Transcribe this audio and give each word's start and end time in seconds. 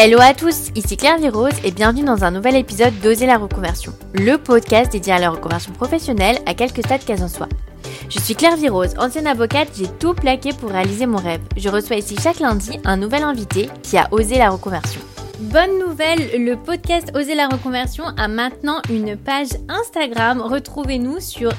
Hello 0.00 0.18
à 0.20 0.32
tous, 0.32 0.70
ici 0.76 0.96
Claire 0.96 1.18
Virose 1.18 1.58
et 1.64 1.72
bienvenue 1.72 2.04
dans 2.04 2.22
un 2.22 2.30
nouvel 2.30 2.54
épisode 2.54 2.96
d'Oser 3.00 3.26
la 3.26 3.36
reconversion, 3.36 3.92
le 4.14 4.36
podcast 4.36 4.92
dédié 4.92 5.12
à 5.12 5.18
la 5.18 5.28
reconversion 5.28 5.72
professionnelle 5.72 6.38
à 6.46 6.54
quelques 6.54 6.84
stades 6.84 7.04
qu'elle 7.04 7.20
en 7.20 7.26
soit. 7.26 7.48
Je 8.08 8.20
suis 8.20 8.36
Claire 8.36 8.56
Virose, 8.56 8.94
ancienne 8.96 9.26
avocate, 9.26 9.70
j'ai 9.76 9.88
tout 9.88 10.14
plaqué 10.14 10.50
pour 10.52 10.70
réaliser 10.70 11.06
mon 11.06 11.18
rêve. 11.18 11.40
Je 11.56 11.68
reçois 11.68 11.96
ici 11.96 12.14
chaque 12.22 12.38
lundi 12.38 12.78
un 12.84 12.96
nouvel 12.96 13.24
invité 13.24 13.70
qui 13.82 13.98
a 13.98 14.06
osé 14.12 14.38
la 14.38 14.50
reconversion. 14.50 15.00
Bonne 15.40 15.78
nouvelle, 15.78 16.44
le 16.44 16.56
podcast 16.56 17.12
Oser 17.14 17.36
la 17.36 17.46
reconversion 17.46 18.02
a 18.16 18.26
maintenant 18.26 18.82
une 18.90 19.16
page 19.16 19.50
Instagram. 19.68 20.40
Retrouvez-nous 20.40 21.20
sur 21.20 21.52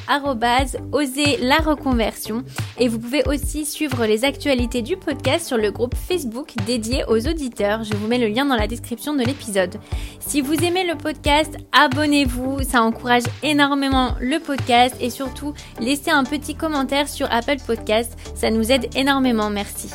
oser 0.91 1.37
la 1.37 1.59
reconversion 1.59 2.43
et 2.77 2.89
vous 2.89 2.99
pouvez 2.99 3.23
aussi 3.25 3.65
suivre 3.65 4.05
les 4.05 4.25
actualités 4.25 4.81
du 4.81 4.97
podcast 4.97 5.47
sur 5.47 5.55
le 5.55 5.71
groupe 5.71 5.95
Facebook 5.95 6.51
dédié 6.67 7.05
aux 7.07 7.25
auditeurs. 7.25 7.85
Je 7.85 7.93
vous 7.93 8.07
mets 8.07 8.17
le 8.17 8.27
lien 8.27 8.43
dans 8.43 8.57
la 8.57 8.67
description 8.67 9.13
de 9.13 9.23
l'épisode. 9.23 9.77
Si 10.19 10.41
vous 10.41 10.55
aimez 10.55 10.85
le 10.85 10.95
podcast, 10.97 11.55
abonnez-vous, 11.71 12.63
ça 12.63 12.83
encourage 12.83 13.23
énormément 13.43 14.13
le 14.19 14.39
podcast 14.39 14.93
et 14.99 15.09
surtout 15.09 15.53
laissez 15.79 16.11
un 16.11 16.25
petit 16.25 16.53
commentaire 16.53 17.07
sur 17.07 17.31
Apple 17.31 17.59
Podcast, 17.65 18.17
ça 18.35 18.51
nous 18.51 18.73
aide 18.73 18.89
énormément, 18.93 19.49
merci. 19.49 19.89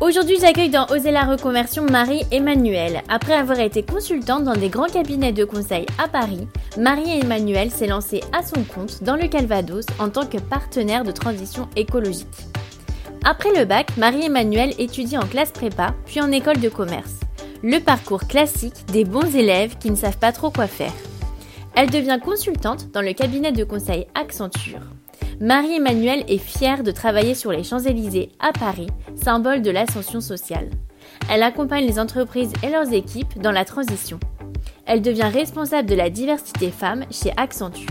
Aujourd'hui, 0.00 0.36
j'accueille 0.40 0.70
dans 0.70 0.86
Oser 0.86 1.12
la 1.12 1.22
reconversion 1.22 1.84
Marie-Emmanuelle. 1.84 3.02
Après 3.08 3.32
avoir 3.32 3.60
été 3.60 3.82
consultante 3.84 4.42
dans 4.42 4.54
des 4.54 4.68
grands 4.68 4.88
cabinets 4.88 5.32
de 5.32 5.44
conseil 5.44 5.86
à 6.02 6.08
Paris, 6.08 6.48
Marie-Emmanuelle 6.76 7.70
s'est 7.70 7.86
lancée 7.86 8.20
à 8.32 8.42
son 8.42 8.64
compte 8.64 9.04
dans 9.04 9.14
le 9.14 9.28
Calvados 9.28 9.86
en 10.00 10.10
tant 10.10 10.26
que 10.26 10.38
partenaire 10.38 11.04
de 11.04 11.12
transition 11.12 11.68
écologique. 11.76 12.26
Après 13.24 13.56
le 13.56 13.64
bac, 13.64 13.96
Marie-Emmanuelle 13.96 14.74
étudie 14.78 15.16
en 15.16 15.26
classe 15.26 15.52
prépa, 15.52 15.94
puis 16.06 16.20
en 16.20 16.32
école 16.32 16.60
de 16.60 16.68
commerce. 16.68 17.20
Le 17.62 17.78
parcours 17.78 18.26
classique 18.26 18.84
des 18.92 19.04
bons 19.04 19.34
élèves 19.34 19.78
qui 19.78 19.90
ne 19.90 19.96
savent 19.96 20.18
pas 20.18 20.32
trop 20.32 20.50
quoi 20.50 20.66
faire. 20.66 20.92
Elle 21.76 21.90
devient 21.90 22.18
consultante 22.22 22.90
dans 22.90 23.00
le 23.00 23.12
cabinet 23.12 23.52
de 23.52 23.64
conseil 23.64 24.06
Accenture. 24.14 24.93
Marie-Emmanuelle 25.40 26.24
est 26.28 26.38
fière 26.38 26.84
de 26.84 26.92
travailler 26.92 27.34
sur 27.34 27.50
les 27.50 27.64
Champs-Élysées 27.64 28.30
à 28.38 28.52
Paris, 28.52 28.86
symbole 29.16 29.62
de 29.62 29.70
l'ascension 29.70 30.20
sociale. 30.20 30.70
Elle 31.30 31.42
accompagne 31.42 31.86
les 31.86 31.98
entreprises 31.98 32.52
et 32.62 32.70
leurs 32.70 32.92
équipes 32.92 33.40
dans 33.40 33.50
la 33.50 33.64
transition. 33.64 34.20
Elle 34.86 35.02
devient 35.02 35.30
responsable 35.32 35.88
de 35.88 35.94
la 35.94 36.08
diversité 36.08 36.70
femme 36.70 37.04
chez 37.10 37.32
Accenture. 37.36 37.88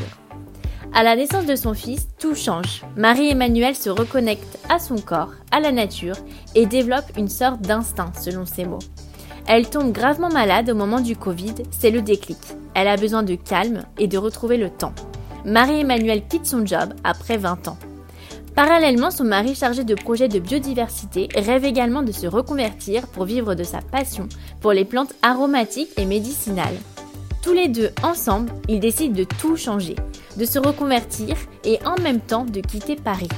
À 0.94 1.03
la 1.03 1.16
naissance 1.16 1.45
de 1.45 1.55
son 1.55 1.73
fils, 1.73 2.08
tout 2.19 2.35
change. 2.35 2.83
Marie-Emmanuelle 2.95 3.75
se 3.75 3.89
reconnecte 3.89 4.59
à 4.69 4.80
son 4.80 4.95
corps, 4.95 5.33
à 5.52 5.59
la 5.59 5.72
nature 5.72 6.16
et 6.55 6.66
développe 6.66 7.11
une 7.17 7.30
sorte 7.30 7.61
d'instinct, 7.61 8.13
selon 8.19 8.45
ses 8.45 8.66
mots. 8.66 8.80
Elle 9.47 9.69
tombe 9.69 9.91
gravement 9.91 10.30
malade 10.30 10.69
au 10.69 10.75
moment 10.75 11.02
du 11.02 11.17
Covid, 11.17 11.55
c'est 11.72 11.91
le 11.91 12.02
déclic. 12.02 12.38
Elle 12.75 12.88
a 12.88 12.95
besoin 12.95 13.23
de 13.23 13.35
calme 13.35 13.83
et 13.97 14.07
de 14.07 14.17
retrouver 14.17 14.57
le 14.57 14.69
temps. 14.69 14.94
Marie-Emmanuelle 15.45 16.23
quitte 16.27 16.45
son 16.45 16.66
job 16.66 16.94
après 17.03 17.38
20 17.38 17.67
ans. 17.67 17.77
Parallèlement, 18.55 19.09
son 19.09 19.23
mari 19.23 19.55
chargé 19.55 19.83
de 19.83 19.95
projets 19.95 20.27
de 20.27 20.39
biodiversité 20.39 21.27
rêve 21.35 21.66
également 21.66 22.03
de 22.03 22.11
se 22.11 22.27
reconvertir 22.27 23.08
pour 23.08 23.25
vivre 23.25 23.55
de 23.55 23.63
sa 23.63 23.81
passion 23.81 24.30
pour 24.61 24.73
les 24.73 24.85
plantes 24.85 25.13
aromatiques 25.23 25.91
et 25.97 26.05
médicinales. 26.05 26.77
Tous 27.41 27.53
les 27.53 27.67
deux 27.67 27.89
ensemble, 28.03 28.52
ils 28.69 28.80
décident 28.80 29.16
de 29.16 29.25
tout 29.25 29.58
changer, 29.58 29.95
de 30.38 30.45
se 30.45 30.59
reconvertir 30.59 31.35
et 31.66 31.80
en 31.85 32.02
même 32.02 32.22
temps 32.22 32.45
de 32.45 32.61
quitter 32.61 32.95
Paris. 32.95 33.30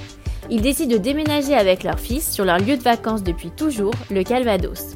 Ils 0.52 0.62
décident 0.62 0.94
de 0.94 1.02
déménager 1.02 1.56
avec 1.56 1.84
leur 1.84 2.00
fils 2.00 2.32
sur 2.32 2.46
leur 2.46 2.60
lieu 2.60 2.78
de 2.78 2.84
vacances 2.84 3.24
depuis 3.24 3.50
toujours, 3.50 3.94
le 4.12 4.24
Calvados. 4.24 4.96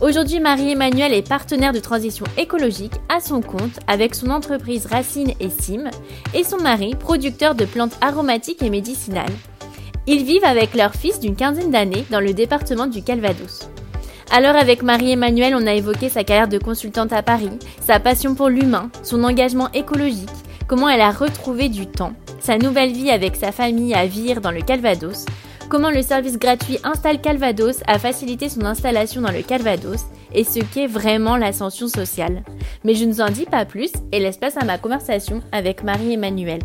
Aujourd'hui, 0.00 0.38
Marie-Emmanuelle 0.38 1.12
est 1.12 1.28
partenaire 1.28 1.72
de 1.72 1.80
transition 1.80 2.24
écologique 2.36 2.92
à 3.08 3.18
son 3.18 3.40
compte 3.40 3.80
avec 3.88 4.14
son 4.14 4.30
entreprise 4.30 4.86
Racine 4.86 5.32
et 5.40 5.50
Sim 5.50 5.90
et 6.34 6.44
son 6.44 6.58
mari, 6.58 6.94
producteur 6.94 7.56
de 7.56 7.64
plantes 7.64 7.98
aromatiques 8.00 8.62
et 8.62 8.70
médicinales. 8.70 9.26
Ils 10.06 10.22
vivent 10.22 10.44
avec 10.44 10.76
leur 10.76 10.94
fils 10.94 11.18
d'une 11.18 11.34
quinzaine 11.34 11.72
d'années 11.72 12.04
dans 12.10 12.20
le 12.20 12.32
département 12.32 12.86
du 12.86 13.02
Calvados. 13.02 13.68
Alors 14.30 14.54
avec 14.54 14.82
Marie-Emmanuelle, 14.82 15.56
on 15.56 15.66
a 15.66 15.74
évoqué 15.74 16.08
sa 16.08 16.22
carrière 16.22 16.46
de 16.46 16.58
consultante 16.58 17.12
à 17.12 17.24
Paris, 17.24 17.58
sa 17.84 17.98
passion 17.98 18.36
pour 18.36 18.50
l'humain, 18.50 18.90
son 19.02 19.24
engagement 19.24 19.72
écologique, 19.72 20.28
comment 20.68 20.88
elle 20.88 21.00
a 21.00 21.10
retrouvé 21.10 21.68
du 21.68 21.88
temps, 21.88 22.12
sa 22.38 22.56
nouvelle 22.56 22.92
vie 22.92 23.10
avec 23.10 23.34
sa 23.34 23.50
famille 23.50 23.94
à 23.94 24.06
Vire 24.06 24.40
dans 24.40 24.52
le 24.52 24.60
Calvados, 24.62 25.24
comment 25.68 25.90
le 25.90 26.02
service 26.02 26.38
gratuit 26.38 26.78
Installe 26.82 27.20
Calvados 27.20 27.82
a 27.86 27.98
facilité 27.98 28.48
son 28.48 28.64
installation 28.64 29.20
dans 29.20 29.30
le 29.30 29.42
Calvados 29.42 30.06
et 30.32 30.44
ce 30.44 30.60
qu'est 30.60 30.86
vraiment 30.86 31.36
l'ascension 31.36 31.88
sociale. 31.88 32.42
Mais 32.84 32.94
je 32.94 33.04
ne 33.04 33.12
vous 33.12 33.20
en 33.20 33.30
dis 33.30 33.44
pas 33.44 33.64
plus 33.64 33.92
et 34.12 34.18
laisse 34.18 34.38
place 34.38 34.56
à 34.56 34.64
ma 34.64 34.78
conversation 34.78 35.42
avec 35.52 35.82
Marie-Emmanuelle. 35.82 36.62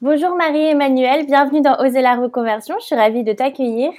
Bonjour 0.00 0.34
Marie-Emmanuelle, 0.34 1.26
bienvenue 1.26 1.60
dans 1.60 1.78
Oser 1.78 2.02
la 2.02 2.16
reconversion, 2.16 2.74
je 2.80 2.86
suis 2.86 2.96
ravie 2.96 3.22
de 3.22 3.32
t'accueillir. 3.32 3.92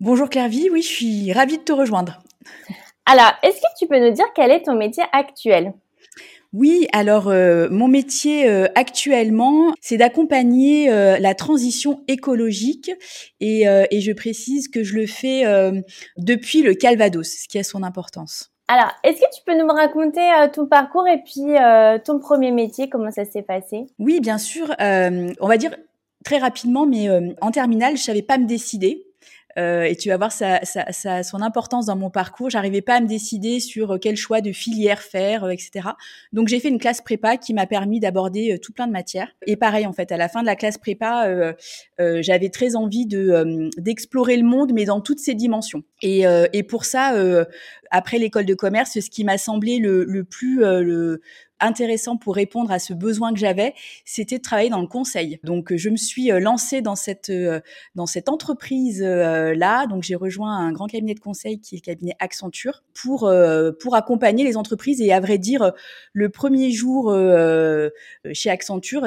Bonjour 0.00 0.28
Clairvy, 0.28 0.68
oui, 0.70 0.82
je 0.82 0.88
suis 0.88 1.32
ravie 1.32 1.58
de 1.58 1.62
te 1.62 1.72
rejoindre. 1.72 2.18
Alors, 3.06 3.32
est-ce 3.42 3.60
que 3.60 3.78
tu 3.78 3.86
peux 3.86 4.00
nous 4.00 4.12
dire 4.12 4.26
quel 4.34 4.50
est 4.50 4.62
ton 4.62 4.74
métier 4.74 5.04
actuel? 5.12 5.72
Oui, 6.52 6.86
alors 6.92 7.28
euh, 7.28 7.68
mon 7.70 7.88
métier 7.88 8.46
euh, 8.46 8.66
actuellement, 8.74 9.72
c'est 9.80 9.96
d'accompagner 9.96 10.92
euh, 10.92 11.18
la 11.18 11.34
transition 11.34 12.04
écologique 12.08 12.90
et, 13.40 13.62
et, 13.62 14.00
je 14.00 14.12
précise 14.12 14.68
que 14.68 14.82
je 14.84 14.94
le 14.94 15.06
fais 15.06 15.44
depuis 16.16 16.62
le 16.62 16.74
Calvados, 16.74 17.28
ce 17.28 17.48
qui 17.48 17.58
a 17.58 17.64
son 17.64 17.82
importance. 17.82 18.50
Alors, 18.68 18.92
est-ce 19.04 19.20
que 19.20 19.34
tu 19.34 19.42
peux 19.44 19.58
nous 19.58 19.66
raconter 19.66 20.28
ton 20.52 20.66
parcours 20.66 21.06
et 21.08 21.18
puis 21.18 21.54
ton 22.04 22.18
premier 22.18 22.52
métier, 22.52 22.88
comment 22.88 23.10
ça 23.10 23.24
s'est 23.24 23.42
passé? 23.42 23.86
Oui, 23.98 24.20
bien 24.20 24.38
sûr. 24.38 24.74
on 24.78 25.46
va 25.46 25.56
dire 25.56 25.74
très 26.24 26.38
rapidement, 26.38 26.86
mais 26.86 27.08
en 27.40 27.50
terminale, 27.50 27.96
je 27.96 28.02
savais 28.02 28.22
pas 28.22 28.38
me 28.38 28.46
décider. 28.46 29.11
Euh, 29.58 29.84
et 29.84 29.96
tu 29.96 30.08
vas 30.08 30.16
voir 30.16 30.32
ça, 30.32 30.60
son 31.22 31.42
importance 31.42 31.86
dans 31.86 31.96
mon 31.96 32.10
parcours. 32.10 32.50
J'arrivais 32.50 32.80
pas 32.80 32.96
à 32.96 33.00
me 33.00 33.06
décider 33.06 33.60
sur 33.60 33.92
euh, 33.92 33.98
quel 33.98 34.16
choix 34.16 34.40
de 34.40 34.52
filière 34.52 35.02
faire, 35.02 35.44
euh, 35.44 35.50
etc. 35.50 35.90
Donc 36.32 36.48
j'ai 36.48 36.60
fait 36.60 36.68
une 36.68 36.78
classe 36.78 37.00
prépa 37.00 37.36
qui 37.36 37.54
m'a 37.54 37.66
permis 37.66 38.00
d'aborder 38.00 38.58
tout 38.60 38.72
plein 38.72 38.86
de 38.86 38.92
matières. 38.92 39.28
Et 39.46 39.56
pareil 39.56 39.86
en 39.86 39.92
fait, 39.92 40.12
à 40.12 40.16
la 40.16 40.28
fin 40.28 40.40
de 40.40 40.46
la 40.46 40.56
classe 40.56 40.78
prépa, 40.78 41.54
j'avais 41.98 42.48
très 42.48 42.76
envie 42.76 43.06
de 43.06 43.70
d'explorer 43.78 44.36
le 44.36 44.44
monde, 44.44 44.72
mais 44.72 44.84
dans 44.84 45.00
toutes 45.00 45.18
ses 45.18 45.34
dimensions. 45.34 45.82
Et, 46.02 46.24
et 46.52 46.62
pour 46.62 46.84
ça, 46.84 47.14
après 47.90 48.18
l'école 48.18 48.46
de 48.46 48.54
commerce, 48.54 48.98
ce 48.98 49.10
qui 49.10 49.24
m'a 49.24 49.38
semblé 49.38 49.78
le, 49.78 50.04
le 50.04 50.24
plus 50.24 50.60
le, 50.60 51.20
intéressant 51.62 52.16
pour 52.16 52.34
répondre 52.34 52.70
à 52.70 52.78
ce 52.78 52.92
besoin 52.92 53.32
que 53.32 53.38
j'avais, 53.38 53.74
c'était 54.04 54.38
de 54.38 54.42
travailler 54.42 54.70
dans 54.70 54.80
le 54.80 54.86
conseil. 54.86 55.40
Donc 55.44 55.74
je 55.74 55.88
me 55.88 55.96
suis 55.96 56.30
euh, 56.30 56.40
lancée 56.40 56.82
dans 56.82 56.96
cette 56.96 57.30
euh, 57.30 57.60
dans 57.94 58.06
cette 58.06 58.28
entreprise 58.28 59.02
euh, 59.02 59.54
là. 59.54 59.86
Donc 59.86 60.02
j'ai 60.02 60.14
rejoint 60.14 60.56
un 60.56 60.72
grand 60.72 60.86
cabinet 60.86 61.14
de 61.14 61.20
conseil 61.20 61.60
qui 61.60 61.76
est 61.76 61.78
le 61.78 61.82
cabinet 61.82 62.14
Accenture 62.18 62.82
pour 62.94 63.32
pour 63.80 63.94
accompagner 63.94 64.44
les 64.44 64.56
entreprises 64.56 65.00
et 65.00 65.12
à 65.12 65.20
vrai 65.20 65.38
dire 65.38 65.72
le 66.12 66.28
premier 66.28 66.70
jour 66.70 67.12
chez 68.32 68.50
Accenture, 68.50 69.06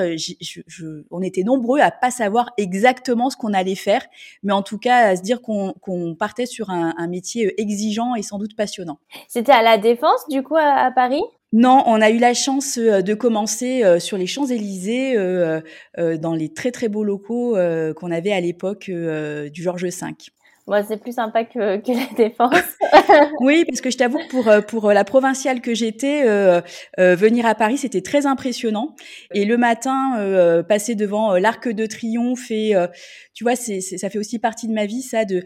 on 1.12 1.22
était 1.22 1.44
nombreux 1.44 1.80
à 1.80 1.92
pas 1.92 2.12
savoir 2.12 2.52
exactement 2.58 3.30
ce 3.30 3.38
qu'on 3.38 3.54
allait 3.54 3.76
faire, 3.76 4.06
mais 4.44 4.54
en 4.54 4.62
tout 4.62 4.78
cas 4.78 5.10
à 5.10 5.16
se 5.16 5.22
dire 5.22 5.42
qu'on 5.42 6.16
partait 6.18 6.46
sur 6.46 6.70
un, 6.70 6.94
un, 6.98 7.08
métier 7.08 7.60
exigeant 7.62 8.16
et 8.16 8.22
sans 8.22 8.38
doute 8.38 8.56
passionnant. 8.56 9.00
C'était 9.28 9.52
à 9.52 9.62
la 9.62 9.78
défense 9.78 10.28
du 10.30 10.44
coup 10.44 10.56
à 10.58 10.92
Paris? 10.92 11.22
Non, 11.56 11.84
on 11.86 12.02
a 12.02 12.10
eu 12.10 12.18
la 12.18 12.34
chance 12.34 12.78
euh, 12.78 13.02
de 13.02 13.14
commencer 13.14 13.82
euh, 13.82 13.98
sur 13.98 14.18
les 14.18 14.28
Champs-Élysées, 14.28 15.16
euh, 15.16 15.62
dans 16.18 16.36
les 16.36 16.54
très 16.54 16.70
très 16.72 16.90
beaux 16.90 17.06
locaux 17.06 17.56
qu'on 17.96 18.12
avait 18.12 18.34
à 18.34 18.42
l'époque 18.42 18.92
du 18.92 19.64
Georges 19.64 19.84
V. 19.84 19.92
Moi, 20.68 20.84
c'est 20.84 20.98
plus 20.98 21.14
sympa 21.14 21.46
que, 21.46 21.78
que 21.78 21.92
la 21.92 22.16
défense. 22.16 22.56
oui, 23.40 23.66
parce 23.66 23.82
que 23.82 23.92
je 23.92 23.98
t'avoue 23.98 24.18
que 24.18 24.28
pour 24.28 24.50
pour 24.68 24.92
la 24.92 25.04
provinciale 25.04 25.62
que 25.62 25.76
j'étais, 25.76 26.24
venir 26.98 27.46
à 27.46 27.56
Paris, 27.56 27.78
c'était 27.78 28.02
très 28.02 28.26
impressionnant. 28.26 28.96
Et 29.34 29.46
le 29.46 29.58
matin, 29.58 30.64
passer 30.68 30.96
devant 30.96 31.38
l'Arc 31.38 31.68
de 31.68 31.86
Triomphe 31.86 32.50
et 32.50 32.74
tu 33.34 33.44
vois, 33.44 33.56
c'est 33.56 33.82
ça 33.82 34.10
fait 34.10 34.18
aussi 34.18 34.40
partie 34.40 34.68
de 34.68 34.74
ma 34.74 34.86
vie, 34.86 35.02
ça, 35.02 35.26
de 35.26 35.44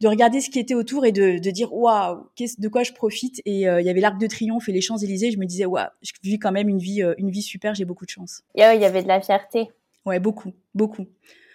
de 0.00 0.08
regarder 0.08 0.40
ce 0.40 0.48
qui 0.50 0.58
était 0.58 0.74
autour 0.74 1.04
et 1.04 1.12
de, 1.12 1.38
de 1.38 1.50
dire 1.50 1.72
waouh, 1.72 2.26
de 2.38 2.68
quoi 2.68 2.82
je 2.82 2.92
profite. 2.92 3.40
Et 3.44 3.62
il 3.62 3.84
y 3.84 3.90
avait 3.90 4.00
l'Arc 4.00 4.18
de 4.18 4.26
Triomphe 4.26 4.68
et 4.68 4.72
les 4.72 4.80
Champs 4.80 4.98
Élysées. 4.98 5.30
Je 5.30 5.38
me 5.38 5.46
disais 5.46 5.66
waouh, 5.66 5.86
je 6.02 6.12
vis 6.22 6.38
quand 6.38 6.52
même 6.52 6.68
une 6.68 6.78
vie 6.78 7.02
une 7.18 7.30
vie 7.30 7.42
super. 7.42 7.74
J'ai 7.74 7.84
beaucoup 7.84 8.06
de 8.06 8.10
chance. 8.10 8.42
Et 8.54 8.62
il 8.62 8.80
y 8.80 8.84
avait 8.84 9.02
de 9.02 9.08
la 9.08 9.20
fierté. 9.20 9.70
Ouais, 10.04 10.18
beaucoup, 10.18 10.52
beaucoup 10.74 11.06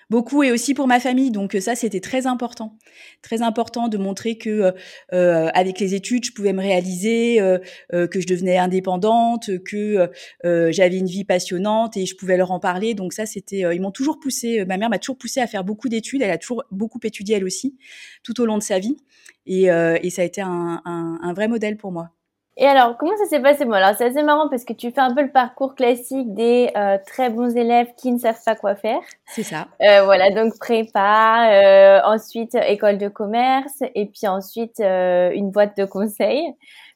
beaucoup 0.10 0.44
et 0.44 0.52
aussi 0.52 0.74
pour 0.74 0.88
ma 0.88 1.00
famille. 1.00 1.32
Donc 1.32 1.56
ça, 1.60 1.76
c'était 1.76 2.00
très 2.00 2.28
important, 2.28 2.78
très 3.22 3.42
important 3.42 3.88
de 3.88 3.98
montrer 3.98 4.38
que 4.38 4.50
euh, 4.50 4.72
euh 5.14 5.50
avec 5.54 5.80
les 5.80 5.94
études, 5.96 6.26
je 6.26 6.32
pouvais 6.32 6.54
me 6.54 6.62
réaliser, 6.62 7.42
euh, 7.42 7.58
euh, 7.94 8.08
que 8.08 8.20
je 8.20 8.28
devenais 8.28 8.58
indépendante, 8.58 9.50
que 9.64 10.10
j'avais 10.44 10.98
une 10.98 11.08
vie 11.08 11.26
passionnante 11.26 11.98
et 11.98 12.06
je 12.06 12.16
pouvais 12.16 12.38
leur 12.38 12.52
en 12.52 12.60
parler. 12.60 12.94
Donc 12.94 13.14
ça, 13.14 13.26
c'était, 13.26 13.64
ils 13.74 13.82
m'ont 13.82 13.92
toujours 13.92 14.20
poussé. 14.20 14.66
Ma 14.66 14.78
mère 14.78 14.90
m'a 14.90 15.00
toujours 15.00 15.18
poussé 15.18 15.40
à 15.40 15.48
faire 15.48 15.64
beaucoup 15.64 15.90
d'études. 15.90 16.22
Elle 16.22 16.32
a 16.32 16.38
toujours 16.38 16.64
beaucoup 16.72 17.00
étudié 17.04 17.36
elle 17.38 17.44
aussi, 17.44 17.78
tout 18.24 18.40
au 18.42 18.46
long 18.46 18.58
de 18.58 18.64
sa 18.64 18.80
vie. 18.80 18.98
Et, 19.46 19.64
et 19.66 20.10
ça 20.10 20.22
a 20.22 20.26
été 20.26 20.42
un, 20.42 20.82
un, 20.86 21.20
un 21.22 21.34
vrai 21.34 21.48
modèle 21.48 21.78
pour 21.78 21.92
moi. 21.92 22.17
Et 22.60 22.66
alors, 22.66 22.98
comment 22.98 23.16
ça 23.18 23.26
s'est 23.26 23.40
passé? 23.40 23.66
Bon, 23.66 23.74
alors 23.74 23.96
c'est 23.96 24.06
assez 24.06 24.24
marrant 24.24 24.50
parce 24.50 24.66
que 24.66 24.74
tu 24.74 24.92
fais 24.92 25.00
un 25.00 25.14
peu 25.14 25.22
le 25.22 25.32
parcours 25.32 25.76
classique 25.76 26.34
des 26.34 26.72
euh, 26.76 26.98
très 27.06 27.30
bons 27.30 27.56
élèves 27.56 27.90
qui 27.96 28.12
ne 28.12 28.18
savent 28.18 28.42
pas 28.44 28.56
quoi 28.56 28.76
faire. 28.76 29.00
C'est 29.28 29.44
ça. 29.44 29.68
Euh, 29.82 30.04
voilà, 30.06 30.32
donc 30.32 30.58
prépa, 30.58 31.52
euh, 31.52 32.02
ensuite 32.04 32.56
école 32.56 32.98
de 32.98 33.10
commerce 33.10 33.84
et 33.94 34.08
puis 34.08 34.28
ensuite 34.28 34.80
une 34.80 35.52
boîte 35.52 35.78
de 35.78 35.86
conseil. 35.86 36.52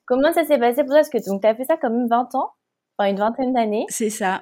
Comment 0.06 0.34
ça 0.34 0.46
s'est 0.46 0.58
passé 0.58 0.82
pour 0.82 0.94
toi? 0.94 0.98
Parce 0.98 1.10
que 1.10 1.20
tu 1.20 1.48
as 1.48 1.56
fait 1.56 1.66
ça 1.66 1.78
comme 1.78 2.08
20 2.08 2.34
ans, 2.34 2.50
enfin 2.98 3.12
une 3.12 3.20
vingtaine 3.20 3.54
d'années. 3.54 3.86
C'est 3.90 4.10
ça. 4.10 4.42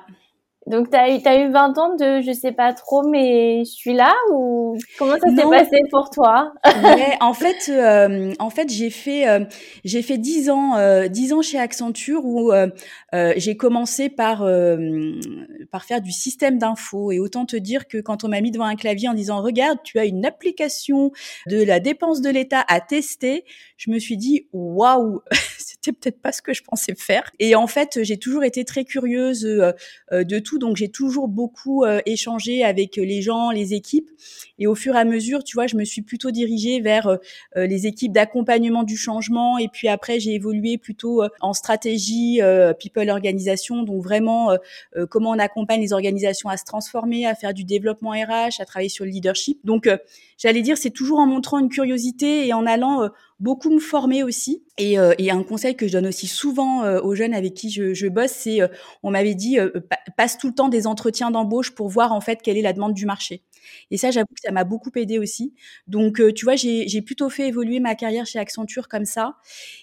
Donc, 0.67 0.91
tu 0.91 0.97
as, 0.97 1.03
as, 1.03 1.37
eu 1.37 1.51
20 1.51 1.77
ans 1.77 1.95
de 1.95 2.21
je 2.21 2.31
sais 2.33 2.51
pas 2.51 2.73
trop, 2.73 3.07
mais 3.07 3.63
je 3.65 3.71
suis 3.71 3.93
là 3.93 4.13
ou 4.31 4.77
comment 4.97 5.13
ça 5.13 5.29
s'est 5.35 5.49
passé 5.49 5.77
pour 5.89 6.09
toi? 6.09 6.53
Ouais, 6.65 7.17
En 7.21 7.33
fait, 7.33 7.69
euh, 7.69 8.33
en 8.39 8.49
fait 8.49 8.69
j'ai 8.69 8.89
fait, 8.89 9.27
euh, 9.27 9.45
j'ai 9.83 10.01
fait 10.01 10.17
10 10.17 10.49
ans, 10.49 10.75
euh, 10.77 11.07
10 11.07 11.33
ans 11.33 11.41
chez 11.41 11.57
Accenture 11.57 12.25
où 12.25 12.51
j'ai 13.13 13.57
commencé 13.57 14.09
par, 14.09 14.39
par 15.71 15.85
faire 15.85 16.01
du 16.01 16.11
système 16.11 16.57
d'info. 16.57 17.11
Et 17.11 17.19
autant 17.19 17.45
te 17.45 17.55
dire 17.55 17.87
que 17.87 17.97
quand 17.97 18.23
on 18.23 18.27
m'a 18.27 18.41
mis 18.41 18.51
devant 18.51 18.65
un 18.65 18.75
clavier 18.75 19.07
en 19.07 19.13
disant 19.13 19.41
Regarde, 19.41 19.79
tu 19.83 19.97
as 19.97 20.05
une 20.05 20.25
application 20.25 21.11
de 21.47 21.63
la 21.63 21.79
dépense 21.79 22.21
de 22.21 22.29
l'État 22.29 22.63
à 22.67 22.81
tester, 22.81 23.45
je 23.77 23.91
me 23.91 23.97
suis 23.97 24.17
dit 24.17 24.47
Waouh 24.53 25.21
Peut-être 25.93 26.21
pas 26.21 26.31
ce 26.31 26.41
que 26.41 26.53
je 26.53 26.63
pensais 26.63 26.93
faire. 26.95 27.31
Et 27.39 27.55
en 27.55 27.67
fait, 27.67 27.99
j'ai 28.03 28.17
toujours 28.17 28.43
été 28.43 28.65
très 28.65 28.85
curieuse 28.85 29.41
de 29.41 30.39
tout 30.39 30.59
donc 30.59 30.77
j'ai 30.77 30.89
toujours 30.89 31.27
beaucoup 31.27 31.83
euh, 31.83 32.01
échangé 32.05 32.63
avec 32.63 32.97
euh, 32.97 33.03
les 33.03 33.21
gens, 33.21 33.51
les 33.51 33.73
équipes. 33.73 34.09
Et 34.59 34.67
au 34.67 34.75
fur 34.75 34.95
et 34.95 34.99
à 34.99 35.05
mesure, 35.05 35.43
tu 35.43 35.55
vois, 35.55 35.67
je 35.67 35.75
me 35.75 35.85
suis 35.85 36.01
plutôt 36.01 36.31
dirigée 36.31 36.81
vers 36.81 37.07
euh, 37.07 37.17
les 37.55 37.87
équipes 37.87 38.11
d'accompagnement 38.11 38.83
du 38.83 38.97
changement. 38.97 39.57
Et 39.57 39.67
puis 39.67 39.87
après, 39.87 40.19
j'ai 40.19 40.33
évolué 40.33 40.77
plutôt 40.77 41.23
en 41.41 41.53
stratégie, 41.53 42.41
people 42.79 43.09
organisation. 43.09 43.83
Donc 43.83 44.03
vraiment, 44.03 44.49
comment 45.09 45.31
on 45.31 45.39
accompagne 45.39 45.81
les 45.81 45.93
organisations 45.93 46.49
à 46.49 46.57
se 46.57 46.65
transformer, 46.65 47.25
à 47.25 47.35
faire 47.35 47.53
du 47.53 47.63
développement 47.63 48.11
RH, 48.11 48.59
à 48.59 48.65
travailler 48.65 48.89
sur 48.89 49.05
le 49.05 49.11
leadership. 49.11 49.59
Donc, 49.63 49.89
j'allais 50.37 50.61
dire, 50.61 50.77
c'est 50.77 50.89
toujours 50.89 51.19
en 51.19 51.25
montrant 51.25 51.59
une 51.59 51.69
curiosité 51.69 52.47
et 52.47 52.53
en 52.53 52.65
allant 52.65 53.09
beaucoup 53.39 53.69
me 53.69 53.79
former 53.79 54.23
aussi. 54.23 54.63
Et, 54.77 54.99
euh, 54.99 55.13
et, 55.17 55.31
un 55.31 55.43
conseil 55.43 55.75
que 55.75 55.87
je 55.87 55.93
donne 55.93 56.07
aussi 56.07 56.27
souvent 56.27 56.83
euh, 56.83 57.01
aux 57.01 57.15
jeunes 57.15 57.33
avec 57.33 57.53
qui 57.53 57.69
je, 57.69 57.93
je 57.93 58.07
bosse, 58.07 58.31
c'est, 58.31 58.61
euh, 58.61 58.67
on 59.03 59.11
m'avait 59.11 59.35
dit, 59.35 59.57
passe 60.17 60.37
tout 60.37 60.47
le 60.47 60.53
temps 60.53 60.69
des 60.69 60.87
entretiens 60.87 61.31
d'embauche 61.31 61.71
pour 61.71 61.89
voir 61.89 62.13
en 62.13 62.21
fait 62.21 62.41
quelle 62.41 62.57
est 62.57 62.61
la 62.61 62.73
demande 62.73 62.93
du 62.93 63.05
marché. 63.05 63.43
Et 63.91 63.97
ça, 63.97 64.11
j'avoue 64.11 64.27
que 64.27 64.41
ça 64.43 64.51
m'a 64.51 64.63
beaucoup 64.63 64.91
aidé 64.95 65.19
aussi. 65.19 65.53
Donc, 65.87 66.21
tu 66.33 66.45
vois, 66.45 66.55
j'ai 66.55 67.01
plutôt 67.01 67.29
fait 67.29 67.47
évoluer 67.47 67.79
ma 67.79 67.95
carrière 67.95 68.25
chez 68.25 68.39
Accenture 68.39 68.87
comme 68.87 69.05
ça. 69.05 69.35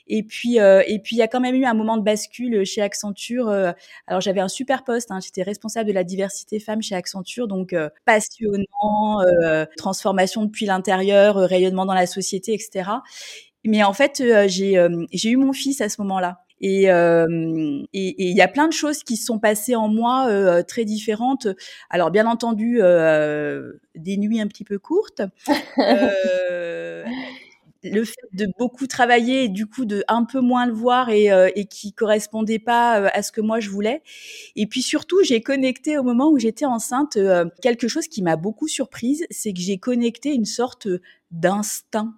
Et 0.06 0.22
puis, 0.22 0.56
et 0.56 1.00
puis, 1.02 1.16
il 1.16 1.18
y 1.18 1.22
a 1.22 1.28
quand 1.28 1.40
même 1.40 1.54
eu 1.54 1.64
un 1.64 1.74
moment 1.74 1.96
de 1.96 2.02
bascule 2.02 2.64
chez 2.64 2.82
Accenture. 2.82 3.48
alors, 4.06 4.20
j'avais 4.20 4.40
un 4.40 4.48
super 4.48 4.84
poste. 4.84 5.10
Hein, 5.10 5.20
J'étais 5.22 5.42
responsable 5.42 5.88
de 5.88 5.94
la 5.94 6.04
diversité 6.04 6.58
femmes 6.60 6.82
chez 6.82 6.94
Accenture, 6.94 7.48
donc 7.48 7.74
passionnant, 8.04 9.22
transformation 9.76 10.44
depuis 10.44 10.66
l'intérieur, 10.66 11.36
rayonnement 11.36 11.86
dans 11.86 11.94
la 11.94 12.06
société, 12.06 12.54
etc. 12.54 12.90
Mais 13.66 13.82
en 13.82 13.92
fait, 13.92 14.20
euh, 14.20 14.46
euh, 14.46 15.06
j'ai 15.12 15.30
eu 15.30 15.36
mon 15.36 15.52
fils 15.52 15.80
à 15.80 15.88
ce 15.88 16.00
moment-là. 16.02 16.45
Et 16.60 16.90
euh, 16.90 17.26
il 17.92 18.36
y 18.36 18.40
a 18.40 18.48
plein 18.48 18.66
de 18.66 18.72
choses 18.72 19.02
qui 19.02 19.16
se 19.16 19.26
sont 19.26 19.38
passées 19.38 19.76
en 19.76 19.88
moi 19.88 20.62
très 20.64 20.84
différentes. 20.84 21.48
Alors 21.90 22.10
bien 22.10 22.26
entendu, 22.26 22.78
des 22.78 24.16
nuits 24.16 24.40
un 24.40 24.46
petit 24.46 24.64
peu 24.64 24.78
courtes, 24.78 25.22
le 27.82 28.04
fait 28.04 28.14
de 28.32 28.46
beaucoup 28.58 28.86
travailler 28.86 29.44
et 29.44 29.48
du 29.48 29.66
coup 29.66 29.84
de 29.84 30.02
un 30.08 30.24
peu 30.24 30.40
moins 30.40 30.66
le 30.66 30.72
voir 30.72 31.10
et, 31.10 31.28
et 31.54 31.66
qui 31.66 31.92
correspondait 31.92 32.58
pas 32.58 32.94
à 32.94 33.22
ce 33.22 33.32
que 33.32 33.40
moi 33.40 33.60
je 33.60 33.70
voulais. 33.70 34.02
Et 34.56 34.66
puis 34.66 34.82
surtout, 34.82 35.22
j'ai 35.22 35.42
connecté 35.42 35.98
au 35.98 36.02
moment 36.02 36.30
où 36.30 36.38
j'étais 36.38 36.64
enceinte 36.64 37.18
quelque 37.62 37.86
chose 37.86 38.08
qui 38.08 38.22
m'a 38.22 38.36
beaucoup 38.36 38.66
surprise, 38.66 39.26
c'est 39.30 39.52
que 39.52 39.60
j'ai 39.60 39.78
connecté 39.78 40.34
une 40.34 40.46
sorte 40.46 40.88
d'instinct 41.30 42.14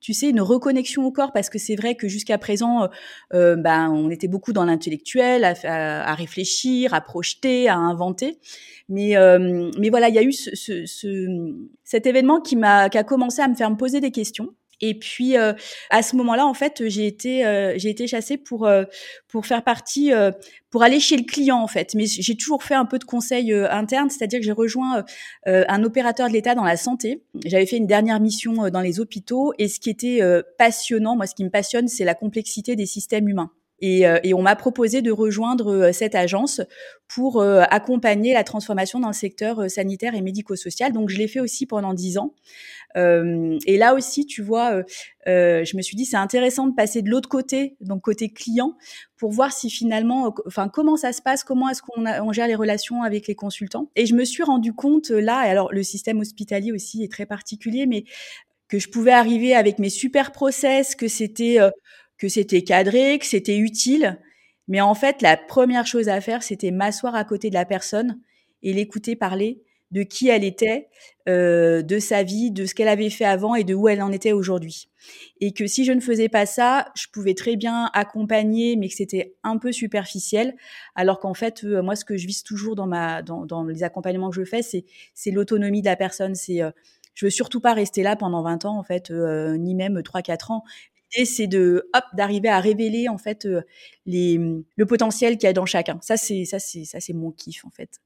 tu 0.00 0.12
sais, 0.12 0.28
une 0.30 0.40
reconnexion 0.40 1.04
au 1.04 1.12
corps, 1.12 1.32
parce 1.32 1.48
que 1.48 1.58
c'est 1.58 1.76
vrai 1.76 1.94
que 1.94 2.08
jusqu'à 2.08 2.38
présent, 2.38 2.82
euh, 2.82 2.86
euh, 3.34 3.56
ben, 3.56 3.90
on 3.90 4.10
était 4.10 4.28
beaucoup 4.28 4.52
dans 4.52 4.64
l'intellectuel, 4.64 5.44
à, 5.44 6.14
réfléchir, 6.14 6.94
à 6.94 7.00
projeter, 7.00 7.68
à 7.68 7.76
inventer. 7.76 8.38
Mais, 8.88 9.16
euh, 9.16 9.70
mais 9.78 9.90
voilà, 9.90 10.08
il 10.08 10.14
y 10.14 10.18
a 10.18 10.22
eu 10.22 10.32
ce, 10.32 10.54
ce, 10.54 11.26
cet 11.84 12.06
événement 12.06 12.40
qui 12.40 12.56
m'a, 12.56 12.88
qui 12.88 12.98
a 12.98 13.04
commencé 13.04 13.40
à 13.40 13.48
me 13.48 13.54
faire 13.54 13.70
me 13.70 13.76
poser 13.76 14.00
des 14.00 14.10
questions. 14.10 14.54
Et 14.82 14.94
puis 14.98 15.38
euh, 15.38 15.54
à 15.90 16.02
ce 16.02 16.16
moment-là, 16.16 16.44
en 16.46 16.54
fait, 16.54 16.88
j'ai 16.88 17.06
été 17.06 17.46
euh, 17.46 17.74
j'ai 17.78 17.88
été 17.88 18.06
chassée 18.06 18.36
pour 18.36 18.66
euh, 18.66 18.84
pour 19.28 19.46
faire 19.46 19.62
partie 19.62 20.10
pour 20.70 20.82
aller 20.82 21.00
chez 21.00 21.16
le 21.16 21.22
client 21.22 21.58
en 21.58 21.68
fait. 21.68 21.94
Mais 21.94 22.04
j'ai 22.06 22.36
toujours 22.36 22.62
fait 22.62 22.74
un 22.74 22.84
peu 22.84 22.98
de 22.98 23.04
conseil 23.04 23.52
interne, 23.52 24.10
c'est-à-dire 24.10 24.40
que 24.40 24.44
j'ai 24.44 24.52
rejoint 24.52 25.04
un 25.46 25.84
opérateur 25.84 26.28
de 26.28 26.32
l'État 26.32 26.54
dans 26.54 26.64
la 26.64 26.76
santé. 26.76 27.22
J'avais 27.46 27.66
fait 27.66 27.76
une 27.76 27.86
dernière 27.86 28.20
mission 28.20 28.68
dans 28.68 28.80
les 28.80 29.00
hôpitaux 29.00 29.54
et 29.58 29.68
ce 29.68 29.80
qui 29.80 29.88
était 29.88 30.20
passionnant, 30.58 31.16
moi, 31.16 31.26
ce 31.26 31.34
qui 31.34 31.44
me 31.44 31.50
passionne, 31.50 31.88
c'est 31.88 32.04
la 32.04 32.14
complexité 32.14 32.76
des 32.76 32.86
systèmes 32.86 33.28
humains. 33.28 33.50
Et, 33.82 34.04
et, 34.22 34.32
on 34.32 34.42
m'a 34.42 34.56
proposé 34.56 35.02
de 35.02 35.10
rejoindre 35.10 35.90
cette 35.92 36.14
agence 36.14 36.60
pour 37.08 37.42
accompagner 37.42 38.32
la 38.32 38.44
transformation 38.44 39.00
dans 39.00 39.08
le 39.08 39.12
secteur 39.12 39.68
sanitaire 39.68 40.14
et 40.14 40.22
médico-social. 40.22 40.92
Donc 40.92 41.10
je 41.10 41.18
l'ai 41.18 41.28
fait 41.28 41.40
aussi 41.40 41.66
pendant 41.66 41.92
dix 41.92 42.16
ans. 42.16 42.32
Euh, 42.96 43.58
et 43.66 43.76
là 43.76 43.94
aussi, 43.94 44.26
tu 44.26 44.42
vois, 44.42 44.72
euh, 44.74 44.82
euh, 45.28 45.64
je 45.64 45.76
me 45.76 45.82
suis 45.82 45.96
dit 45.96 46.04
c'est 46.04 46.16
intéressant 46.16 46.66
de 46.66 46.74
passer 46.74 47.02
de 47.02 47.10
l'autre 47.10 47.28
côté, 47.28 47.76
donc 47.80 48.02
côté 48.02 48.30
client, 48.30 48.76
pour 49.16 49.30
voir 49.30 49.52
si 49.52 49.70
finalement, 49.70 50.34
enfin 50.46 50.68
comment 50.68 50.96
ça 50.96 51.12
se 51.12 51.22
passe, 51.22 51.44
comment 51.44 51.68
est-ce 51.68 51.82
qu'on 51.82 52.04
on 52.06 52.32
gère 52.32 52.48
les 52.48 52.54
relations 52.54 53.02
avec 53.02 53.26
les 53.26 53.34
consultants. 53.34 53.90
Et 53.96 54.06
je 54.06 54.14
me 54.14 54.24
suis 54.24 54.42
rendu 54.42 54.72
compte 54.72 55.10
là, 55.10 55.36
alors 55.36 55.72
le 55.72 55.82
système 55.82 56.20
hospitalier 56.20 56.72
aussi 56.72 57.02
est 57.02 57.10
très 57.10 57.26
particulier, 57.26 57.86
mais 57.86 58.04
que 58.68 58.78
je 58.78 58.88
pouvais 58.88 59.12
arriver 59.12 59.54
avec 59.54 59.78
mes 59.78 59.90
super 59.90 60.32
process, 60.32 60.94
que 60.94 61.08
c'était 61.08 61.58
que 62.18 62.28
c'était 62.28 62.62
cadré, 62.62 63.18
que 63.18 63.26
c'était 63.26 63.58
utile. 63.58 64.20
Mais 64.68 64.80
en 64.80 64.94
fait, 64.94 65.22
la 65.22 65.36
première 65.36 65.86
chose 65.86 66.08
à 66.08 66.20
faire, 66.20 66.42
c'était 66.42 66.70
m'asseoir 66.70 67.14
à 67.14 67.24
côté 67.24 67.48
de 67.48 67.54
la 67.54 67.64
personne 67.64 68.20
et 68.62 68.72
l'écouter 68.72 69.16
parler 69.16 69.62
de 69.90 70.02
qui 70.02 70.28
elle 70.28 70.42
était, 70.42 70.88
euh, 71.28 71.82
de 71.82 71.98
sa 71.98 72.22
vie, 72.22 72.50
de 72.50 72.64
ce 72.64 72.74
qu'elle 72.74 72.88
avait 72.88 73.10
fait 73.10 73.26
avant 73.26 73.54
et 73.54 73.62
de 73.62 73.74
où 73.74 73.88
elle 73.88 74.00
en 74.00 74.10
était 74.10 74.32
aujourd'hui. 74.32 74.88
Et 75.40 75.52
que 75.52 75.66
si 75.66 75.84
je 75.84 75.92
ne 75.92 76.00
faisais 76.00 76.30
pas 76.30 76.46
ça, 76.46 76.90
je 76.96 77.08
pouvais 77.12 77.34
très 77.34 77.56
bien 77.56 77.90
accompagner, 77.92 78.76
mais 78.76 78.88
que 78.88 78.94
c'était 78.94 79.36
un 79.42 79.58
peu 79.58 79.70
superficiel. 79.70 80.54
Alors 80.94 81.20
qu'en 81.20 81.34
fait, 81.34 81.62
euh, 81.64 81.82
moi, 81.82 81.94
ce 81.94 82.06
que 82.06 82.16
je 82.16 82.26
vise 82.26 82.42
toujours 82.42 82.74
dans 82.74 82.86
ma 82.86 83.20
dans, 83.20 83.64
les 83.64 83.82
accompagnements 83.82 84.30
que 84.30 84.36
je 84.36 84.44
fais, 84.44 84.62
c'est 84.62 85.30
l'autonomie 85.30 85.82
de 85.82 85.86
la 85.86 85.96
personne. 85.96 86.34
C'est 86.34 86.62
euh, 86.62 86.70
je 87.14 87.26
veux 87.26 87.30
surtout 87.30 87.60
pas 87.60 87.74
rester 87.74 88.02
là 88.02 88.16
pendant 88.16 88.42
20 88.42 88.64
ans, 88.64 88.78
en 88.78 88.82
fait, 88.82 89.10
euh, 89.10 89.56
ni 89.56 89.74
même 89.74 90.00
3-4 90.00 90.52
ans. 90.52 90.64
C'est 91.24 91.46
de 91.46 91.90
hop 91.94 92.04
d'arriver 92.14 92.48
à 92.48 92.58
révéler 92.58 93.08
en 93.08 93.18
fait 93.18 93.46
les, 94.06 94.40
le 94.76 94.86
potentiel 94.86 95.36
qu'il 95.36 95.46
y 95.46 95.50
a 95.50 95.52
dans 95.52 95.66
chacun. 95.66 95.98
Ça, 96.00 96.16
c'est 96.16 96.44
ça, 96.44 96.58
c'est 96.58 96.84
ça, 96.84 97.00
c'est 97.00 97.12
mon 97.12 97.30
kiff 97.30 97.64
en 97.64 97.70
fait. 97.70 98.00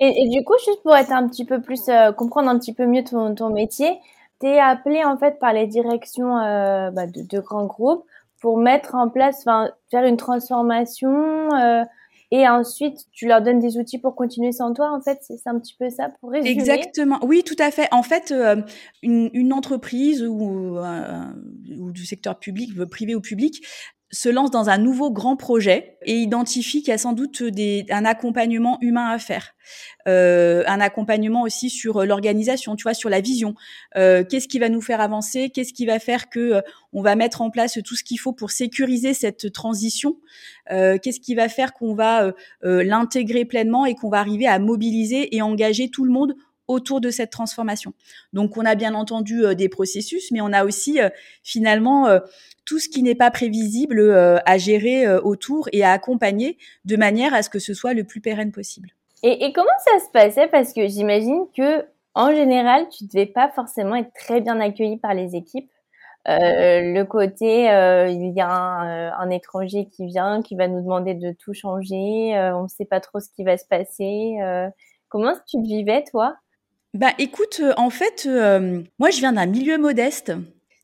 Et, 0.00 0.28
du 0.28 0.42
coup, 0.44 0.54
juste 0.64 0.82
pour 0.82 0.96
être 0.96 1.12
un 1.12 1.28
petit 1.28 1.44
peu 1.44 1.60
plus, 1.60 1.88
euh, 1.88 2.12
comprendre 2.12 2.48
un 2.48 2.58
petit 2.58 2.72
peu 2.72 2.86
mieux 2.86 3.04
ton, 3.04 3.34
ton 3.34 3.50
métier, 3.50 3.98
tu 4.40 4.46
es 4.46 4.58
appelé 4.58 5.04
en 5.04 5.18
fait 5.18 5.38
par 5.38 5.52
les 5.52 5.66
directions 5.66 6.38
euh, 6.38 6.90
bah, 6.90 7.06
de, 7.06 7.40
grands 7.40 7.66
groupes 7.66 8.04
pour 8.40 8.58
mettre 8.58 8.94
en 8.94 9.08
place, 9.08 9.44
faire 9.90 10.04
une 10.04 10.16
transformation 10.16 11.52
euh, 11.54 11.84
et 12.30 12.48
ensuite 12.48 13.06
tu 13.12 13.26
leur 13.26 13.42
donnes 13.42 13.60
des 13.60 13.78
outils 13.78 13.98
pour 13.98 14.14
continuer 14.14 14.52
sans 14.52 14.72
toi. 14.72 14.92
En 14.92 15.00
fait, 15.00 15.18
c'est 15.22 15.46
un 15.46 15.58
petit 15.58 15.74
peu 15.78 15.90
ça 15.90 16.08
pour 16.20 16.30
résumer. 16.30 16.50
Exactement. 16.50 17.18
Oui, 17.22 17.42
tout 17.44 17.56
à 17.58 17.70
fait. 17.70 17.88
En 17.92 18.02
fait, 18.02 18.32
euh, 18.32 18.62
une, 19.02 19.52
entreprise 19.52 20.22
ou, 20.24 20.78
ou 21.78 21.92
du 21.92 22.04
secteur 22.04 22.38
public, 22.38 22.70
privé 22.90 23.14
ou 23.14 23.20
public, 23.20 23.64
se 24.16 24.30
lance 24.30 24.50
dans 24.50 24.70
un 24.70 24.78
nouveau 24.78 25.10
grand 25.10 25.36
projet 25.36 25.98
et 26.02 26.14
identifie 26.14 26.80
qu'il 26.80 26.88
y 26.88 26.94
a 26.94 26.98
sans 26.98 27.12
doute 27.12 27.42
un 27.90 28.04
accompagnement 28.06 28.78
humain 28.80 29.10
à 29.10 29.18
faire, 29.18 29.54
euh, 30.08 30.64
un 30.66 30.80
accompagnement 30.80 31.42
aussi 31.42 31.68
sur 31.68 32.02
l'organisation, 32.06 32.76
tu 32.76 32.84
vois, 32.84 32.94
sur 32.94 33.10
la 33.10 33.20
vision. 33.20 33.54
Euh, 33.96 34.24
qu'est-ce 34.24 34.48
qui 34.48 34.58
va 34.58 34.70
nous 34.70 34.80
faire 34.80 35.02
avancer? 35.02 35.50
Qu'est-ce 35.50 35.74
qui 35.74 35.84
va 35.84 35.98
faire 35.98 36.30
que 36.30 36.40
euh, 36.40 36.60
on 36.94 37.02
va 37.02 37.14
mettre 37.14 37.42
en 37.42 37.50
place 37.50 37.78
tout 37.84 37.94
ce 37.94 38.02
qu'il 38.02 38.18
faut 38.18 38.32
pour 38.32 38.52
sécuriser 38.52 39.12
cette 39.12 39.52
transition? 39.52 40.16
Euh, 40.70 40.96
Qu'est-ce 40.96 41.20
qui 41.20 41.34
va 41.34 41.50
faire 41.50 41.74
qu'on 41.74 41.94
va 41.94 42.32
l'intégrer 42.62 43.44
pleinement 43.44 43.84
et 43.84 43.94
qu'on 43.94 44.08
va 44.08 44.18
arriver 44.18 44.46
à 44.46 44.58
mobiliser 44.58 45.36
et 45.36 45.42
engager 45.42 45.90
tout 45.90 46.06
le 46.06 46.10
monde 46.10 46.34
autour 46.68 47.02
de 47.02 47.10
cette 47.10 47.30
transformation? 47.30 47.92
Donc 48.32 48.56
on 48.56 48.64
a 48.64 48.74
bien 48.76 48.94
entendu 48.94 49.42
des 49.54 49.68
processus, 49.68 50.30
mais 50.30 50.40
on 50.40 50.54
a 50.54 50.64
aussi 50.64 51.00
finalement 51.42 52.08
tout 52.66 52.80
ce 52.80 52.88
qui 52.88 53.02
n'est 53.02 53.14
pas 53.14 53.30
prévisible 53.30 54.00
euh, 54.00 54.36
à 54.44 54.58
gérer 54.58 55.06
euh, 55.06 55.20
autour 55.22 55.68
et 55.72 55.82
à 55.84 55.92
accompagner 55.92 56.58
de 56.84 56.96
manière 56.96 57.32
à 57.32 57.42
ce 57.42 57.48
que 57.48 57.60
ce 57.60 57.72
soit 57.72 57.94
le 57.94 58.04
plus 58.04 58.20
pérenne 58.20 58.52
possible. 58.52 58.90
Et, 59.22 59.46
et 59.46 59.52
comment 59.52 59.70
ça 59.78 60.04
se 60.04 60.10
passait? 60.10 60.48
Parce 60.48 60.74
que 60.74 60.86
j'imagine 60.86 61.46
que 61.56 61.86
en 62.14 62.34
général, 62.34 62.88
tu 62.88 63.04
devais 63.04 63.26
pas 63.26 63.48
forcément 63.48 63.94
être 63.94 64.12
très 64.12 64.40
bien 64.40 64.58
accueilli 64.60 64.96
par 64.96 65.14
les 65.14 65.36
équipes. 65.36 65.70
le 66.26 67.02
côté 67.04 67.64
il 67.66 68.32
y 68.34 68.40
a 68.40 68.48
un, 68.48 69.30
étranger 69.30 69.86
qui 69.92 70.06
vient, 70.06 70.40
qui 70.42 70.56
va 70.56 70.66
nous 70.66 70.80
demander 70.80 71.12
de 71.12 71.32
tout 71.32 71.52
changer, 71.52 72.32
on 72.54 72.62
ne 72.62 72.68
sait 72.68 72.86
pas 72.86 73.00
trop 73.00 73.20
ce 73.20 73.28
qui 73.28 73.44
va 73.44 73.58
se 73.58 73.66
passer. 73.66 74.36
comment 75.10 75.34
tu 75.46 75.58
le 75.58 75.64
vivais 75.64 76.04
toi? 76.10 76.36
Bah 76.94 77.10
écoute, 77.18 77.60
en 77.76 77.90
fait, 77.90 78.26
moi 78.98 79.10
je 79.10 79.18
viens 79.18 79.34
d'un 79.34 79.46
milieu 79.46 79.76
modeste 79.76 80.32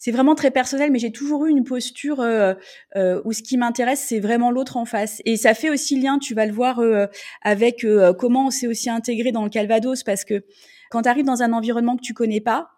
c'est 0.05 0.11
vraiment 0.11 0.35
très 0.35 0.51
personnel, 0.51 0.91
mais 0.91 0.99
j'ai 0.99 1.13
toujours 1.13 1.47
eu 1.47 1.51
une 1.51 1.63
posture 1.63 2.19
euh, 2.19 2.55
euh, 2.97 3.23
où 3.25 3.33
ce 3.33 3.41
qui 3.41 3.57
m'intéresse, 3.57 4.01
c'est 4.01 4.19
vraiment 4.19 4.51
l'autre 4.51 4.77
en 4.77 4.85
face. 4.85 5.23
Et 5.27 5.37
ça 5.37 5.55
fait 5.55 5.71
aussi 5.71 5.97
lien, 5.97 6.19
tu 6.19 6.35
vas 6.35 6.45
le 6.45 6.53
voir, 6.53 6.81
euh, 6.81 7.07
avec 7.43 7.87
comment 8.19 8.49
on 8.49 8.51
s'est 8.51 8.67
aussi 8.67 8.91
intégré 8.91 9.31
dans 9.31 9.45
le 9.45 9.49
Calvados, 9.49 10.03
parce 10.03 10.25
que 10.25 10.43
quand 10.91 11.03
tu 11.03 11.09
arrives 11.09 11.25
dans 11.25 11.45
un 11.45 11.53
environnement 11.53 11.97
que 11.97 12.03
tu 12.03 12.15
connais 12.15 12.41
pas, 12.41 12.71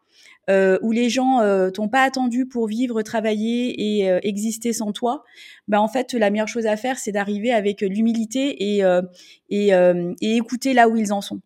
où 0.83 0.93
les 0.93 1.09
gens 1.09 1.41
t'ont 1.73 1.89
pas 1.89 2.03
attendu 2.03 2.45
pour 2.45 2.67
vivre, 2.67 3.01
travailler 3.01 4.03
et 4.03 4.19
exister 4.23 4.75
sans 4.75 4.93
toi, 4.93 5.25
bah 5.67 5.81
en 5.81 5.89
fait 5.89 6.13
la 6.13 6.29
meilleure 6.29 6.47
chose 6.47 6.67
à 6.67 6.77
faire 6.77 6.99
c'est 6.99 7.13
d'arriver 7.13 7.51
avec 7.51 7.81
l'humilité 7.81 8.75
et, 8.75 8.83
et, 9.49 9.69
et 9.69 10.37
écouter 10.37 10.75
là 10.75 10.91
où 10.91 10.97
ils 10.97 11.15
en 11.15 11.23
sont. 11.23 11.41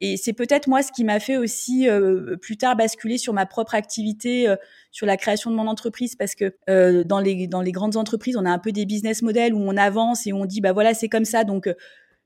Et 0.00 0.16
c'est 0.16 0.32
peut-être 0.32 0.66
moi 0.66 0.82
ce 0.82 0.92
qui 0.92 1.04
m'a 1.04 1.20
fait 1.20 1.36
aussi 1.36 1.88
euh, 1.88 2.36
plus 2.36 2.56
tard 2.56 2.74
basculer 2.74 3.18
sur 3.18 3.34
ma 3.34 3.44
propre 3.44 3.74
activité, 3.74 4.48
euh, 4.48 4.56
sur 4.90 5.06
la 5.06 5.16
création 5.16 5.50
de 5.50 5.56
mon 5.56 5.66
entreprise, 5.66 6.16
parce 6.16 6.34
que 6.34 6.54
euh, 6.70 7.04
dans 7.04 7.20
les 7.20 7.46
dans 7.46 7.60
les 7.60 7.72
grandes 7.72 7.96
entreprises, 7.96 8.36
on 8.36 8.46
a 8.46 8.50
un 8.50 8.58
peu 8.58 8.72
des 8.72 8.86
business 8.86 9.20
models 9.20 9.52
où 9.52 9.60
on 9.60 9.76
avance 9.76 10.26
et 10.26 10.32
on 10.32 10.46
dit 10.46 10.62
bah 10.62 10.72
voilà 10.72 10.94
c'est 10.94 11.08
comme 11.08 11.26
ça, 11.26 11.44
donc 11.44 11.68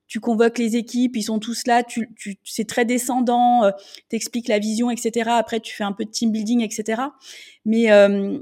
tu 0.06 0.20
convoques 0.20 0.58
les 0.58 0.76
équipes, 0.76 1.16
ils 1.16 1.22
sont 1.24 1.40
tous 1.40 1.66
là, 1.66 1.82
tu, 1.82 2.14
tu 2.14 2.36
c'est 2.44 2.68
très 2.68 2.84
descendant, 2.84 3.62
t'expliques 4.08 4.48
la 4.48 4.60
vision, 4.60 4.90
etc. 4.90 5.30
Après 5.32 5.58
tu 5.58 5.74
fais 5.74 5.84
un 5.84 5.92
peu 5.92 6.04
de 6.04 6.10
team 6.10 6.30
building, 6.30 6.60
etc. 6.62 7.02
Mais 7.64 7.86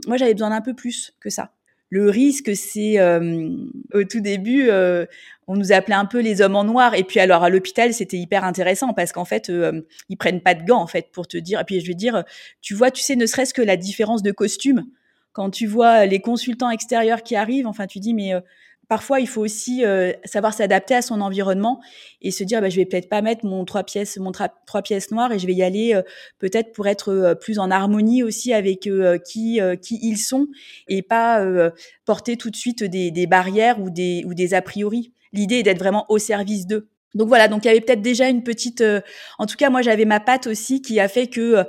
moi 0.06 0.16
j'avais 0.18 0.34
besoin 0.34 0.50
d'un 0.50 0.60
peu 0.60 0.74
plus 0.74 1.14
que 1.20 1.30
ça. 1.30 1.52
Le 1.94 2.08
risque, 2.08 2.56
c'est 2.56 2.99
au 3.92 4.04
tout 4.04 4.20
début, 4.20 4.70
on 5.52 5.56
nous 5.56 5.72
appelait 5.72 5.94
un 5.94 6.06
peu 6.06 6.20
les 6.20 6.40
hommes 6.40 6.56
en 6.56 6.64
noir. 6.64 6.94
Et 6.94 7.04
puis 7.04 7.20
alors 7.20 7.42
à 7.42 7.50
l'hôpital, 7.50 7.92
c'était 7.92 8.16
hyper 8.16 8.44
intéressant 8.44 8.94
parce 8.94 9.12
qu'en 9.12 9.26
fait, 9.26 9.50
euh, 9.50 9.82
ils 10.08 10.16
prennent 10.16 10.40
pas 10.40 10.54
de 10.54 10.64
gants 10.64 10.80
en 10.80 10.87
fait 10.87 11.11
pour 11.12 11.28
te 11.28 11.37
dire. 11.37 11.61
Et 11.61 11.64
puis 11.64 11.80
je 11.80 11.88
veux 11.88 11.94
dire, 11.94 12.25
tu 12.62 12.75
vois, 12.75 12.90
tu 12.90 13.02
sais, 13.02 13.16
ne 13.16 13.26
serait-ce 13.26 13.52
que 13.52 13.61
la 13.61 13.76
différence 13.76 14.22
de 14.22 14.32
costume 14.32 14.87
quand 15.32 15.50
tu 15.50 15.66
vois 15.66 16.06
les 16.06 16.20
consultants 16.20 16.70
extérieurs 16.70 17.22
qui 17.22 17.37
arrivent. 17.37 17.66
Enfin, 17.66 17.87
tu 17.87 18.00
dis 18.00 18.14
mais 18.14 18.32
parfois 18.92 19.20
il 19.20 19.26
faut 19.26 19.40
aussi 19.40 19.87
euh, 19.87 20.12
savoir 20.26 20.52
s'adapter 20.52 20.94
à 20.94 21.00
son 21.00 21.22
environnement 21.22 21.80
et 22.20 22.30
se 22.30 22.44
dire 22.44 22.61
bah, 22.61 22.68
je 22.68 22.76
vais 22.76 22.84
peut-être 22.84 23.08
pas 23.08 23.22
mettre 23.22 23.46
mon 23.46 23.64
trois 23.64 23.84
pièces 23.84 24.18
mon 24.18 24.32
trois 24.32 24.82
pièces 24.84 25.11
noires 25.11 25.32
et 25.32 25.38
je 25.38 25.46
vais 25.46 25.54
y 25.54 25.62
aller 25.62 25.94
euh, 25.94 26.02
peut-être 26.38 26.75
pour 26.75 26.87
être 26.87 27.08
euh, 27.08 27.34
plus 27.34 27.58
en 27.58 27.70
harmonie 27.70 28.22
aussi 28.22 28.52
avec 28.52 28.80
qui 29.25 29.61
ils 29.90 30.18
sont 30.18 30.46
et 30.88 31.00
pas 31.00 31.42
porter 32.04 32.37
tout 32.37 32.50
de 32.50 32.56
suite 32.56 32.84
des, 32.84 33.26
barrières 33.26 33.80
ou 33.80 33.88
des 33.88 34.25
ou 34.26 34.34
des 34.34 34.52
a 34.52 34.61
priori. 34.61 35.14
L'idée 35.32 35.61
est 35.61 35.62
d'être 35.62 35.78
vraiment 35.78 36.04
au 36.11 36.18
service 36.18 36.66
d'eux. 36.66 36.90
Donc 37.14 37.28
voilà 37.28 37.49
donc 37.49 37.64
il 37.64 37.68
y 37.68 37.70
avait 37.70 37.80
peut-être 37.80 38.02
déjà 38.02 38.28
une 38.28 38.42
petite 38.42 38.84
en 39.38 39.46
tout 39.46 39.56
cas 39.56 39.70
moi 39.70 39.80
j'avais 39.80 40.04
ma 40.04 40.20
patte 40.20 40.46
aussi 40.46 40.82
qui 40.82 41.00
a 41.00 41.08
fait 41.08 41.28
que 41.28 41.64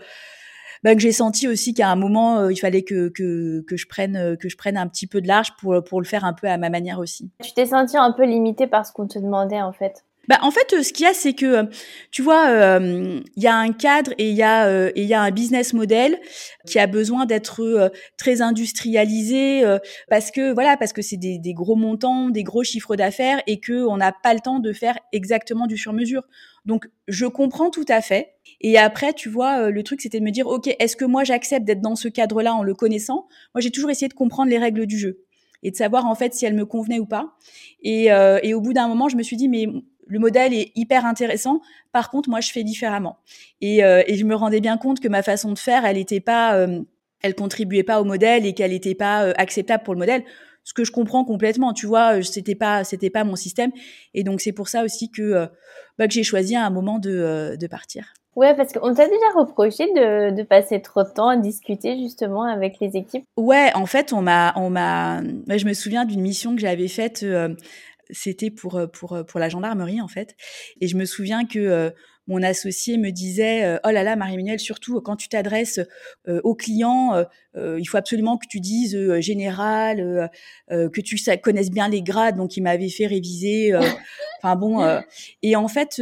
bah, 0.84 0.96
que 0.96 1.02
j'ai 1.02 1.12
senti 1.12 1.48
aussi 1.48 1.74
qu'à 1.74 1.90
un 1.90 1.96
moment 1.96 2.40
euh, 2.40 2.52
il 2.52 2.58
fallait 2.58 2.84
que, 2.84 3.10
que, 3.10 3.62
que 3.62 3.78
je 3.78 3.88
prenne 3.88 4.16
euh, 4.16 4.36
que 4.36 4.50
je 4.50 4.58
prenne 4.58 4.78
un 4.78 4.88
petit 4.88 5.08
peu 5.08 5.22
de 5.22 5.28
large 5.28 5.56
pour 5.60 5.84
pour 5.84 6.02
le 6.02 6.06
faire 6.06 6.25
un 6.25 6.34
peu 6.34 6.48
à 6.48 6.58
ma 6.58 6.70
manière 6.70 7.00
aussi. 7.00 7.32
Tu 7.42 7.54
t'es 7.54 7.66
senti 7.66 7.98
un 7.98 8.12
peu 8.12 8.25
limité 8.25 8.68
par 8.68 8.86
ce 8.86 8.92
qu'on 8.92 9.08
te 9.08 9.20
demandait 9.20 9.62
en 9.62 9.74
fait. 9.74 10.04
Bah, 10.27 10.38
en 10.42 10.51
fait, 10.51 10.74
euh, 10.74 10.84
ce 10.84 10.94
qu'il 10.94 11.06
y 11.06 11.10
a, 11.10 11.13
c'est 11.13 11.34
que, 11.34 11.70
tu 12.12 12.22
vois, 12.22 12.80
il 12.80 13.44
y 13.44 13.48
a 13.48 13.56
un 13.56 13.72
cadre 13.74 14.12
et 14.18 14.30
il 14.30 14.36
y 14.36 14.44
a 14.44 14.92
il 14.96 15.03
y 15.03 15.13
a 15.13 15.22
un 15.22 15.32
business 15.32 15.74
model 15.74 16.18
qui 16.68 16.80
a 16.80 16.88
besoin 16.88 17.25
d'être 17.25 17.92
très 18.18 18.42
industrialisé 18.42 19.63
parce 20.10 20.32
que 20.32 20.53
voilà, 20.53 20.77
parce 20.77 20.94
que 20.94 21.01
c'est 21.01 21.18
des, 21.18 21.53
gros 21.53 21.75
montants, 21.75 22.30
des 22.30 22.44
gros 22.44 22.63
chiffres 22.63 22.96
d'affaires 22.96 23.42
et 23.48 23.60
que 23.60 23.86
on 23.86 23.98
n'a 23.98 24.12
pas 24.12 24.34
le 24.34 24.39
temps 24.39 24.60
de 24.60 24.72
faire 24.74 24.98
exactement 25.12 25.68
du 25.68 25.77
sur 25.77 25.94
mesure. 25.94 26.24
Donc, 26.65 26.88
je 27.08 27.25
comprends 27.25 27.70
tout 27.70 27.86
à 27.89 28.01
fait. 28.01 28.36
Et 28.62 28.77
après, 28.77 29.13
tu 29.13 29.30
vois, 29.30 29.63
euh, 29.63 29.70
le 29.70 29.84
truc, 29.84 30.01
c'était 30.01 30.20
de 30.20 30.24
me 30.24 30.32
dire, 30.32 30.48
OK, 30.48 30.74
est-ce 30.80 30.96
que 30.96 31.06
moi, 31.06 31.24
j'accepte 31.24 31.65
d'être 31.65 31.82
dans 31.82 31.96
ce 31.96 32.08
cadre-là 32.08 32.56
en 32.56 32.63
le 32.63 32.74
connaissant? 32.74 33.27
Moi, 33.53 33.62
j'ai 33.62 33.72
toujours 33.72 33.89
essayé 33.89 34.08
de 34.08 34.13
comprendre 34.13 34.50
les 34.50 34.58
règles 34.58 34.86
du 34.86 34.98
jeu 34.98 35.20
et 35.62 35.72
de 35.72 35.75
savoir, 35.75 36.06
en 36.06 36.15
fait, 36.15 36.34
si 36.34 36.46
elles 36.46 36.56
me 36.56 36.65
convenaient 36.65 37.00
ou 37.00 37.06
pas. 37.06 37.36
Euh, 37.86 38.39
et 38.44 38.53
au 38.53 38.62
bout 38.62 38.74
d'un 38.74 38.88
moment, 38.88 39.10
je 39.10 39.18
me 39.18 39.24
suis 39.24 39.38
dit, 39.38 39.50
mais 39.50 39.68
le 40.07 40.19
modèle 40.19 40.53
est 40.53 40.72
hyper 40.75 41.05
intéressant. 41.05 41.62
Par 41.91 42.10
contre, 42.10 42.29
moi, 42.29 42.41
je 42.41 42.51
fais 42.51 42.63
différemment. 42.63 43.17
Et, 43.62 43.83
euh, 43.83 44.03
et 44.07 44.15
je 44.15 44.25
me 44.25 44.36
rendais 44.36 44.62
bien 44.62 44.77
compte 44.77 45.00
que 45.00 45.07
ma 45.07 45.24
façon 45.24 45.51
de 45.51 45.60
faire, 45.60 45.86
elle 45.86 45.98
n'était 45.98 46.19
pas, 46.19 46.67
elle 47.22 47.36
contribuait 47.36 47.83
pas 47.83 48.01
au 48.01 48.03
modèle 48.03 48.45
et 48.45 48.53
qu'elle 48.53 48.72
n'était 48.72 48.95
pas 48.95 49.31
acceptable 49.38 49.83
pour 49.83 49.93
le 49.93 50.00
modèle 50.00 50.24
ce 50.63 50.74
que 50.74 50.83
je 50.83 50.91
comprends 50.91 51.25
complètement. 51.25 51.74
Tu 51.74 51.86
vois, 51.86 52.22
c'était 52.24 52.55
pas 52.55 52.83
c'était 52.83 53.10
pas 53.10 53.24
mon 53.24 53.36
système, 53.36 53.72
et 54.13 54.24
donc 54.24 54.41
c'est 54.41 54.51
pour 54.51 54.67
ça 54.67 54.83
aussi 54.83 55.10
que 55.12 55.22
euh, 55.22 55.45
bah, 55.98 56.07
que 56.07 56.13
j'ai 56.13 56.24
choisi 56.24 56.55
à 56.55 56.65
un 56.65 56.69
moment 56.69 57.00
de, 57.00 57.12
euh, 57.12 57.55
de 57.55 57.67
partir. 57.67 58.13
Ouais, 58.36 58.55
parce 58.55 58.74
qu'on 58.74 58.95
t'a 58.95 59.05
déjà 59.05 59.29
reproché 59.36 59.86
de, 59.93 60.36
de 60.36 60.41
passer 60.41 60.81
trop 60.81 61.03
de 61.03 61.10
temps 61.10 61.29
à 61.29 61.38
discuter 61.38 61.98
justement 61.98 62.43
avec 62.43 62.79
les 62.81 62.98
équipes. 62.98 63.24
Ouais, 63.38 63.72
en 63.75 63.86
fait, 63.86 64.12
on 64.12 64.24
m'a 64.24 64.53
on 64.55 64.72
m'a 64.72 65.22
je 65.22 65.65
me 65.65 65.74
souviens 65.74 66.05
d'une 66.05 66.22
mission 66.22 66.55
que 66.55 66.62
j'avais 66.62 66.88
faite 66.88 67.22
euh, 67.22 67.50
c'était 68.13 68.50
pour 68.50 68.82
pour 68.93 69.25
pour 69.27 69.39
la 69.39 69.50
gendarmerie 69.50 70.00
en 70.00 70.08
fait. 70.08 70.36
Et 70.79 70.88
je 70.88 70.96
me 70.96 71.05
souviens 71.05 71.46
que 71.46 71.93
mon 72.27 72.41
associé 72.41 72.98
me 72.98 73.12
disait 73.12 73.63
euh, 73.63 73.77
oh 73.86 73.89
là 73.89 74.03
là 74.03 74.15
Marie-Emmanuelle 74.15 74.60
surtout 74.60 75.01
quand 75.01 75.15
tu 75.15 75.27
t'adresses 75.27 75.79
euh, 76.27 76.39
aux 76.43 76.55
clients 76.55 77.25
euh, 77.55 77.79
il 77.79 77.86
faut 77.86 77.98
absolument 77.98 78.38
que 78.38 78.48
tu 78.48 78.60
dises 78.60 78.98
général 79.20 80.29
que 80.70 81.01
tu 81.01 81.17
connaisses 81.41 81.70
bien 81.70 81.88
les 81.88 82.01
grades 82.01 82.38
donc 82.38 82.58
il 82.58 82.62
m'avait 82.62 82.89
fait 82.89 83.08
réviser 83.08 83.74
enfin 84.41 84.55
bon 84.55 85.01
et 85.41 85.55
en 85.55 85.67
fait 85.67 86.01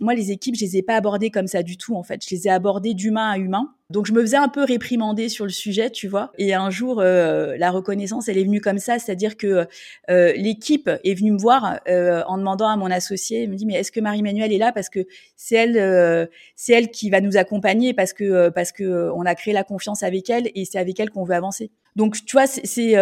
moi 0.00 0.14
les 0.14 0.30
équipes 0.30 0.54
je 0.56 0.64
les 0.64 0.76
ai 0.78 0.82
pas 0.82 0.96
abordées 0.96 1.30
comme 1.30 1.46
ça 1.46 1.62
du 1.62 1.76
tout 1.76 1.94
en 1.94 2.02
fait. 2.02 2.24
Je 2.26 2.34
les 2.34 2.46
ai 2.46 2.50
abordées 2.50 2.94
d'humain 2.94 3.30
à 3.30 3.38
humain 3.38 3.74
donc 3.90 4.04
je 4.04 4.12
me 4.12 4.20
faisais 4.20 4.36
un 4.36 4.48
peu 4.48 4.64
réprimander 4.64 5.30
sur 5.30 5.46
le 5.46 5.50
sujet, 5.50 5.88
tu 5.88 6.08
vois. 6.08 6.30
Et 6.36 6.52
un 6.52 6.68
jour, 6.68 7.00
euh, 7.00 7.56
la 7.56 7.70
reconnaissance, 7.70 8.28
elle 8.28 8.36
est 8.36 8.44
venue 8.44 8.60
comme 8.60 8.78
ça, 8.78 8.98
c'est-à-dire 8.98 9.38
que 9.38 9.66
euh, 10.10 10.32
l'équipe 10.36 10.90
est 11.04 11.14
venue 11.14 11.32
me 11.32 11.38
voir 11.38 11.80
euh, 11.88 12.22
en 12.26 12.36
demandant 12.36 12.68
à 12.68 12.76
mon 12.76 12.90
associé, 12.90 13.44
elle 13.44 13.50
me 13.50 13.56
dit 13.56 13.64
mais 13.64 13.74
est-ce 13.74 13.90
que 13.90 14.00
Marie-Manuelle 14.00 14.52
est 14.52 14.58
là? 14.58 14.72
Parce 14.72 14.90
que 14.90 15.06
c'est 15.36 15.54
elle, 15.54 16.28
c'est 16.54 16.74
elle 16.74 16.90
qui 16.90 17.08
va 17.08 17.22
nous 17.22 17.38
accompagner 17.38 17.94
parce 17.94 18.12
que 18.12 18.50
parce 18.50 18.72
que 18.72 19.10
on 19.14 19.24
a 19.24 19.34
créé 19.34 19.54
la 19.54 19.64
confiance 19.64 20.02
avec 20.02 20.28
elle 20.28 20.50
et 20.54 20.66
c'est 20.66 20.78
avec 20.78 21.00
elle 21.00 21.08
qu'on 21.10 21.24
veut 21.24 21.34
avancer. 21.34 21.70
Donc 21.96 22.16
tu 22.26 22.32
vois, 22.32 22.46
c'est 22.46 22.94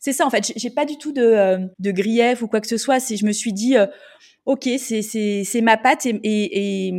c'est 0.00 0.12
ça 0.12 0.26
en 0.26 0.30
fait. 0.30 0.52
J'ai 0.56 0.70
pas 0.70 0.84
du 0.84 0.98
tout 0.98 1.12
de 1.12 1.68
de 1.78 1.90
grief 1.90 2.42
ou 2.42 2.48
quoi 2.48 2.60
que 2.60 2.68
ce 2.68 2.76
soit. 2.76 3.00
C'est 3.00 3.16
je 3.16 3.24
me 3.24 3.32
suis 3.32 3.54
dit 3.54 3.76
ok, 4.46 4.68
c'est 4.78 5.60
ma 5.62 5.76
patte 5.76 6.06
et, 6.06 6.18
et, 6.22 6.94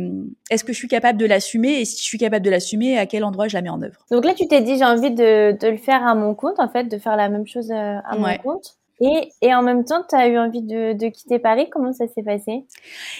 est-ce 0.50 0.64
que 0.64 0.72
je 0.72 0.78
suis 0.78 0.88
capable 0.88 1.18
de 1.18 1.26
l'assumer 1.26 1.80
et 1.80 1.84
si 1.84 1.98
je 1.98 2.04
suis 2.04 2.18
capable 2.18 2.44
de 2.44 2.50
l'assumer, 2.50 2.98
à 2.98 3.06
quel 3.06 3.24
endroit 3.24 3.48
je 3.48 3.54
la 3.54 3.62
mets 3.62 3.68
en 3.68 3.82
œuvre? 3.82 4.04
Donc 4.10 4.24
là, 4.24 4.34
tu 4.34 4.46
t'es 4.48 4.60
dit 4.60 4.76
j'ai 4.78 4.84
envie 4.84 5.10
de, 5.10 5.56
de, 5.58 5.68
le 5.68 5.76
faire 5.76 6.06
à 6.06 6.14
mon 6.14 6.34
compte, 6.34 6.58
en 6.58 6.68
fait, 6.68 6.84
de 6.84 6.98
faire 6.98 7.16
la 7.16 7.28
même 7.28 7.46
chose 7.46 7.70
euh, 7.70 7.98
à 8.04 8.16
mon 8.16 8.36
compte. 8.38 8.76
Et, 9.00 9.28
et, 9.42 9.54
en 9.54 9.62
même 9.62 9.84
temps, 9.84 10.02
tu 10.08 10.16
as 10.16 10.26
eu 10.26 10.38
envie 10.38 10.62
de, 10.62 10.94
de, 10.94 11.08
quitter 11.08 11.38
Paris? 11.38 11.68
Comment 11.70 11.92
ça 11.92 12.06
s'est 12.08 12.22
passé? 12.22 12.64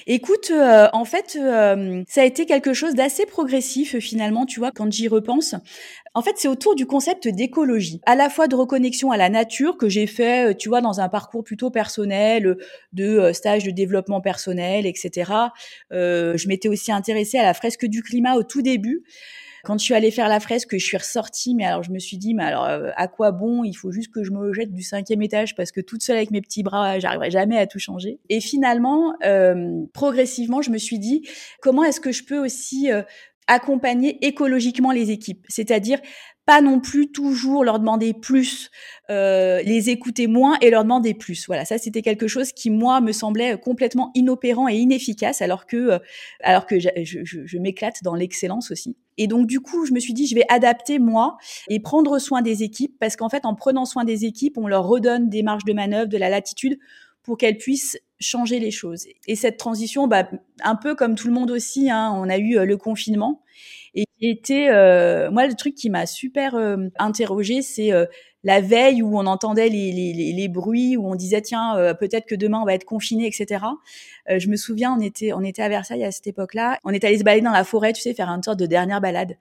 Écoute, 0.06 0.50
euh, 0.50 0.88
en 0.94 1.04
fait, 1.04 1.36
euh, 1.38 2.02
ça 2.08 2.22
a 2.22 2.24
été 2.24 2.46
quelque 2.46 2.72
chose 2.72 2.94
d'assez 2.94 3.26
progressif 3.26 3.98
finalement, 3.98 4.46
tu 4.46 4.58
vois, 4.58 4.70
quand 4.74 4.90
j'y 4.90 5.06
repense. 5.06 5.54
En 6.16 6.22
fait, 6.22 6.36
c'est 6.36 6.48
autour 6.48 6.74
du 6.74 6.86
concept 6.86 7.28
d'écologie, 7.28 8.00
à 8.06 8.14
la 8.14 8.30
fois 8.30 8.48
de 8.48 8.56
reconnexion 8.56 9.10
à 9.10 9.18
la 9.18 9.28
nature 9.28 9.76
que 9.76 9.90
j'ai 9.90 10.06
fait, 10.06 10.50
euh, 10.50 10.54
tu 10.54 10.70
vois, 10.70 10.80
dans 10.80 10.98
un 10.98 11.10
parcours 11.10 11.44
plutôt 11.44 11.70
personnel, 11.70 12.56
de 12.94 13.32
stage 13.34 13.64
de 13.64 13.70
développement 13.70 14.22
personnel, 14.22 14.86
etc. 14.86 15.30
je 15.90 16.48
m'étais 16.48 16.70
aussi 16.70 16.90
intéressée 16.90 17.38
à 17.38 17.42
la 17.42 17.52
fresque 17.52 17.84
du 17.84 18.02
climat 18.02 18.34
au 18.36 18.42
tout 18.42 18.62
début. 18.62 19.04
Quand 19.66 19.78
je 19.78 19.82
suis 19.82 19.94
allée 19.94 20.12
faire 20.12 20.28
la 20.28 20.38
fresque, 20.38 20.78
je 20.78 20.84
suis 20.84 20.96
ressortie, 20.96 21.56
mais 21.56 21.64
alors 21.64 21.82
je 21.82 21.90
me 21.90 21.98
suis 21.98 22.18
dit, 22.18 22.34
mais 22.34 22.44
alors 22.44 22.66
euh, 22.66 22.90
à 22.94 23.08
quoi 23.08 23.32
bon? 23.32 23.64
Il 23.64 23.74
faut 23.74 23.90
juste 23.90 24.12
que 24.12 24.22
je 24.22 24.30
me 24.30 24.52
jette 24.52 24.72
du 24.72 24.84
cinquième 24.84 25.22
étage 25.22 25.56
parce 25.56 25.72
que 25.72 25.80
toute 25.80 26.04
seule 26.04 26.18
avec 26.18 26.30
mes 26.30 26.40
petits 26.40 26.62
bras, 26.62 27.00
j'arriverai 27.00 27.32
jamais 27.32 27.58
à 27.58 27.66
tout 27.66 27.80
changer. 27.80 28.20
Et 28.28 28.40
finalement, 28.40 29.14
euh, 29.24 29.84
progressivement, 29.92 30.62
je 30.62 30.70
me 30.70 30.78
suis 30.78 31.00
dit, 31.00 31.28
comment 31.60 31.82
est-ce 31.82 31.98
que 32.00 32.12
je 32.12 32.22
peux 32.22 32.38
aussi 32.38 32.92
euh, 32.92 33.02
accompagner 33.46 34.24
écologiquement 34.26 34.90
les 34.90 35.10
équipes, 35.10 35.44
c'est-à-dire 35.48 36.00
pas 36.46 36.60
non 36.60 36.78
plus 36.78 37.10
toujours 37.10 37.64
leur 37.64 37.80
demander 37.80 38.14
plus, 38.14 38.70
euh, 39.10 39.60
les 39.62 39.90
écouter 39.90 40.28
moins 40.28 40.56
et 40.60 40.70
leur 40.70 40.84
demander 40.84 41.12
plus. 41.12 41.46
Voilà, 41.46 41.64
ça 41.64 41.76
c'était 41.76 42.02
quelque 42.02 42.28
chose 42.28 42.52
qui 42.52 42.70
moi 42.70 43.00
me 43.00 43.10
semblait 43.10 43.58
complètement 43.58 44.12
inopérant 44.14 44.68
et 44.68 44.76
inefficace, 44.76 45.42
alors 45.42 45.66
que 45.66 45.76
euh, 45.76 45.98
alors 46.40 46.66
que 46.66 46.78
je, 46.78 46.88
je, 47.02 47.20
je 47.24 47.58
m'éclate 47.58 48.02
dans 48.04 48.14
l'excellence 48.14 48.70
aussi. 48.70 48.96
Et 49.18 49.26
donc 49.26 49.46
du 49.48 49.60
coup, 49.60 49.86
je 49.86 49.92
me 49.92 49.98
suis 49.98 50.14
dit 50.14 50.28
je 50.28 50.36
vais 50.36 50.44
adapter 50.48 51.00
moi 51.00 51.36
et 51.68 51.80
prendre 51.80 52.18
soin 52.20 52.42
des 52.42 52.62
équipes 52.62 52.96
parce 53.00 53.16
qu'en 53.16 53.28
fait 53.28 53.44
en 53.44 53.56
prenant 53.56 53.84
soin 53.84 54.04
des 54.04 54.24
équipes, 54.24 54.56
on 54.56 54.68
leur 54.68 54.86
redonne 54.86 55.28
des 55.28 55.42
marges 55.42 55.64
de 55.64 55.72
manœuvre, 55.72 56.08
de 56.08 56.18
la 56.18 56.30
latitude 56.30 56.78
pour 57.24 57.36
qu'elles 57.36 57.58
puissent 57.58 57.98
changer 58.18 58.58
les 58.58 58.70
choses. 58.70 59.06
Et 59.26 59.36
cette 59.36 59.56
transition, 59.56 60.06
bah, 60.06 60.28
un 60.62 60.76
peu 60.76 60.94
comme 60.94 61.14
tout 61.14 61.28
le 61.28 61.34
monde 61.34 61.50
aussi, 61.50 61.90
hein, 61.90 62.12
on 62.16 62.28
a 62.28 62.38
eu 62.38 62.58
euh, 62.58 62.64
le 62.64 62.76
confinement. 62.76 63.42
Et 63.94 64.04
était, 64.20 64.68
euh, 64.70 65.30
moi, 65.30 65.46
le 65.46 65.54
truc 65.54 65.74
qui 65.74 65.90
m'a 65.90 66.06
super 66.06 66.54
euh, 66.54 66.88
interrogée, 66.98 67.62
c'est 67.62 67.92
euh, 67.92 68.06
la 68.44 68.60
veille 68.60 69.02
où 69.02 69.18
on 69.18 69.26
entendait 69.26 69.68
les, 69.68 69.92
les, 69.92 70.32
les, 70.32 70.48
bruits, 70.48 70.96
où 70.96 71.08
on 71.08 71.14
disait 71.14 71.42
tiens, 71.42 71.76
euh, 71.76 71.94
peut-être 71.94 72.26
que 72.26 72.34
demain 72.34 72.60
on 72.60 72.64
va 72.64 72.74
être 72.74 72.84
confiné, 72.84 73.26
etc. 73.26 73.64
je 74.28 74.48
me 74.48 74.56
souviens, 74.56 74.94
on 74.96 75.00
était, 75.00 75.32
on 75.32 75.42
était 75.42 75.62
à 75.62 75.68
Versailles 75.68 76.04
à 76.04 76.12
cette 76.12 76.26
époque-là, 76.26 76.78
on 76.84 76.90
était 76.90 77.08
allé 77.08 77.18
se 77.18 77.24
balader 77.24 77.44
dans 77.44 77.50
la 77.50 77.64
forêt, 77.64 77.92
tu 77.92 78.02
sais, 78.02 78.14
faire 78.14 78.28
une 78.28 78.42
sorte 78.42 78.58
de 78.58 78.66
dernière 78.66 79.00
balade. 79.00 79.36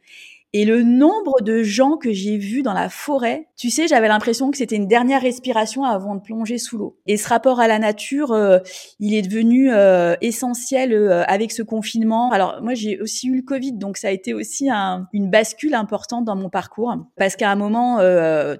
Et 0.58 0.64
le 0.64 0.84
nombre 0.84 1.42
de 1.42 1.64
gens 1.64 1.98
que 1.98 2.14
j'ai 2.14 2.38
vus 2.38 2.62
dans 2.62 2.72
la 2.72 2.88
forêt, 2.88 3.50
tu 3.58 3.70
sais, 3.70 3.90
j'avais 3.90 4.08
l'impression 4.08 4.52
que 4.52 4.58
c'était 4.58 4.78
une 4.78 4.88
dernière 4.88 5.22
respiration 5.22 5.84
avant 5.84 6.16
de 6.16 6.22
plonger 6.22 6.58
sous 6.60 6.78
l'eau. 6.78 6.98
Et 7.08 7.18
ce 7.18 7.28
rapport 7.28 7.60
à 7.60 7.68
la 7.68 7.78
nature, 7.78 8.32
euh, 8.32 8.60
il 9.02 9.14
est 9.16 9.22
devenu 9.22 9.70
euh, 9.74 10.16
essentiel 10.22 10.94
euh, 10.94 11.26
avec 11.26 11.52
ce 11.52 11.62
confinement. 11.62 12.32
Alors 12.32 12.62
moi, 12.62 12.74
j'ai 12.74 13.02
aussi 13.02 13.28
eu 13.28 13.36
le 13.36 13.42
Covid, 13.42 13.74
donc 13.74 13.98
ça 13.98 14.08
a 14.08 14.12
été 14.12 14.34
aussi 14.34 14.70
un, 14.70 15.10
une 15.12 15.30
bascule 15.30 15.74
importante 15.74 16.24
dans 16.24 16.38
mon 16.38 16.50
parcours, 16.50 16.96
parce 17.18 17.36
qu'à 17.36 17.52
un 17.52 17.58
moment, 17.58 17.98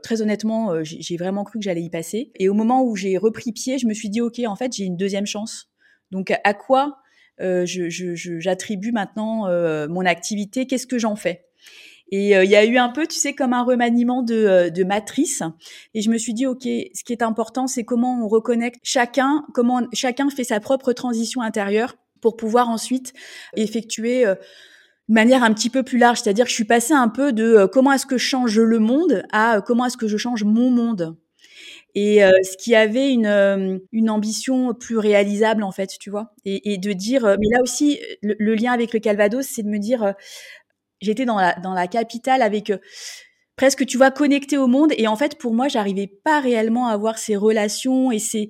très 0.04 0.22
honnêtement, 0.22 0.84
j'ai 0.84 1.16
vraiment 1.16 1.46
cru 1.46 1.60
que 1.60 1.64
j'allais 1.64 1.84
y 1.84 1.90
passer. 1.90 2.34
Et 2.36 2.50
au 2.50 2.54
moment 2.54 2.84
où 2.84 2.98
j'ai 2.98 3.18
repris 3.18 3.54
pied, 3.54 3.78
je 3.78 3.88
me 3.88 3.94
suis 3.94 4.10
dit, 4.10 4.20
ok, 4.20 4.42
en 4.46 4.58
fait, 4.58 4.74
j'ai 4.74 4.84
une 4.84 4.98
deuxième 4.98 5.28
chance. 5.28 5.70
Donc 6.12 6.34
à 6.44 6.54
quoi 6.54 6.98
j'attribue 7.40 8.88
je, 8.88 8.90
je, 8.90 8.94
maintenant 8.94 9.48
mon 9.88 10.06
activité? 10.06 10.68
Qu'est-ce 10.68 10.88
que 10.88 11.00
j'en 11.00 11.16
fais? 11.16 11.46
Et 12.12 12.36
euh, 12.36 12.44
il 12.44 12.52
y 12.52 12.56
a 12.56 12.66
eu 12.66 12.78
un 12.78 12.90
peu, 12.90 13.08
tu 13.08 13.18
sais, 13.18 13.34
comme 13.34 13.54
un 13.54 13.64
remaniement 13.64 14.22
de, 14.22 14.36
euh, 14.36 14.70
de 14.70 14.84
matrice. 14.84 15.42
Et 15.94 16.02
je 16.02 16.10
me 16.10 16.18
suis 16.18 16.34
dit, 16.34 16.46
OK, 16.46 16.64
ce 16.64 17.04
qui 17.04 17.14
est 17.14 17.24
important, 17.24 17.68
c'est 17.68 17.84
comment 17.84 18.24
on 18.24 18.28
reconnecte 18.28 18.80
chacun, 18.84 19.46
comment 19.54 19.82
chacun 19.94 20.30
fait 20.30 20.44
sa 20.44 20.60
propre 20.60 20.94
transition 20.94 21.42
intérieure 21.42 21.96
pour 22.22 22.38
pouvoir 22.38 22.70
ensuite 22.70 23.14
effectuer 23.56 24.26
euh, 24.26 24.36
de 25.10 25.14
manière 25.14 25.44
un 25.44 25.54
petit 25.54 25.70
peu 25.70 25.84
plus 25.84 25.98
large. 25.98 26.22
C'est-à-dire 26.22 26.46
que 26.46 26.52
je 26.52 26.56
suis 26.56 26.64
passée 26.64 26.94
un 26.94 27.10
peu 27.10 27.34
de 27.34 27.68
comment 27.72 27.92
est-ce 27.92 28.06
que 28.06 28.18
je 28.18 28.26
change 28.26 28.60
le 28.60 28.80
monde 28.80 29.24
à 29.32 29.62
comment 29.66 29.86
est-ce 29.86 29.98
que 29.98 30.08
je 30.08 30.18
change 30.18 30.44
mon 30.44 30.70
monde. 30.72 31.16
Et 31.98 32.20
ce 32.20 32.58
qui 32.58 32.76
avait 32.76 33.14
une, 33.14 33.80
une 33.94 34.10
ambition 34.10 34.74
plus 34.74 34.98
réalisable 34.98 35.64
en 35.64 35.72
fait, 35.72 35.92
tu 35.98 36.10
vois, 36.10 36.34
et, 36.44 36.74
et 36.74 36.78
de 36.78 36.92
dire, 36.92 37.24
mais 37.40 37.48
là 37.50 37.62
aussi, 37.62 38.02
le, 38.22 38.36
le, 38.38 38.54
lien 38.54 38.74
avec 38.74 38.92
le 38.92 39.00
Calvados, 39.00 39.46
c'est 39.48 39.64
de 39.64 39.70
me 39.70 39.80
dire, 39.80 40.14
j'étais 41.02 41.26
dans 41.26 41.38
la, 41.38 41.54
dans 41.56 41.74
la 41.74 41.88
capitale 41.88 42.42
avec 42.42 42.70
euh, 42.70 42.78
presque, 43.56 43.86
tu 43.86 43.98
vois, 43.98 44.12
connecté 44.12 44.58
au 44.58 44.68
monde. 44.68 44.92
Et 44.98 45.08
en 45.08 45.16
fait, 45.16 45.38
pour 45.38 45.54
moi, 45.54 45.68
j'arrivais 45.68 46.08
pas 46.08 46.40
réellement 46.40 46.88
à 46.88 46.94
avoir 46.94 47.18
ces 47.18 47.36
relations 47.36 48.12
et 48.12 48.20
ces, 48.20 48.50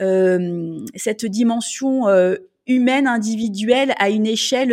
euh, 0.00 0.78
cette 0.96 1.24
dimension 1.24 2.08
euh, 2.08 2.36
humaine, 2.66 3.06
individuelle, 3.06 3.94
à 3.98 4.10
une 4.10 4.26
échelle, 4.26 4.72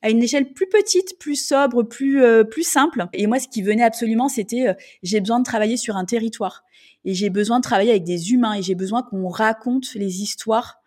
à 0.00 0.10
une 0.10 0.22
échelle 0.22 0.52
plus 0.52 0.68
petite, 0.68 1.18
plus 1.18 1.36
sobre, 1.36 1.82
plus, 1.82 2.22
plus 2.50 2.62
simple. 2.62 3.06
Et 3.12 3.26
moi, 3.26 3.38
ce 3.38 3.48
qui 3.48 3.60
venait 3.60 3.82
absolument, 3.82 4.30
c'était, 4.30 4.74
j'ai 5.02 5.20
besoin 5.20 5.40
de 5.40 5.44
travailler 5.44 5.76
sur 5.76 5.96
un 5.96 6.06
territoire. 6.06 6.64
Et 7.04 7.12
j'ai 7.12 7.28
besoin 7.28 7.58
de 7.58 7.64
travailler 7.64 7.90
avec 7.90 8.04
des 8.04 8.32
humains. 8.32 8.54
Et 8.54 8.62
j'ai 8.62 8.74
besoin 8.74 9.02
qu'on 9.02 9.28
raconte 9.28 9.92
les 9.94 10.22
histoires, 10.22 10.78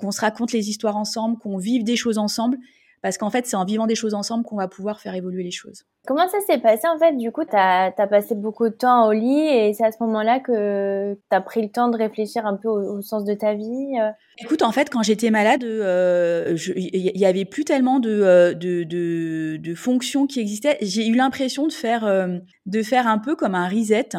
qu'on 0.00 0.10
se 0.10 0.22
raconte 0.22 0.52
les 0.52 0.70
histoires 0.70 0.96
ensemble, 0.96 1.36
qu'on 1.38 1.58
vive 1.58 1.84
des 1.84 1.96
choses 1.96 2.16
ensemble 2.16 2.56
parce 3.02 3.18
qu'en 3.18 3.30
fait, 3.30 3.46
c'est 3.46 3.56
en 3.56 3.64
vivant 3.64 3.86
des 3.86 3.94
choses 3.94 4.14
ensemble 4.14 4.44
qu'on 4.44 4.56
va 4.56 4.68
pouvoir 4.68 5.00
faire 5.00 5.14
évoluer 5.14 5.42
les 5.42 5.50
choses. 5.50 5.84
Comment 6.06 6.28
ça 6.28 6.38
s'est 6.46 6.58
passé 6.58 6.88
en 6.88 6.98
fait? 6.98 7.16
Du 7.16 7.32
coup, 7.32 7.44
tu 7.44 7.54
as, 7.54 7.92
passé 8.08 8.34
beaucoup 8.34 8.68
de 8.68 8.74
temps 8.74 9.08
au 9.08 9.12
lit 9.12 9.46
et 9.46 9.74
c'est 9.74 9.84
à 9.84 9.92
ce 9.92 9.98
moment-là 10.00 10.40
que 10.40 11.14
tu 11.14 11.36
as 11.36 11.40
pris 11.40 11.62
le 11.62 11.68
temps 11.68 11.88
de 11.88 11.96
réfléchir 11.96 12.46
un 12.46 12.56
peu 12.56 12.68
au, 12.68 13.00
sens 13.02 13.24
de 13.24 13.34
ta 13.34 13.54
vie 13.54 13.98
euh? 14.00 14.10
Écoute, 14.38 14.62
en 14.62 14.72
fait, 14.72 14.88
quand 14.90 15.02
j'étais 15.02 15.30
malade, 15.30 15.64
euh, 15.64 16.56
il 16.76 17.18
y, 17.18 17.26
avait 17.26 17.44
plus 17.44 17.64
tellement 17.64 17.98
de, 17.98 18.10
euh, 18.10 18.54
de, 18.54 18.84
de, 18.84 19.56
de 19.56 19.74
fonctions 19.74 20.26
qui 20.26 20.40
existaient. 20.40 20.78
J'ai 20.80 21.06
eu 21.06 21.14
l'impression 21.14 21.66
de 21.66 21.72
faire, 21.72 22.28
de 22.66 22.82
faire 22.82 23.06
un 23.06 23.18
peu 23.18 23.36
comme 23.36 23.54
un 23.54 23.68
reset. 23.68 24.10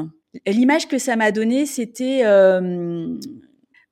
L'image 0.45 0.87
que 0.87 0.97
ça 0.97 1.15
m'a 1.15 1.31
donnée, 1.31 1.65
c'était 1.65 2.23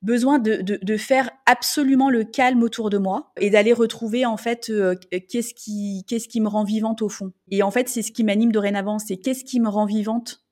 besoin 0.02 0.38
de, 0.38 0.56
de, 0.56 0.78
de, 0.80 0.96
faire 0.96 1.30
absolument 1.46 2.10
le 2.10 2.24
calme 2.24 2.62
autour 2.62 2.90
de 2.90 2.98
moi 2.98 3.32
et 3.40 3.50
d'aller 3.50 3.72
retrouver 3.72 4.24
en 4.26 4.36
fait 4.36 4.70
euh, 4.70 4.94
qu'est-ce 5.28 5.54
qui 5.54 6.04
qu'est-ce 6.06 6.28
qui 6.28 6.40
me 6.40 6.48
rend 6.48 6.64
vivante 6.64 7.02
au 7.02 7.08
fond. 7.08 7.32
Et 7.50 7.62
en 7.62 7.70
fait, 7.70 7.88
c'est 7.88 8.02
ce 8.02 8.12
qui 8.12 8.24
m'anime 8.24 8.52
dorénavant, 8.52 8.98
c'est 8.98 9.16
qu'est-ce 9.16 9.44
qui 9.44 9.60
me 9.60 9.68
rend 9.68 9.86
vivante 9.86 10.44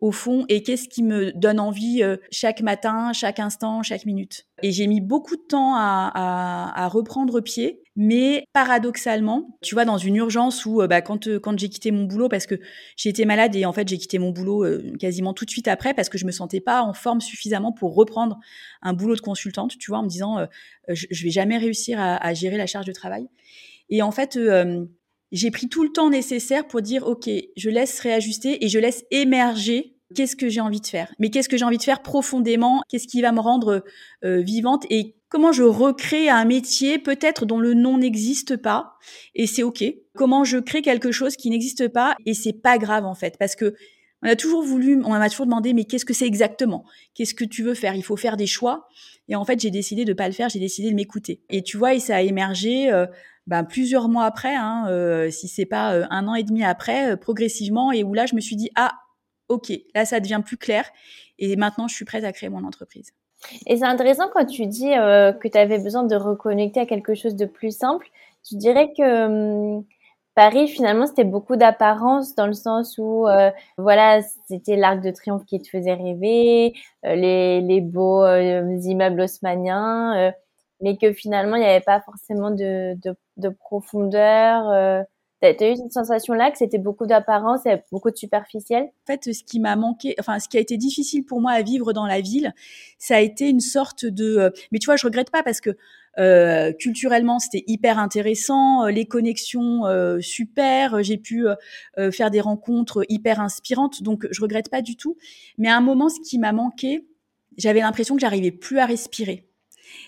au 0.00 0.12
fond 0.12 0.44
et 0.48 0.62
qu'est-ce 0.62 0.88
qui 0.88 1.02
me 1.02 1.32
donne 1.32 1.58
envie 1.58 2.02
euh, 2.02 2.16
chaque 2.30 2.60
matin, 2.60 3.12
chaque 3.12 3.40
instant, 3.40 3.82
chaque 3.82 4.06
minute. 4.06 4.46
Et 4.62 4.70
j'ai 4.72 4.86
mis 4.86 5.00
beaucoup 5.00 5.36
de 5.36 5.42
temps 5.42 5.74
à, 5.74 6.10
à, 6.14 6.84
à, 6.84 6.88
reprendre 6.88 7.40
pied, 7.40 7.82
mais 8.00 8.46
paradoxalement, 8.52 9.58
tu 9.60 9.74
vois, 9.74 9.84
dans 9.84 9.98
une 9.98 10.14
urgence 10.14 10.64
où 10.64 10.80
euh, 10.80 10.86
bah, 10.86 11.02
quand, 11.02 11.26
euh, 11.26 11.40
quand 11.40 11.58
j'ai 11.58 11.68
quitté 11.68 11.90
mon 11.90 12.04
boulot, 12.04 12.28
parce 12.28 12.46
que 12.46 12.54
j'ai 12.96 13.08
été 13.08 13.24
malade 13.24 13.56
et 13.56 13.66
en 13.66 13.72
fait 13.72 13.88
j'ai 13.88 13.98
quitté 13.98 14.20
mon 14.20 14.30
boulot 14.30 14.64
quasiment 15.00 15.34
tout 15.34 15.44
de 15.44 15.50
suite 15.50 15.66
après 15.66 15.94
parce 15.94 16.08
que 16.08 16.16
je 16.16 16.24
me 16.24 16.30
sentais 16.30 16.60
pas 16.60 16.82
en 16.82 16.94
forme 16.94 17.20
suffisamment 17.20 17.72
pour 17.72 17.96
reprendre 17.96 18.38
un 18.82 18.92
boulot 18.92 19.16
de 19.16 19.20
consultante, 19.20 19.76
tu 19.78 19.90
vois, 19.90 19.98
en 19.98 20.04
me 20.04 20.08
disant 20.08 20.46
je, 20.88 21.24
vais 21.24 21.30
jamais 21.30 21.58
réussir 21.58 21.98
à, 22.00 22.34
gérer 22.34 22.56
la 22.56 22.66
charge 22.66 22.86
de 22.86 22.92
travail. 22.92 23.26
Et 23.90 24.00
en 24.00 24.12
fait, 24.12 24.38
j'ai 25.32 25.50
pris 25.50 25.68
tout 25.68 25.82
le 25.82 25.90
temps 25.90 26.08
nécessaire 26.08 26.68
pour 26.68 26.80
dire, 26.82 27.04
OK, 27.06 27.28
je 27.56 27.70
laisse 27.70 27.98
réajuster 28.00 28.64
et 28.64 28.68
je 28.68 28.78
laisse 28.78 29.04
émerger 29.10 29.98
qu'est-ce 30.14 30.36
que 30.36 30.48
j'ai 30.48 30.60
envie 30.60 30.80
de 30.80 30.86
faire. 30.86 31.12
Mais 31.18 31.30
qu'est-ce 31.30 31.48
que 31.48 31.56
j'ai 31.56 31.64
envie 31.64 31.78
de 31.78 31.82
faire 31.82 32.02
profondément? 32.02 32.82
Qu'est-ce 32.88 33.06
qui 33.06 33.20
va 33.20 33.32
me 33.32 33.40
rendre 33.40 33.84
euh, 34.24 34.40
vivante? 34.40 34.84
Et 34.90 35.16
comment 35.28 35.52
je 35.52 35.62
recrée 35.62 36.28
un 36.28 36.44
métier 36.44 36.98
peut-être 36.98 37.46
dont 37.46 37.58
le 37.58 37.74
nom 37.74 37.98
n'existe 37.98 38.56
pas 38.56 38.94
et 39.34 39.46
c'est 39.46 39.62
OK. 39.62 39.84
Comment 40.14 40.44
je 40.44 40.58
crée 40.58 40.82
quelque 40.82 41.12
chose 41.12 41.36
qui 41.36 41.50
n'existe 41.50 41.88
pas 41.88 42.16
et 42.26 42.34
c'est 42.34 42.52
pas 42.52 42.78
grave 42.78 43.04
en 43.04 43.14
fait 43.14 43.36
parce 43.38 43.54
que 43.54 43.74
on 44.20 44.28
a 44.28 44.34
toujours 44.34 44.64
voulu, 44.64 45.00
on 45.04 45.10
m'a 45.10 45.30
toujours 45.30 45.46
demandé 45.46 45.72
mais 45.74 45.84
qu'est-ce 45.84 46.04
que 46.04 46.14
c'est 46.14 46.26
exactement? 46.26 46.84
Qu'est-ce 47.14 47.34
que 47.34 47.44
tu 47.44 47.62
veux 47.62 47.74
faire? 47.74 47.94
Il 47.94 48.02
faut 48.02 48.16
faire 48.16 48.36
des 48.36 48.48
choix. 48.48 48.88
Et 49.28 49.36
en 49.36 49.44
fait, 49.44 49.60
j'ai 49.60 49.70
décidé 49.70 50.04
de 50.04 50.12
pas 50.12 50.26
le 50.26 50.32
faire, 50.32 50.48
j'ai 50.48 50.58
décidé 50.58 50.90
de 50.90 50.96
m'écouter. 50.96 51.42
Et 51.50 51.62
tu 51.62 51.76
vois, 51.76 51.94
et 51.94 52.00
ça 52.00 52.16
a 52.16 52.22
émergé 52.22 52.90
euh, 52.90 53.06
ben, 53.48 53.64
plusieurs 53.64 54.10
mois 54.10 54.26
après, 54.26 54.54
hein, 54.54 54.84
euh, 54.88 55.30
si 55.30 55.48
c'est 55.48 55.64
pas 55.64 55.94
euh, 55.94 56.06
un 56.10 56.28
an 56.28 56.34
et 56.34 56.42
demi 56.42 56.64
après, 56.64 57.12
euh, 57.12 57.16
progressivement, 57.16 57.90
et 57.92 58.04
où 58.04 58.12
là, 58.12 58.26
je 58.26 58.34
me 58.34 58.40
suis 58.40 58.56
dit, 58.56 58.70
ah, 58.74 58.92
ok, 59.48 59.72
là, 59.94 60.04
ça 60.04 60.20
devient 60.20 60.42
plus 60.44 60.58
clair, 60.58 60.88
et 61.38 61.56
maintenant, 61.56 61.88
je 61.88 61.94
suis 61.94 62.04
prête 62.04 62.24
à 62.24 62.32
créer 62.32 62.50
mon 62.50 62.62
entreprise. 62.64 63.12
Et 63.66 63.76
c'est 63.76 63.84
intéressant 63.84 64.28
quand 64.32 64.44
tu 64.46 64.66
dis 64.66 64.90
que 64.90 65.48
tu 65.48 65.58
avais 65.58 65.78
besoin 65.78 66.04
de 66.04 66.16
reconnecter 66.16 66.80
à 66.80 66.86
quelque 66.86 67.14
chose 67.14 67.36
de 67.36 67.46
plus 67.46 67.76
simple. 67.76 68.06
Tu 68.46 68.56
dirais 68.56 68.92
que 68.96 69.26
hum, 69.78 69.84
Paris, 70.34 70.68
finalement, 70.68 71.06
c'était 71.06 71.24
beaucoup 71.24 71.56
d'apparence 71.56 72.34
dans 72.36 72.46
le 72.46 72.52
sens 72.54 72.96
où, 72.98 73.26
voilà, 73.76 74.20
c'était 74.48 74.76
l'Arc 74.76 75.00
de 75.00 75.10
Triomphe 75.10 75.44
qui 75.46 75.60
te 75.60 75.68
faisait 75.68 75.94
rêver, 75.94 76.74
les, 77.02 77.60
les 77.60 77.80
beaux 77.80 78.24
immeubles 78.26 79.20
haussmanniens 79.22 80.32
mais 80.80 80.96
que 80.96 81.12
finalement 81.12 81.56
il 81.56 81.60
n'y 81.60 81.66
avait 81.66 81.80
pas 81.80 82.00
forcément 82.00 82.50
de, 82.50 82.96
de 83.36 83.48
profondeur. 83.48 85.04
Euh. 85.44 85.54
Tu 85.56 85.64
as 85.64 85.70
eu 85.72 85.76
cette 85.76 85.92
sensation-là 85.92 86.50
que 86.50 86.58
c'était 86.58 86.78
beaucoup 86.78 87.06
d'apparence 87.06 87.64
et 87.66 87.82
beaucoup 87.92 88.10
de 88.10 88.16
superficiel? 88.16 88.84
En 88.84 89.06
fait, 89.06 89.32
ce 89.32 89.44
qui 89.44 89.60
m'a 89.60 89.76
manqué, 89.76 90.14
enfin, 90.18 90.38
ce 90.38 90.48
qui 90.48 90.56
a 90.56 90.60
été 90.60 90.76
difficile 90.76 91.24
pour 91.24 91.40
moi 91.40 91.52
à 91.52 91.62
vivre 91.62 91.92
dans 91.92 92.06
la 92.06 92.20
ville, 92.20 92.52
ça 92.98 93.16
a 93.16 93.20
été 93.20 93.48
une 93.48 93.60
sorte 93.60 94.04
de. 94.04 94.36
Euh, 94.36 94.50
mais 94.72 94.78
tu 94.78 94.86
vois, 94.86 94.96
je 94.96 95.06
regrette 95.06 95.30
pas 95.30 95.42
parce 95.42 95.60
que 95.60 95.76
euh, 96.18 96.72
culturellement, 96.72 97.38
c'était 97.38 97.64
hyper 97.66 97.98
intéressant, 97.98 98.84
euh, 98.84 98.90
les 98.90 99.06
connexions 99.06 99.86
euh, 99.86 100.20
super, 100.20 101.02
j'ai 101.02 101.16
pu 101.16 101.46
euh, 101.46 102.10
faire 102.10 102.30
des 102.30 102.40
rencontres 102.40 103.04
hyper 103.08 103.40
inspirantes, 103.40 104.02
donc 104.02 104.26
je 104.30 104.40
regrette 104.40 104.68
pas 104.68 104.82
du 104.82 104.96
tout. 104.96 105.16
Mais 105.58 105.68
à 105.68 105.76
un 105.76 105.80
moment, 105.80 106.08
ce 106.08 106.20
qui 106.20 106.38
m'a 106.38 106.52
manqué, 106.52 107.06
j'avais 107.56 107.80
l'impression 107.80 108.16
que 108.16 108.20
j'arrivais 108.20 108.50
plus 108.50 108.78
à 108.78 108.86
respirer 108.86 109.47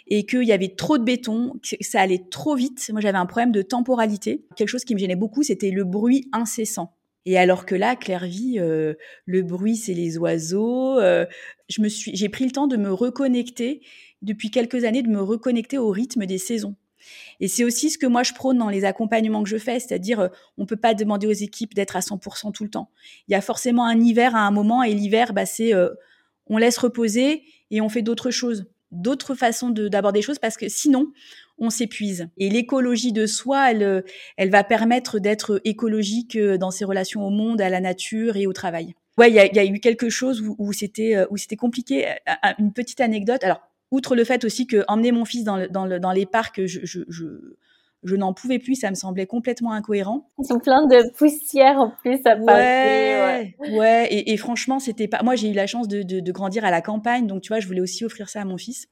et 0.07 0.25
qu'il 0.27 0.45
y 0.45 0.53
avait 0.53 0.75
trop 0.75 0.99
de 0.99 1.05
béton, 1.05 1.55
que 1.63 1.77
ça 1.81 2.01
allait 2.01 2.25
trop 2.31 2.55
vite. 2.55 2.89
Moi, 2.93 3.01
j'avais 3.01 3.19
un 3.19 3.27
problème 3.27 3.53
de 3.53 3.63
temporalité. 3.63 4.45
Quelque 4.57 4.69
chose 4.69 4.85
qui 4.85 4.95
me 4.95 4.99
gênait 4.99 5.17
beaucoup, 5.17 5.43
c'était 5.43 5.71
le 5.71 5.85
bruit 5.85 6.29
incessant. 6.33 6.95
Et 7.27 7.39
alors 7.39 7.67
que 7.67 7.75
là, 7.75 7.97
Clairvy, 7.97 8.59
euh, 8.59 8.95
le 9.27 9.43
bruit, 9.43 9.77
c'est 9.77 9.95
les 9.95 10.17
oiseaux. 10.19 10.99
Euh, 10.99 11.27
je 11.69 11.83
me 11.83 11.89
suis, 11.89 12.17
j'ai 12.17 12.29
pris 12.29 12.45
le 12.45 12.51
temps 12.51 12.67
de 12.67 12.77
me 12.77 12.93
reconnecter 12.93 13.83
depuis 14.23 14.51
quelques 14.51 14.85
années, 14.85 15.03
de 15.03 15.09
me 15.09 15.21
reconnecter 15.21 15.79
au 15.79 15.91
rythme 15.91 16.27
des 16.27 16.39
saisons. 16.39 16.77
Et 17.41 17.49
c'est 17.49 17.65
aussi 17.65 17.91
ce 17.91 17.99
que 17.99 18.07
moi 18.07 18.23
je 18.23 18.35
prône 18.35 18.59
dans 18.59 18.69
les 18.69 18.85
accompagnements 18.85 19.43
que 19.43 19.49
je 19.49 19.57
fais, 19.57 19.81
c'est-à-dire 19.81 20.21
euh, 20.21 20.29
on 20.59 20.67
peut 20.67 20.77
pas 20.77 20.95
demander 20.95 21.27
aux 21.27 21.33
équipes 21.33 21.75
d'être 21.75 21.97
à 21.97 22.01
100% 22.01 22.53
tout 22.53 22.65
le 22.65 22.71
temps. 22.71 22.91
Il 23.29 23.33
y 23.33 23.35
a 23.35 23.41
forcément 23.41 23.87
un 23.87 23.99
hiver 24.01 24.37
à 24.37 24.41
un 24.41 24.51
moment 24.51 24.83
et 24.83 24.95
l'hiver, 24.95 25.33
bah, 25.33 25.47
c'est 25.47 25.75
euh, 25.75 25.91
on 26.47 26.59
laisse 26.59 26.79
reposer 26.79 27.45
et 27.71 27.81
on 27.81 27.89
fait 27.89 28.03
d'autres 28.03 28.31
choses 28.31 28.67
d'autres 28.91 29.35
façons 29.35 29.71
d'aborder 29.71 30.19
les 30.19 30.23
choses 30.23 30.39
parce 30.39 30.57
que 30.57 30.69
sinon, 30.69 31.13
on 31.59 31.71
s'épuise. 31.71 32.29
Et 32.39 32.49
l'écologie 32.49 33.13
de 33.13 33.27
soi, 33.27 33.71
elle, 33.71 34.05
elle 34.37 34.51
va 34.51 34.65
permettre 34.65 35.19
d'être 35.19 35.61
écologique 35.65 36.37
euh, 36.37 36.57
dans 36.57 36.71
ses 36.71 36.85
relations 36.85 37.25
au 37.27 37.31
monde, 37.31 37.61
à 37.61 37.69
la 37.69 37.81
nature 37.81 38.37
et 38.37 38.47
au 38.47 38.53
travail. 38.53 38.95
Ouais, 39.19 39.31
il 39.31 39.35
y 39.35 39.39
a, 39.39 39.47
y 39.47 39.59
a, 39.59 39.65
eu 39.65 39.79
quelque 39.81 40.09
chose 40.09 40.41
où, 40.41 40.57
où 40.59 40.73
c'était 40.73 41.15
euh, 41.17 41.27
où 41.31 41.37
c'était 41.37 41.57
compliqué. 41.57 42.09
Euh, 42.09 42.49
une 42.59 42.73
petite 42.73 43.01
anecdote. 43.01 43.45
Alors, 43.45 43.61
outre 43.91 44.17
le 44.17 44.25
fait 44.25 44.45
aussi 44.45 44.67
que 44.67 44.85
emmener 44.89 45.13
mon 45.13 45.25
fils 45.25 45.45
dans, 45.45 45.59
le, 45.59 45.69
dans, 45.69 45.85
le, 45.85 46.01
dans 46.01 46.13
les 46.13 46.25
parcs, 46.25 46.65
je, 46.65 46.81
je, 46.85 47.01
je 47.09 47.27
je 48.03 48.17
n'en 48.17 48.33
pouvais 48.33 48.59
plus, 48.59 48.77
ça 48.77 48.91
me 48.91 48.95
semblait 48.95 49.27
complètement 49.27 49.73
incohérent. 49.73 50.31
Ils 50.39 50.47
sont 50.47 50.59
pleins 50.59 50.87
de 50.87 51.13
poussière 51.17 51.79
en 51.79 51.93
plus 52.03 52.21
à 52.25 52.37
Paris. 52.37 52.47
Ouais, 52.47 53.55
ouais. 53.71 54.09
Et, 54.11 54.37
franchement, 54.37 54.79
c'était 54.79 55.09
pas. 55.09 55.23
Moi, 55.23 55.37
j'ai 55.37 55.51
eu 55.51 55.55
la 55.55 55.67
chance 55.67 55.89
de, 55.89 56.03
de, 56.03 56.33
grandir 56.33 56.65
à 56.65 56.71
la 56.71 56.81
campagne, 56.81 57.27
donc 57.27 57.43
tu 57.43 57.49
vois, 57.49 57.61
je 57.61 57.67
voulais 57.67 57.81
aussi 57.81 58.05
offrir 58.05 58.29
ça 58.29 58.41
à 58.41 58.45
mon 58.45 58.57
fils. 58.57 58.89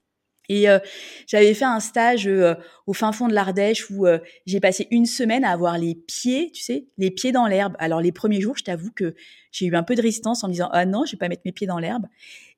Et 0.51 0.69
euh, 0.69 0.79
j'avais 1.27 1.53
fait 1.53 1.67
un 1.67 1.81
stage 1.81 2.27
euh, 2.27 2.55
au 2.87 2.95
fin 2.95 3.13
fond 3.13 3.29
de 3.29 3.35
l'Ardèche 3.35 3.91
où 3.91 4.07
euh, 4.07 4.19
j'ai 4.47 4.61
passé 4.61 4.89
une 4.91 5.05
semaine 5.05 5.45
à 5.45 5.51
avoir 5.51 5.77
les 5.77 5.95
pieds, 5.95 6.51
tu 6.53 6.63
sais, 6.63 6.87
les 6.97 7.11
pieds 7.11 7.33
dans 7.33 7.47
l'herbe. 7.47 7.75
Alors 7.79 8.01
les 8.01 8.13
premiers 8.13 8.41
jours, 8.41 8.57
je 8.57 8.65
t'avoue 8.65 8.91
que 8.91 9.15
j'ai 9.53 9.67
eu 9.67 9.77
un 9.77 9.83
peu 9.83 9.95
de 9.95 10.01
résistance 10.01 10.45
en 10.45 10.49
me 10.49 10.53
disant 10.53 10.71
ah 10.73 10.87
non, 10.87 11.05
je 11.05 11.13
vais 11.13 11.19
pas 11.19 11.29
mettre 11.29 11.43
mes 11.45 11.53
pieds 11.53 11.67
dans 11.67 11.79
l'herbe. 11.79 12.07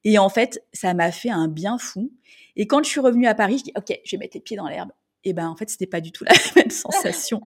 Et 0.05 0.19
en 0.19 0.29
fait, 0.29 0.63
ça 0.73 0.95
m'a 0.95 1.11
fait 1.11 1.31
un 1.31 1.49
bien 1.49 1.79
fou. 1.79 2.13
Et 2.55 2.69
quand 2.69 2.83
je 2.85 2.89
suis 2.89 3.01
revenue 3.01 3.27
à 3.27 3.35
Paris, 3.35 3.59
je 3.59 3.65
dis 3.65 3.73
ok, 3.77 3.99
je 4.05 4.11
vais 4.13 4.19
mettre 4.19 4.37
les 4.37 4.41
pieds 4.41 4.57
dans 4.57 4.69
l'herbe. 4.69 4.91
Et 5.25 5.33
ben 5.33 5.49
en 5.49 5.57
fait, 5.57 5.69
c'était 5.69 5.87
pas 5.87 6.01
du 6.01 6.13
tout 6.13 6.25
la 6.29 6.33
même 6.57 6.71
sensation. 6.71 7.41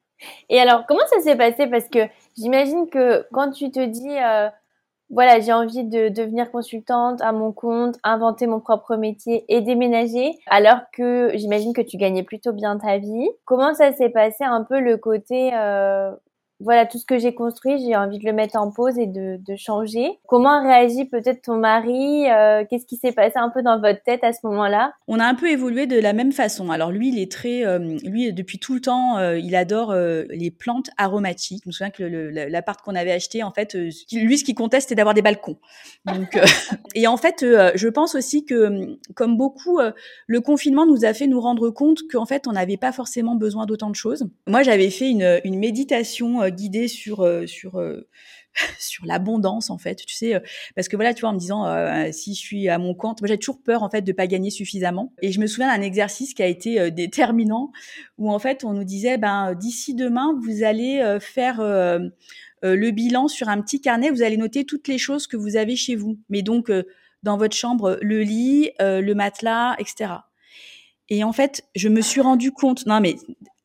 Et 0.49 0.61
alors, 0.61 0.85
comment 0.87 1.07
ça 1.11 1.21
s'est 1.21 1.37
passé? 1.37 1.67
Parce 1.67 1.89
que 1.89 2.01
j'imagine 2.37 2.89
que 2.89 3.27
quand 3.33 3.51
tu 3.51 3.71
te 3.71 3.85
dis 3.85 4.17
voilà, 5.11 5.39
j'ai 5.39 5.53
envie 5.53 5.85
de 5.85 6.09
devenir 6.09 6.51
consultante 6.51 7.21
à 7.21 7.33
mon 7.33 7.53
compte, 7.53 7.97
inventer 8.03 8.47
mon 8.47 8.61
propre 8.61 8.97
métier 8.97 9.45
et 9.49 9.61
déménager, 9.61 10.33
alors 10.49 10.81
que 10.93 11.31
j'imagine 11.35 11.73
que 11.73 11.83
tu 11.83 11.97
gagnais 11.97 12.23
plutôt 12.23 12.53
bien 12.53 12.79
ta 12.79 12.99
vie. 12.99 13.29
Comment 13.45 13.75
ça 13.75 13.93
s'est 13.93 14.09
passé 14.09 14.45
un 14.45 14.65
peu 14.65 14.81
le 14.81 14.97
côté 14.97 15.55
euh, 15.55 16.11
voilà, 16.65 16.87
tout 16.87 16.99
ce 16.99 17.05
que 17.05 17.19
j'ai 17.19 17.35
construit, 17.35 17.79
j'ai 17.79 17.95
envie 17.95 18.19
de 18.19 18.25
le 18.25 18.33
mettre 18.33 18.57
en 18.57 18.71
pause 18.71 18.99
et 18.99 19.07
de, 19.07 19.39
changer. 19.57 20.19
Comment 20.27 20.63
réagit 20.63 21.05
peut-être 21.05 21.43
ton 21.43 21.57
mari 21.57 22.29
euh, 22.29 22.65
Qu'est-ce 22.69 22.87
qui 22.87 22.97
s'est 22.97 23.13
passé 23.13 23.35
un 23.37 23.51
peu 23.51 23.63
dans 23.63 23.79
votre 23.79 24.03
tête 24.03 24.25
à 24.25 24.33
ce 24.33 24.41
moment-là? 24.45 24.93
On 25.07 25.21
a 25.21 25.25
un 25.25 25.35
peu 25.35 25.49
évolué 25.49 25.87
de 25.87 25.99
la 26.01 26.13
même 26.13 26.33
façon. 26.33 26.71
Alors 26.71 26.91
lui, 26.91 27.09
il 27.11 27.21
est 27.21 27.31
très, 27.31 27.65
euh, 27.65 27.79
lui 28.05 28.33
depuis 28.33 28.59
tout 28.59 28.75
le 28.75 28.81
temps, 28.81 29.19
euh, 29.19 29.39
il 29.39 29.55
adore 29.55 29.95
les 29.95 30.51
plantes 30.51 30.91
aromatiques. 30.97 31.63
Je 31.65 31.69
me 31.69 31.73
souviens 31.73 31.91
que 31.91 32.03
l'appart 32.03 32.81
qu'on 32.81 32.95
avait 32.95 33.13
acheté, 33.13 33.43
en 33.43 33.53
fait, 33.53 33.75
lui, 33.75 34.39
ce 34.39 34.45
qui 34.45 34.55
comptait, 34.55 34.81
c'était 34.81 34.97
d'avoir 34.97 35.15
des 35.15 35.23
balcons. 35.23 35.59
Et 36.95 37.07
en 37.07 37.17
fait, 37.17 37.45
je 37.75 37.89
pense 37.89 38.15
aussi 38.15 38.45
que, 38.45 38.97
comme 39.15 39.37
beaucoup, 39.37 39.81
le 40.27 40.41
confinement 40.41 40.87
nous 40.87 41.05
a 41.05 41.13
fait 41.13 41.27
nous 41.27 41.41
rendre 41.41 41.71
compte 41.71 42.01
qu'en 42.11 42.27
fait, 42.27 42.49
on 42.49 42.53
n'avait 42.53 42.77
pas 42.77 42.93
forcément 42.93 43.37
besoin 43.37 43.67
d'autant 43.67 43.91
de 43.91 43.97
choses. 43.97 44.27
Moi, 44.47 44.63
j'avais 44.63 44.91
fait 44.91 45.11
une, 45.11 45.59
méditation 45.59 46.41
guidée 46.55 46.89
sur 46.89 47.21
euh, 47.21 47.47
sur 47.47 47.79
euh, 47.79 48.09
sur 48.79 49.05
l'abondance 49.05 49.71
en 49.71 49.79
fait 49.79 49.97
tu 49.97 50.15
sais 50.15 50.41
parce 50.75 50.89
que 50.89 50.97
voilà 50.97 51.13
tu 51.13 51.21
vois 51.21 51.31
en 51.31 51.35
me 51.35 51.39
disant 51.39 51.65
si 52.13 52.35
je 52.35 52.41
suis 52.41 52.69
à 52.69 52.79
mon 52.79 52.95
compte 52.95 53.21
j'ai 53.25 53.39
toujours 53.39 53.63
peur 53.63 53.83
en 53.83 53.91
fait 53.91 54.03
de 54.03 54.13
pas 54.13 54.27
gagner 54.27 54.51
suffisamment. 54.51 55.13
Et 55.23 55.33
je 55.33 55.41
me 55.41 55.47
souviens 55.47 55.75
d'un 55.75 55.83
exercice 55.83 56.35
qui 56.35 56.43
a 56.43 56.47
été 56.47 56.91
déterminant 56.91 57.73
où 58.17 58.31
en 58.31 58.39
fait 58.39 58.65
on 58.65 58.73
nous 58.73 58.85
disait 58.85 59.19
ben 59.19 59.55
d'ici 59.55 59.95
demain 59.95 60.39
vous 60.41 60.63
allez 60.63 61.19
faire 61.21 61.61
le 61.61 62.91
bilan 62.91 63.27
sur 63.27 63.49
un 63.49 63.61
petit 63.61 63.81
carnet 63.81 64.11
vous 64.11 64.23
allez 64.23 64.37
noter 64.37 64.65
toutes 64.65 64.87
les 64.87 64.99
choses 64.99 65.27
que 65.27 65.37
vous 65.37 65.57
avez 65.57 65.75
chez 65.75 65.97
vous. 65.97 66.19
Mais 66.29 66.43
donc 66.43 66.71
dans 67.25 67.37
votre 67.37 67.57
chambre 67.57 67.99
le 68.03 68.23
lit 68.23 68.71
le 68.79 69.13
matelas 69.15 69.75
etc 69.81 70.13
et 71.09 71.25
en 71.25 71.33
fait 71.33 71.65
je 71.75 71.89
me 71.89 72.01
suis 72.01 72.21
rendu 72.21 72.53
compte 72.53 72.87
non 72.87 73.01
mais 73.01 73.17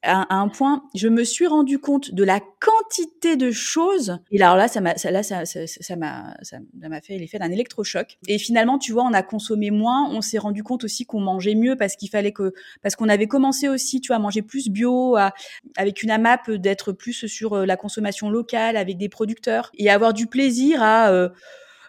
à, 0.02 0.34
un 0.34 0.48
point, 0.48 0.84
je 0.96 1.08
me 1.08 1.24
suis 1.24 1.46
rendu 1.46 1.78
compte 1.80 2.14
de 2.14 2.24
la 2.24 2.40
quantité 2.40 3.36
de 3.36 3.52
choses. 3.52 4.18
Et 4.32 4.42
alors 4.42 4.56
là, 4.56 4.68
ça 4.68 4.80
m'a, 4.80 4.96
ça, 4.96 5.12
là, 5.12 5.24
ça, 5.24 5.46
ça, 5.46 5.68
ça 5.68 5.96
m'a, 5.96 6.36
ça, 6.42 6.58
m'a 6.74 7.02
fait 7.02 7.18
l'effet 7.18 7.38
d'un 7.38 7.52
électrochoc. 7.52 8.18
Et 8.28 8.38
finalement, 8.38 8.78
tu 8.78 8.94
vois, 8.94 9.04
on 9.04 9.14
a 9.14 9.24
consommé 9.24 9.72
moins. 9.72 10.10
On 10.12 10.22
s'est 10.22 10.38
rendu 10.38 10.64
compte 10.64 10.84
aussi 10.86 11.06
qu'on 11.06 11.20
mangeait 11.20 11.56
mieux 11.56 11.76
parce 11.76 11.96
qu'il 11.96 12.10
fallait 12.10 12.32
que, 12.32 12.54
parce 12.82 12.96
qu'on 12.96 13.10
avait 13.10 13.28
commencé 13.28 13.68
aussi, 13.68 14.00
tu 14.00 14.08
vois, 14.08 14.18
à 14.18 14.20
manger 14.20 14.42
plus 14.42 14.70
bio, 14.70 15.18
à, 15.18 15.34
avec 15.76 16.02
une 16.02 16.12
AMAP 16.12 16.52
d'être 16.52 16.94
plus 16.94 17.28
sur 17.28 17.54
euh, 17.54 17.66
la 17.66 17.76
consommation 17.76 18.30
locale, 18.30 18.78
avec 18.78 18.98
des 18.98 19.10
producteurs 19.10 19.72
et 19.78 19.90
avoir 19.90 20.14
du 20.14 20.28
plaisir 20.28 20.82
à 20.82 21.10
euh, 21.10 21.30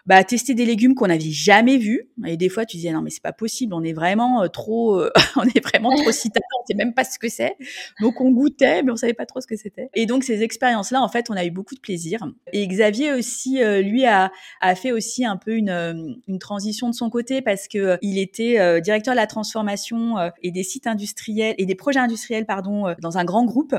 bah, 0.05 0.23
tester 0.23 0.53
des 0.53 0.65
légumes 0.65 0.95
qu'on 0.95 1.07
n'avait 1.07 1.31
jamais 1.31 1.77
vus. 1.77 2.09
Et 2.25 2.37
des 2.37 2.49
fois, 2.49 2.65
tu 2.65 2.77
disais 2.77 2.91
non 2.91 3.01
mais 3.01 3.09
c'est 3.09 3.21
pas 3.21 3.33
possible, 3.33 3.73
on 3.73 3.83
est 3.83 3.93
vraiment 3.93 4.43
euh, 4.43 4.47
trop, 4.47 4.99
euh, 4.99 5.11
on 5.35 5.43
est 5.43 5.63
vraiment 5.63 5.95
trop 5.95 6.11
citadin, 6.11 6.45
on 6.61 6.65
sait 6.65 6.75
même 6.75 6.93
pas 6.93 7.03
ce 7.03 7.19
que 7.19 7.29
c'est. 7.29 7.55
Donc 7.99 8.21
on 8.21 8.31
goûtait, 8.31 8.83
mais 8.83 8.91
on 8.91 8.95
savait 8.95 9.13
pas 9.13 9.25
trop 9.25 9.41
ce 9.41 9.47
que 9.47 9.55
c'était. 9.55 9.89
Et 9.93 10.05
donc 10.05 10.23
ces 10.23 10.43
expériences-là, 10.43 11.01
en 11.01 11.07
fait, 11.07 11.29
on 11.29 11.33
a 11.33 11.45
eu 11.45 11.51
beaucoup 11.51 11.75
de 11.75 11.79
plaisir. 11.79 12.19
Et 12.53 12.67
Xavier 12.67 13.13
aussi, 13.13 13.61
euh, 13.61 13.81
lui 13.81 14.05
a, 14.05 14.31
a 14.61 14.75
fait 14.75 14.91
aussi 14.91 15.25
un 15.25 15.37
peu 15.37 15.55
une, 15.55 16.19
une 16.27 16.39
transition 16.39 16.89
de 16.89 16.95
son 16.95 17.09
côté 17.09 17.41
parce 17.41 17.67
que 17.67 17.97
il 18.01 18.17
était 18.17 18.81
directeur 18.81 19.13
de 19.13 19.17
la 19.17 19.27
transformation 19.27 20.15
et 20.41 20.51
des 20.51 20.63
sites 20.63 20.87
industriels 20.87 21.55
et 21.57 21.65
des 21.65 21.75
projets 21.75 21.99
industriels, 21.99 22.45
pardon, 22.45 22.93
dans 23.01 23.17
un 23.17 23.25
grand 23.25 23.45
groupe. 23.45 23.75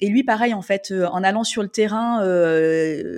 Et 0.00 0.08
lui, 0.08 0.24
pareil, 0.24 0.54
en 0.54 0.62
fait, 0.62 0.92
en 0.92 1.22
allant 1.22 1.44
sur 1.44 1.62
le 1.62 1.68
terrain, 1.68 2.22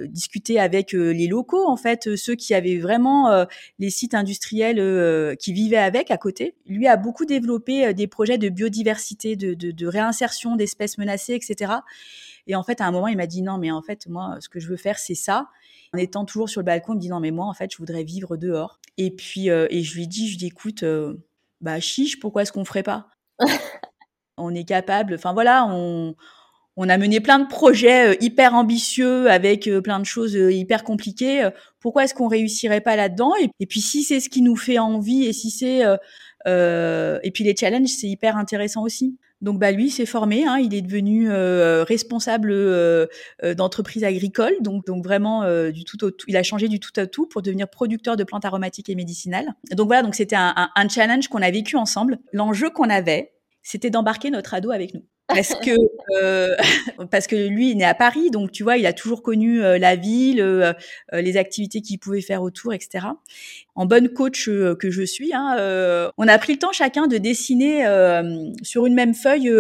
discuter 0.09 0.59
avec 0.59 0.93
les 0.93 1.27
locaux, 1.27 1.69
en 1.69 1.77
fait, 1.77 2.17
ceux 2.17 2.35
qui 2.35 2.48
qui 2.49 2.55
avait 2.55 2.79
vraiment 2.79 3.31
euh, 3.31 3.45
les 3.79 3.91
sites 3.91 4.15
industriels 4.15 4.79
euh, 4.81 5.35
qui 5.35 5.53
vivaient 5.53 5.77
avec 5.77 6.11
à 6.11 6.17
côté. 6.17 6.55
Lui 6.65 6.87
a 6.87 6.97
beaucoup 6.97 7.27
développé 7.27 7.85
euh, 7.85 7.93
des 7.93 8.07
projets 8.07 8.39
de 8.39 8.49
biodiversité, 8.49 9.37
de, 9.37 9.53
de, 9.53 9.87
réinsertion 9.87 10.57
d'espèces 10.57 10.97
menacées, 10.97 11.35
etc. 11.35 11.75
Et 12.47 12.57
en 12.57 12.63
fait, 12.63 12.81
à 12.81 12.87
un 12.87 12.91
moment, 12.91 13.07
il 13.09 13.19
m'a 13.19 13.27
dit 13.27 13.43
non, 13.43 13.59
mais 13.59 13.71
en 13.71 13.83
fait, 13.83 14.07
moi, 14.07 14.39
ce 14.41 14.49
que 14.49 14.61
je 14.61 14.69
veux 14.69 14.79
faire, 14.79 14.99
c'est 14.99 15.15
ça. 15.15 15.49
En 15.93 15.99
étant 15.99 16.25
toujours 16.25 16.49
sur 16.49 16.63
le 16.63 16.65
balcon, 16.65 16.95
il 16.95 16.97
me 16.97 17.01
dit 17.03 17.11
non, 17.11 17.21
mais 17.21 17.33
moi, 17.33 17.45
en 17.45 17.53
fait, 17.53 17.71
je 17.71 17.77
voudrais 17.77 18.03
vivre 18.03 18.39
dehors. 18.39 18.81
Et 18.97 19.11
puis, 19.11 19.49
et 19.49 19.83
je 19.83 19.95
lui 19.95 20.09
dis, 20.09 20.27
je 20.27 20.33
lui 20.33 20.39
dis, 20.39 20.47
écoute, 20.47 20.85
bah 21.61 21.81
chiche, 21.81 22.19
pourquoi 22.19 22.43
est-ce 22.43 22.53
qu'on 22.53 22.65
ferait 22.65 22.83
pas? 22.83 23.11
On 24.39 24.55
est 24.55 24.65
capable. 24.65 25.15
Enfin 25.15 25.35
voilà, 25.35 25.67
on 25.67 26.15
on 26.79 26.89
a 26.89 26.97
mené 26.97 27.19
plein 27.21 27.41
de 27.41 27.49
projets 27.49 28.11
euh, 28.11 28.15
hyper 28.21 28.55
ambitieux 28.55 29.29
avec 29.29 29.67
euh, 29.67 29.83
plein 29.83 29.99
de 29.99 30.07
choses 30.07 30.37
euh, 30.37 30.53
hyper 30.53 30.85
compliquées. 30.85 31.47
Pourquoi 31.81 32.05
est-ce 32.05 32.15
qu'on 32.15 32.29
réussirait 32.29 32.81
pas 32.81 32.95
là-dedans? 32.95 33.33
Et, 33.61 33.67
puis 33.67 33.81
si 33.81 34.05
c'est 34.05 34.21
ce 34.21 34.29
qui 34.29 34.43
nous 34.43 34.57
fait 34.57 34.79
envie 34.79 35.27
et 35.27 35.33
si 35.33 35.51
c'est 35.51 35.83
et 36.47 37.31
puis 37.33 37.45
les 37.45 37.55
challenges 37.55 37.89
c'est 37.89 38.07
hyper 38.07 38.37
intéressant 38.37 38.83
aussi. 38.83 39.19
Donc 39.41 39.61
bah 39.61 39.71
lui 39.71 39.91
s'est 39.91 40.07
formé, 40.07 40.45
hein, 40.47 40.59
il 40.59 40.75
est 40.75 40.81
devenu 40.81 41.31
responsable 41.31 42.53
d'entreprise 43.57 44.03
agricole, 44.03 44.55
donc 44.61 44.85
donc 44.87 45.05
vraiment 45.05 45.45
du 45.71 45.85
tout 45.85 46.03
au 46.05 46.11
tout, 46.11 46.27
il 46.29 46.37
a 46.37 46.43
changé 46.43 46.69
du 46.69 46.81
tout 46.81 46.93
à 46.97 47.07
tout 47.07 47.27
pour 47.27 47.43
devenir 47.43 47.69
producteur 47.69 48.17
de 48.17 48.25
plantes 48.25 48.45
aromatiques 48.45 48.89
et 48.89 48.95
médicinales. 48.97 49.55
Donc 49.73 49.87
voilà, 49.87 50.03
donc 50.03 50.15
c'était 50.15 50.37
un, 50.37 50.71
un 50.75 50.89
challenge 50.89 51.29
qu'on 51.29 51.43
a 51.43 51.51
vécu 51.51 51.77
ensemble. 51.77 52.19
L'enjeu 52.33 52.71
qu'on 52.71 52.91
avait, 52.91 53.33
c'était 53.63 53.91
d'embarquer 53.91 54.31
notre 54.31 54.55
ado 54.55 54.73
avec 54.73 54.95
nous 54.95 55.05
parce 55.29 55.55
que 55.55 55.71
euh, 56.17 56.57
parce 57.11 57.27
que 57.27 57.37
lui 57.37 57.69
il 57.69 57.73
est 57.73 57.75
né 57.77 57.85
à 57.85 57.95
Paris 57.95 58.31
donc 58.31 58.51
tu 58.51 58.63
vois 58.63 58.77
il 58.77 58.87
a 58.87 58.93
toujours 58.93 59.23
connu 59.23 59.63
euh, 59.63 59.79
la 59.79 59.95
ville 59.95 60.41
euh, 60.41 60.73
les 61.13 61.37
activités 61.37 61.83
qu'il 61.83 61.99
pouvait 61.99 62.23
faire 62.23 62.43
autour 62.43 62.73
etc 62.73 63.07
en 63.75 63.87
bonne 63.87 64.09
coach 64.09 64.47
que 64.47 64.91
je 64.91 65.03
suis 65.03 65.33
hein, 65.35 66.11
on 66.17 66.27
a 66.27 66.39
pris 66.39 66.55
le 66.55 66.59
temps 66.59 66.73
chacun 66.73 67.07
de 67.07 67.19
dessiner 67.19 67.85
sur 68.63 68.87
une 68.87 68.95
même 68.95 69.15
feuille 69.15 69.53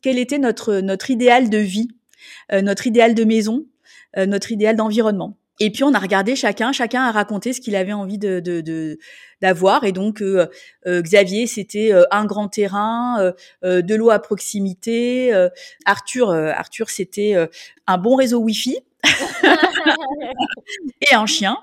quel 0.00 0.18
était 0.18 0.38
notre 0.38 0.76
notre 0.76 1.10
idéal 1.10 1.50
de 1.50 1.58
vie 1.58 1.88
notre 2.52 2.86
idéal 2.86 3.14
de 3.14 3.24
maison 3.24 3.66
notre 4.16 4.52
idéal 4.52 4.76
d'environnement 4.76 5.36
et 5.60 5.70
puis 5.70 5.84
on 5.84 5.94
a 5.94 5.98
regardé 5.98 6.34
chacun, 6.34 6.72
chacun 6.72 7.02
a 7.02 7.12
raconté 7.12 7.52
ce 7.52 7.60
qu'il 7.60 7.76
avait 7.76 7.92
envie 7.92 8.18
de, 8.18 8.98
d'avoir. 9.40 9.84
Et 9.84 9.92
donc 9.92 10.20
euh, 10.20 10.48
euh, 10.86 11.00
Xavier, 11.00 11.46
c'était 11.46 11.92
euh, 11.92 12.04
un 12.10 12.24
grand 12.24 12.48
terrain, 12.48 13.32
de 13.62 13.94
l'eau 13.94 14.10
à 14.10 14.18
proximité. 14.18 15.32
Arthur, 15.84 16.30
Arthur, 16.30 16.90
c'était 16.90 17.34
un 17.86 17.98
bon 17.98 18.16
réseau 18.16 18.38
Wi-Fi. 18.38 18.78
et 21.10 21.14
un 21.14 21.26
chien. 21.26 21.58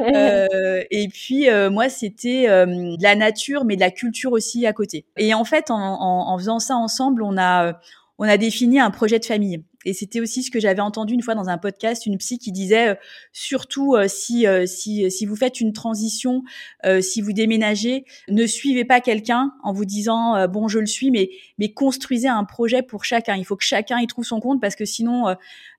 et 0.00 1.08
puis 1.12 1.46
moi, 1.70 1.88
c'était 1.88 2.46
de 2.46 3.02
la 3.02 3.14
nature, 3.14 3.64
mais 3.64 3.76
de 3.76 3.80
la 3.80 3.90
culture 3.90 4.32
aussi 4.32 4.66
à 4.66 4.72
côté. 4.72 5.04
Et 5.16 5.34
en 5.34 5.44
fait, 5.44 5.70
en, 5.70 5.76
en 5.76 6.38
faisant 6.38 6.58
ça 6.58 6.74
ensemble, 6.74 7.22
on 7.22 7.36
a 7.38 7.78
on 8.18 8.26
a 8.26 8.38
défini 8.38 8.80
un 8.80 8.90
projet 8.90 9.18
de 9.18 9.24
famille. 9.24 9.62
Et 9.86 9.92
c'était 9.92 10.20
aussi 10.20 10.42
ce 10.42 10.50
que 10.50 10.58
j'avais 10.58 10.80
entendu 10.80 11.14
une 11.14 11.22
fois 11.22 11.36
dans 11.36 11.48
un 11.48 11.58
podcast, 11.58 12.06
une 12.06 12.18
psy 12.18 12.38
qui 12.38 12.50
disait 12.50 12.88
euh, 12.88 12.94
surtout 13.32 13.94
euh, 13.94 14.08
si, 14.08 14.44
euh, 14.44 14.66
si 14.66 15.08
si 15.12 15.26
vous 15.26 15.36
faites 15.36 15.60
une 15.60 15.72
transition, 15.72 16.42
si 17.00 17.20
vous 17.20 17.32
déménagez, 17.32 18.04
ne 18.28 18.46
suivez 18.46 18.84
pas 18.84 19.00
quelqu'un 19.00 19.52
en 19.62 19.72
vous 19.72 19.84
disant 19.84 20.46
bon 20.48 20.68
je 20.68 20.78
le 20.78 20.86
suis, 20.86 21.10
mais 21.10 21.30
mais 21.58 21.72
construisez 21.72 22.28
un 22.28 22.44
projet 22.44 22.82
pour 22.82 23.04
chacun. 23.04 23.36
Il 23.36 23.44
faut 23.44 23.56
que 23.56 23.64
chacun 23.64 23.98
y 24.00 24.06
trouve 24.06 24.24
son 24.24 24.40
compte 24.40 24.60
parce 24.60 24.74
que 24.74 24.84
sinon 24.84 25.36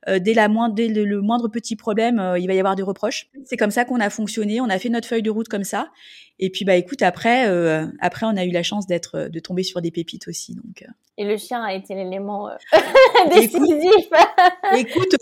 dès, 0.08 0.34
la 0.34 0.48
moindre, 0.48 0.76
dès 0.76 0.88
le, 0.88 1.22
moindre 1.22 1.50
petit 1.50 1.76
problème, 1.76 2.36
il 2.39 2.48
va 2.48 2.54
y 2.54 2.60
avoir 2.60 2.76
des 2.76 2.84
reproches. 2.84 3.28
C'est 3.46 3.58
comme 3.58 3.72
ça 3.72 3.86
qu'on 3.86 4.00
a 4.00 4.10
fonctionné. 4.10 4.62
On 4.62 4.70
a 4.70 4.80
fait 4.80 4.89
notre 4.89 5.08
feuille 5.08 5.24
de 5.24 5.30
route 5.30 5.50
comme 5.50 5.63
ça. 5.63 5.89
Et 6.39 6.50
puis 6.50 6.65
bah 6.65 6.76
écoute, 6.76 7.02
après, 7.02 7.47
après 8.00 8.26
on 8.26 8.38
a 8.38 8.45
eu 8.45 8.52
la 8.52 8.63
chance 8.63 8.88
d'être, 8.88 9.28
de 9.30 9.39
tomber 9.39 9.63
sur 9.63 9.82
des 9.82 9.91
pépites 9.91 10.28
aussi. 10.28 10.56
Donc. 10.56 10.86
Et 11.19 11.26
le 11.26 11.36
chien 11.38 11.63
a 11.63 11.73
été 11.73 11.95
l'élément 11.95 12.50
décisif. 13.34 14.08
écoute, 14.76 15.15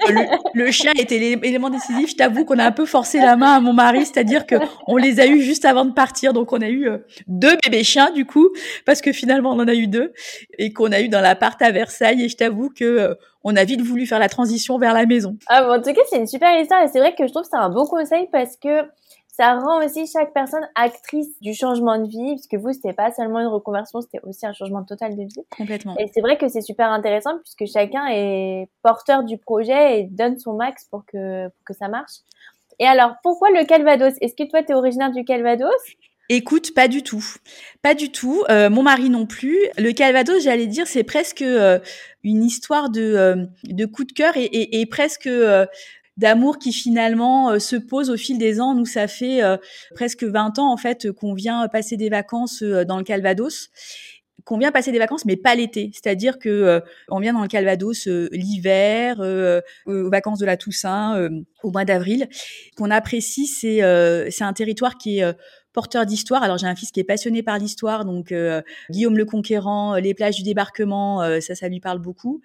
le, 0.54 0.72
chien 0.72 0.92
a 0.98 1.02
été 1.02 1.18
l'élément 1.38 1.70
décisif. 1.70 2.12
Je 2.12 2.16
t'avoue 2.16 2.44
qu'on 2.44 2.60
a 2.60 2.66
un 2.66 2.72
peu 2.72 2.86
forcé 2.86 3.20
la 3.20 3.38
main 3.38 3.54
à 3.54 3.60
mon 3.62 3.72
mari, 3.72 4.06
c'est-à-dire 4.06 4.46
que 4.46 4.56
on 4.88 4.98
les 4.98 5.22
a 5.22 5.28
eu 5.28 5.42
juste 5.42 5.64
avant 5.64 5.86
de 5.86 5.94
partir. 5.94 6.34
Donc 6.34 6.52
on 6.52 6.62
a 6.62 6.70
eu 6.70 6.90
deux 7.28 7.56
bébés 7.64 7.84
chiens 7.84 8.12
du 8.12 8.26
coup, 8.26 8.50
parce 8.86 9.02
que 9.02 9.14
finalement 9.14 9.52
on 9.52 9.60
en 9.60 9.68
a 9.68 9.74
eu 9.74 9.88
deux 9.88 10.14
et 10.58 10.74
qu'on 10.74 10.92
a 10.92 11.00
eu 11.00 11.08
dans 11.08 11.22
l'appart 11.22 11.62
à 11.62 11.72
Versailles. 11.72 12.24
Et 12.24 12.30
je 12.30 12.36
t'avoue 12.36 12.70
que 12.70 12.84
euh, 12.84 13.16
on 13.44 13.56
a 13.56 13.64
vite 13.64 13.82
voulu 13.82 14.06
faire 14.06 14.20
la 14.20 14.30
transition 14.30 14.78
vers 14.78 14.94
la 14.94 15.06
maison. 15.06 15.38
Ah 15.48 15.70
en 15.70 15.82
tout 15.82 15.94
cas 15.94 16.02
c'est 16.10 16.18
une 16.18 16.28
super 16.28 16.60
histoire 16.60 16.84
et 16.84 16.88
c'est 16.88 17.00
vrai 17.00 17.16
que 17.16 17.26
je 17.26 17.32
trouve 17.32 17.44
que 17.44 17.50
c'est 17.52 17.58
un 17.58 17.70
bon 17.70 17.86
conseil 17.86 18.28
parce 18.32 18.58
que 18.58 18.82
ça 19.38 19.60
rend 19.60 19.84
aussi 19.84 20.08
chaque 20.08 20.34
personne 20.34 20.66
actrice 20.76 21.40
du 21.42 21.54
changement 21.54 21.98
de 21.98 22.08
vie, 22.08 22.36
puisque 22.36 22.56
vous, 22.56 22.72
c'était 22.72 22.94
pas 22.94 23.12
seulement 23.12 23.42
une 23.42 23.48
reconversion, 23.48 24.00
c'était 24.00 24.22
aussi 24.24 24.46
un 24.46 24.54
changement 24.54 24.84
total 24.84 25.16
de 25.18 25.24
vie. 25.24 25.46
Complètement. 25.50 25.96
Et 25.98 26.10
c'est 26.14 26.22
vrai 26.22 26.38
que 26.38 26.48
c'est 26.48 26.62
super 26.62 26.90
intéressant 26.90 27.38
puisque 27.40 27.72
chacun 27.72 28.08
est 28.08 28.70
porteur 28.82 29.24
du 29.24 29.38
projet 29.38 30.00
et 30.00 30.04
donne 30.04 30.38
son 30.38 30.54
max 30.54 30.86
pour 30.86 31.06
que, 31.06 31.48
pour 31.48 31.64
que 31.66 31.74
ça 31.74 31.90
marche. 31.90 32.14
Et 32.80 32.86
alors, 32.86 33.16
pourquoi 33.24 33.50
le 33.52 33.66
Calvados? 33.66 34.14
Est-ce 34.22 34.36
que 34.36 34.50
toi, 34.50 34.64
tu 34.64 34.72
es 34.72 34.76
originaire 34.76 35.12
du 35.12 35.26
Calvados? 35.26 35.70
Écoute, 36.30 36.74
pas 36.74 36.88
du 36.88 37.04
tout. 37.04 37.24
Pas 37.82 37.94
du 37.94 38.12
tout. 38.12 38.44
Euh, 38.50 38.70
mon 38.70 38.84
mari 38.84 39.10
non 39.10 39.26
plus. 39.26 39.58
Le 39.78 39.92
Calvados, 39.92 40.42
j'allais 40.44 40.68
dire, 40.68 40.88
c'est 40.88 41.04
presque 41.04 41.42
euh, 41.42 41.80
une 42.24 42.44
histoire 42.44 42.90
de, 42.90 43.02
euh, 43.02 43.46
de 43.66 43.86
coup 43.86 44.06
de 44.06 44.12
cœur 44.12 44.36
et, 44.38 44.46
et, 44.46 44.82
et 44.82 44.86
presque 44.86 45.30
d'amour 46.18 46.60
qui 46.60 46.72
finalement 46.72 47.60
se 47.60 47.76
pose 47.76 48.10
au 48.10 48.18
fil 48.18 48.38
des 48.38 48.62
ans. 48.62 48.74
Nous, 48.74 48.86
ça 48.86 49.08
fait 49.08 49.42
presque 49.94 50.24
20 50.24 50.60
ans 50.60 50.72
en 50.72 50.78
fait 50.78 51.12
qu'on 51.12 51.34
vient 51.34 51.68
passer 51.68 51.98
des 51.98 52.10
vacances 52.10 52.64
dans 52.64 52.98
le 52.98 53.04
Calvados 53.04 53.70
qu'on 54.44 54.60
vient 54.60 54.72
passer 54.72 54.92
des 54.92 55.00
vacances, 55.00 55.26
mais 55.26 55.38
pas 55.38 55.56
l'été. 55.56 55.90
C'est-à-dire 55.92 56.38
que 56.38 56.82
on 57.10 57.20
vient 57.20 57.34
dans 57.34 57.42
le 57.42 57.48
Calvados 57.48 58.08
l'hiver, 58.32 59.20
aux 59.88 60.10
vacances 60.10 60.40
de 60.40 60.46
la 60.46 60.56
Toussaint, 60.56 61.30
au 61.64 61.72
mois 61.72 61.84
d'avril. 61.84 62.30
Qu'on 62.78 62.92
apprécie, 62.92 63.48
c'est 63.48 63.80
c'est 64.30 64.44
un 64.44 64.54
territoire 64.54 64.98
qui 64.98 65.20
est 65.20 65.36
porteur 65.76 66.06
d'histoire. 66.06 66.42
Alors 66.42 66.58
j'ai 66.58 66.68
un 66.68 66.76
fils 66.76 66.92
qui 66.92 67.02
est 67.02 67.04
passionné 67.04 67.44
par 67.44 67.60
l'histoire, 67.60 68.06
donc 68.06 68.32
euh, 68.32 68.62
Guillaume 68.90 69.18
le 69.18 69.26
Conquérant, 69.26 69.96
euh, 69.96 70.00
les 70.00 70.14
plages 70.14 70.38
du 70.38 70.44
débarquement, 70.44 71.22
euh, 71.22 71.42
ça, 71.42 71.54
ça 71.54 71.68
lui 71.68 71.82
parle 71.82 72.00
beaucoup. 72.00 72.42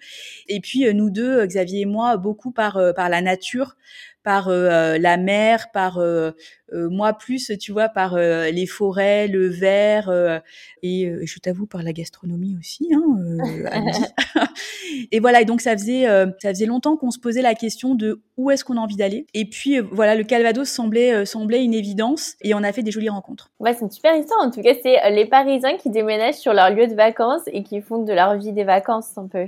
Et 0.47 0.59
puis 0.59 0.93
nous 0.93 1.09
deux, 1.09 1.45
Xavier 1.45 1.81
et 1.81 1.85
moi, 1.85 2.17
beaucoup 2.17 2.51
par 2.51 2.79
par 2.95 3.09
la 3.09 3.21
nature 3.21 3.77
par 4.23 4.49
euh, 4.49 4.97
la 4.97 5.17
mer, 5.17 5.71
par 5.71 5.97
euh, 5.97 6.31
euh, 6.73 6.89
moi 6.89 7.13
plus, 7.13 7.51
tu 7.59 7.71
vois, 7.71 7.89
par 7.89 8.17
les 8.17 8.65
forêts, 8.65 9.27
le 9.27 9.47
verre 9.47 10.41
et 10.83 11.11
je 11.23 11.39
t'avoue 11.39 11.65
par 11.65 11.83
la 11.83 11.93
gastronomie 11.93 12.55
aussi. 12.57 12.89
Hein, 12.93 13.37
et 15.11 15.19
voilà, 15.19 15.41
et 15.41 15.45
donc 15.45 15.61
ça 15.61 15.73
faisait 15.73 16.05
ça 16.39 16.49
faisait 16.49 16.65
longtemps 16.65 16.97
qu'on 16.97 17.11
se 17.11 17.19
posait 17.19 17.41
la 17.41 17.55
question 17.55 17.95
de 17.95 18.21
où 18.37 18.51
est-ce 18.51 18.63
qu'on 18.63 18.77
a 18.77 18.79
envie 18.79 18.95
d'aller. 18.95 19.25
Et 19.33 19.45
puis 19.45 19.79
voilà, 19.79 20.15
le 20.15 20.23
Calvados 20.23 20.69
semblait 20.69 21.25
semblait 21.25 21.63
une 21.63 21.73
évidence 21.73 22.35
et 22.41 22.53
on 22.53 22.63
a 22.63 22.71
fait 22.71 22.83
des 22.83 22.91
jolies 22.91 23.09
rencontres. 23.09 23.51
Ouais, 23.59 23.73
c'est 23.73 23.81
une 23.81 23.91
super 23.91 24.15
histoire. 24.15 24.45
En 24.45 24.51
tout 24.51 24.61
cas, 24.61 24.73
c'est 24.81 24.97
les 25.11 25.25
Parisiens 25.25 25.77
qui 25.77 25.89
déménagent 25.89 26.35
sur 26.35 26.53
leur 26.53 26.69
lieu 26.69 26.87
de 26.87 26.95
vacances 26.95 27.43
et 27.47 27.63
qui 27.63 27.81
font 27.81 28.03
de 28.03 28.13
leur 28.13 28.37
vie 28.37 28.53
des 28.53 28.63
vacances 28.63 29.17
un 29.17 29.27
peu. 29.27 29.47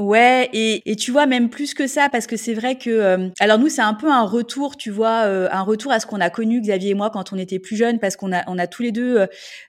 Ouais, 0.00 0.48
et, 0.54 0.90
et 0.90 0.96
tu 0.96 1.10
vois 1.12 1.26
même 1.26 1.50
plus 1.50 1.74
que 1.74 1.86
ça, 1.86 2.08
parce 2.08 2.26
que 2.26 2.38
c'est 2.38 2.54
vrai 2.54 2.78
que, 2.78 2.88
euh, 2.88 3.28
alors 3.38 3.58
nous 3.58 3.68
c'est 3.68 3.82
un 3.82 3.92
peu 3.92 4.10
un 4.10 4.22
retour, 4.22 4.78
tu 4.78 4.90
vois, 4.90 5.24
euh, 5.26 5.46
un 5.52 5.60
retour 5.60 5.92
à 5.92 6.00
ce 6.00 6.06
qu'on 6.06 6.22
a 6.22 6.30
connu 6.30 6.58
Xavier 6.62 6.92
et 6.92 6.94
moi 6.94 7.10
quand 7.10 7.34
on 7.34 7.36
était 7.36 7.58
plus 7.58 7.76
jeunes, 7.76 7.98
parce 7.98 8.16
qu'on 8.16 8.32
a 8.32 8.42
on 8.46 8.58
a 8.58 8.66
tous 8.66 8.82
les 8.82 8.92
deux 8.92 9.26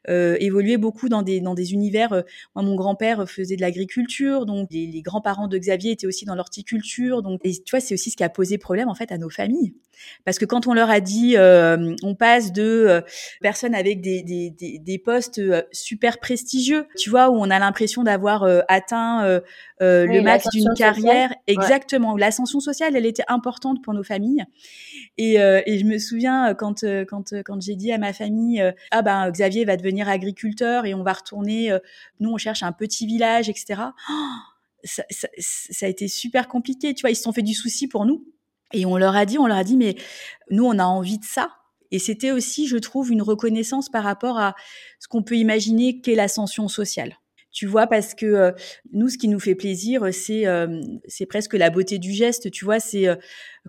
euh, 0.07 0.37
évolué 0.39 0.77
beaucoup 0.77 1.09
dans 1.09 1.21
des 1.21 1.41
dans 1.41 1.53
des 1.53 1.73
univers. 1.73 2.11
moi 2.55 2.63
mon 2.63 2.75
grand 2.75 2.95
père 2.95 3.29
faisait 3.29 3.57
de 3.57 3.61
l'agriculture, 3.61 4.45
donc 4.45 4.69
les, 4.71 4.87
les 4.87 5.01
grands-parents 5.01 5.49
de 5.49 5.57
Xavier 5.57 5.91
étaient 5.91 6.07
aussi 6.07 6.23
dans 6.23 6.35
l'horticulture, 6.35 7.23
donc 7.23 7.41
et 7.43 7.51
tu 7.51 7.71
vois 7.71 7.81
c'est 7.81 7.93
aussi 7.93 8.09
ce 8.09 8.15
qui 8.15 8.23
a 8.23 8.29
posé 8.29 8.57
problème 8.57 8.87
en 8.87 8.95
fait 8.95 9.11
à 9.11 9.17
nos 9.17 9.29
familles, 9.29 9.73
parce 10.23 10.39
que 10.39 10.45
quand 10.45 10.65
on 10.65 10.73
leur 10.73 10.89
a 10.89 11.01
dit, 11.01 11.35
on 11.37 12.15
passe 12.15 12.53
de 12.53 13.03
personnes 13.41 13.75
avec 13.75 13.99
des 13.99 14.23
des, 14.23 14.49
des, 14.49 14.79
des 14.79 14.97
postes 14.97 15.41
super 15.73 16.19
prestigieux, 16.19 16.85
tu 16.97 17.09
vois, 17.09 17.29
où 17.29 17.35
on 17.35 17.49
a 17.49 17.59
l'impression 17.59 18.03
d'avoir 18.03 18.47
atteint 18.69 19.41
le 19.81 20.21
max 20.21 20.47
d'une 20.49 20.73
carrière. 20.75 21.33
Exactement. 21.47 22.15
L'ascension 22.15 22.59
sociale, 22.59 22.95
elle 22.95 23.05
était 23.05 23.23
importante 23.27 23.83
pour 23.83 23.93
nos 23.93 24.03
familles. 24.03 24.45
Et, 25.17 25.41
euh, 25.41 25.61
et 25.65 25.77
je 25.77 25.85
me 25.85 25.97
souviens 25.97 26.49
euh, 26.49 26.53
quand 26.53 26.83
euh, 26.83 27.05
quand 27.05 27.33
quand 27.43 27.61
j'ai 27.61 27.75
dit 27.75 27.91
à 27.91 27.97
ma 27.97 28.13
famille 28.13 28.63
ah 28.91 29.01
ben 29.01 29.29
Xavier 29.29 29.65
va 29.65 29.77
devenir 29.77 30.07
agriculteur 30.07 30.85
et 30.85 30.93
on 30.93 31.03
va 31.03 31.13
retourner 31.13 31.77
nous 32.19 32.31
on 32.31 32.37
cherche 32.37 32.63
un 32.63 32.71
petit 32.71 33.05
village 33.05 33.49
etc. 33.49 33.81
ça, 34.83 35.03
ça, 35.09 35.27
ça, 35.37 35.85
a 35.85 35.89
été 35.89 36.07
super 36.07 36.47
compliqué 36.47 36.93
tu 36.93 37.01
vois 37.01 37.11
ils 37.11 37.15
se 37.15 37.23
sont 37.23 37.33
fait 37.33 37.41
du 37.41 37.53
souci 37.53 37.87
pour 37.87 38.05
nous 38.05 38.25
et 38.73 38.85
on 38.85 38.97
leur 38.97 39.15
a 39.15 39.25
dit 39.25 39.37
on 39.37 39.47
leur 39.47 39.57
a 39.57 39.63
dit 39.63 39.77
mais 39.77 39.95
nous 40.49 40.65
on 40.65 40.79
a 40.79 40.85
envie 40.85 41.19
de 41.19 41.25
ça 41.25 41.51
et 41.91 41.99
c'était 41.99 42.31
aussi 42.31 42.67
je 42.67 42.77
trouve 42.77 43.11
une 43.11 43.21
reconnaissance 43.21 43.89
par 43.89 44.03
rapport 44.03 44.39
à 44.39 44.55
ce 44.99 45.07
qu'on 45.07 45.23
peut 45.23 45.37
imaginer 45.37 45.99
qu'est 46.01 46.15
l'ascension 46.15 46.67
sociale 46.67 47.17
tu 47.51 47.67
vois, 47.67 47.87
parce 47.87 48.13
que 48.13 48.25
euh, 48.25 48.51
nous, 48.93 49.09
ce 49.09 49.17
qui 49.17 49.27
nous 49.27 49.39
fait 49.39 49.55
plaisir, 49.55 50.07
c'est 50.13 50.47
euh, 50.47 50.81
c'est 51.07 51.25
presque 51.25 51.53
la 51.53 51.69
beauté 51.69 51.99
du 51.99 52.13
geste, 52.13 52.49
tu 52.49 52.63
vois. 52.63 52.79
C'est 52.79 53.07
euh, 53.07 53.15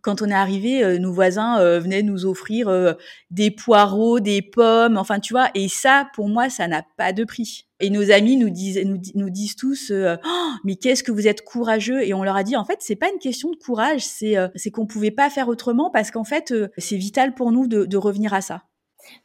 quand 0.03 0.23
on 0.23 0.29
est 0.29 0.35
arrivé, 0.35 0.99
nos 0.99 1.13
voisins 1.13 1.79
venaient 1.79 2.03
nous 2.03 2.25
offrir 2.25 2.97
des 3.31 3.51
poireaux, 3.51 4.21
des 4.21 4.41
pommes, 4.41 4.97
enfin, 4.97 5.21
tu 5.21 5.35
vois. 5.35 5.51
Et 5.55 5.69
ça, 5.69 6.09
pour 6.15 6.29
moi, 6.29 6.49
ça 6.49 6.67
n'a 6.67 6.83
pas 6.97 7.13
de 7.13 7.25
prix. 7.25 7.67
Et 7.79 7.91
nos 7.91 8.11
amis 8.11 8.39
nous 8.39 8.49
disent 8.49 8.81
nous, 8.87 9.31
disent 9.31 9.57
tous, 9.57 9.93
oh, 9.93 10.51
mais 10.65 10.77
qu'est-ce 10.77 11.03
que 11.03 11.13
vous 11.13 11.27
êtes 11.27 11.45
courageux 11.45 12.03
Et 12.03 12.15
on 12.15 12.23
leur 12.23 12.37
a 12.37 12.43
dit, 12.43 12.57
en 12.57 12.65
fait, 12.65 12.79
c'est 12.81 12.97
pas 12.97 13.11
une 13.13 13.19
question 13.19 13.51
de 13.51 13.57
courage, 13.57 14.03
c'est 14.03 14.37
c'est 14.55 14.71
qu'on 14.71 14.87
pouvait 14.87 15.11
pas 15.11 15.29
faire 15.29 15.49
autrement 15.49 15.91
parce 15.91 16.11
qu'en 16.11 16.25
fait, 16.25 16.55
c'est 16.79 16.97
vital 16.97 17.35
pour 17.35 17.53
nous 17.53 17.67
de, 17.67 17.85
de 17.85 17.97
revenir 17.99 18.33
à 18.33 18.41
ça. 18.41 18.63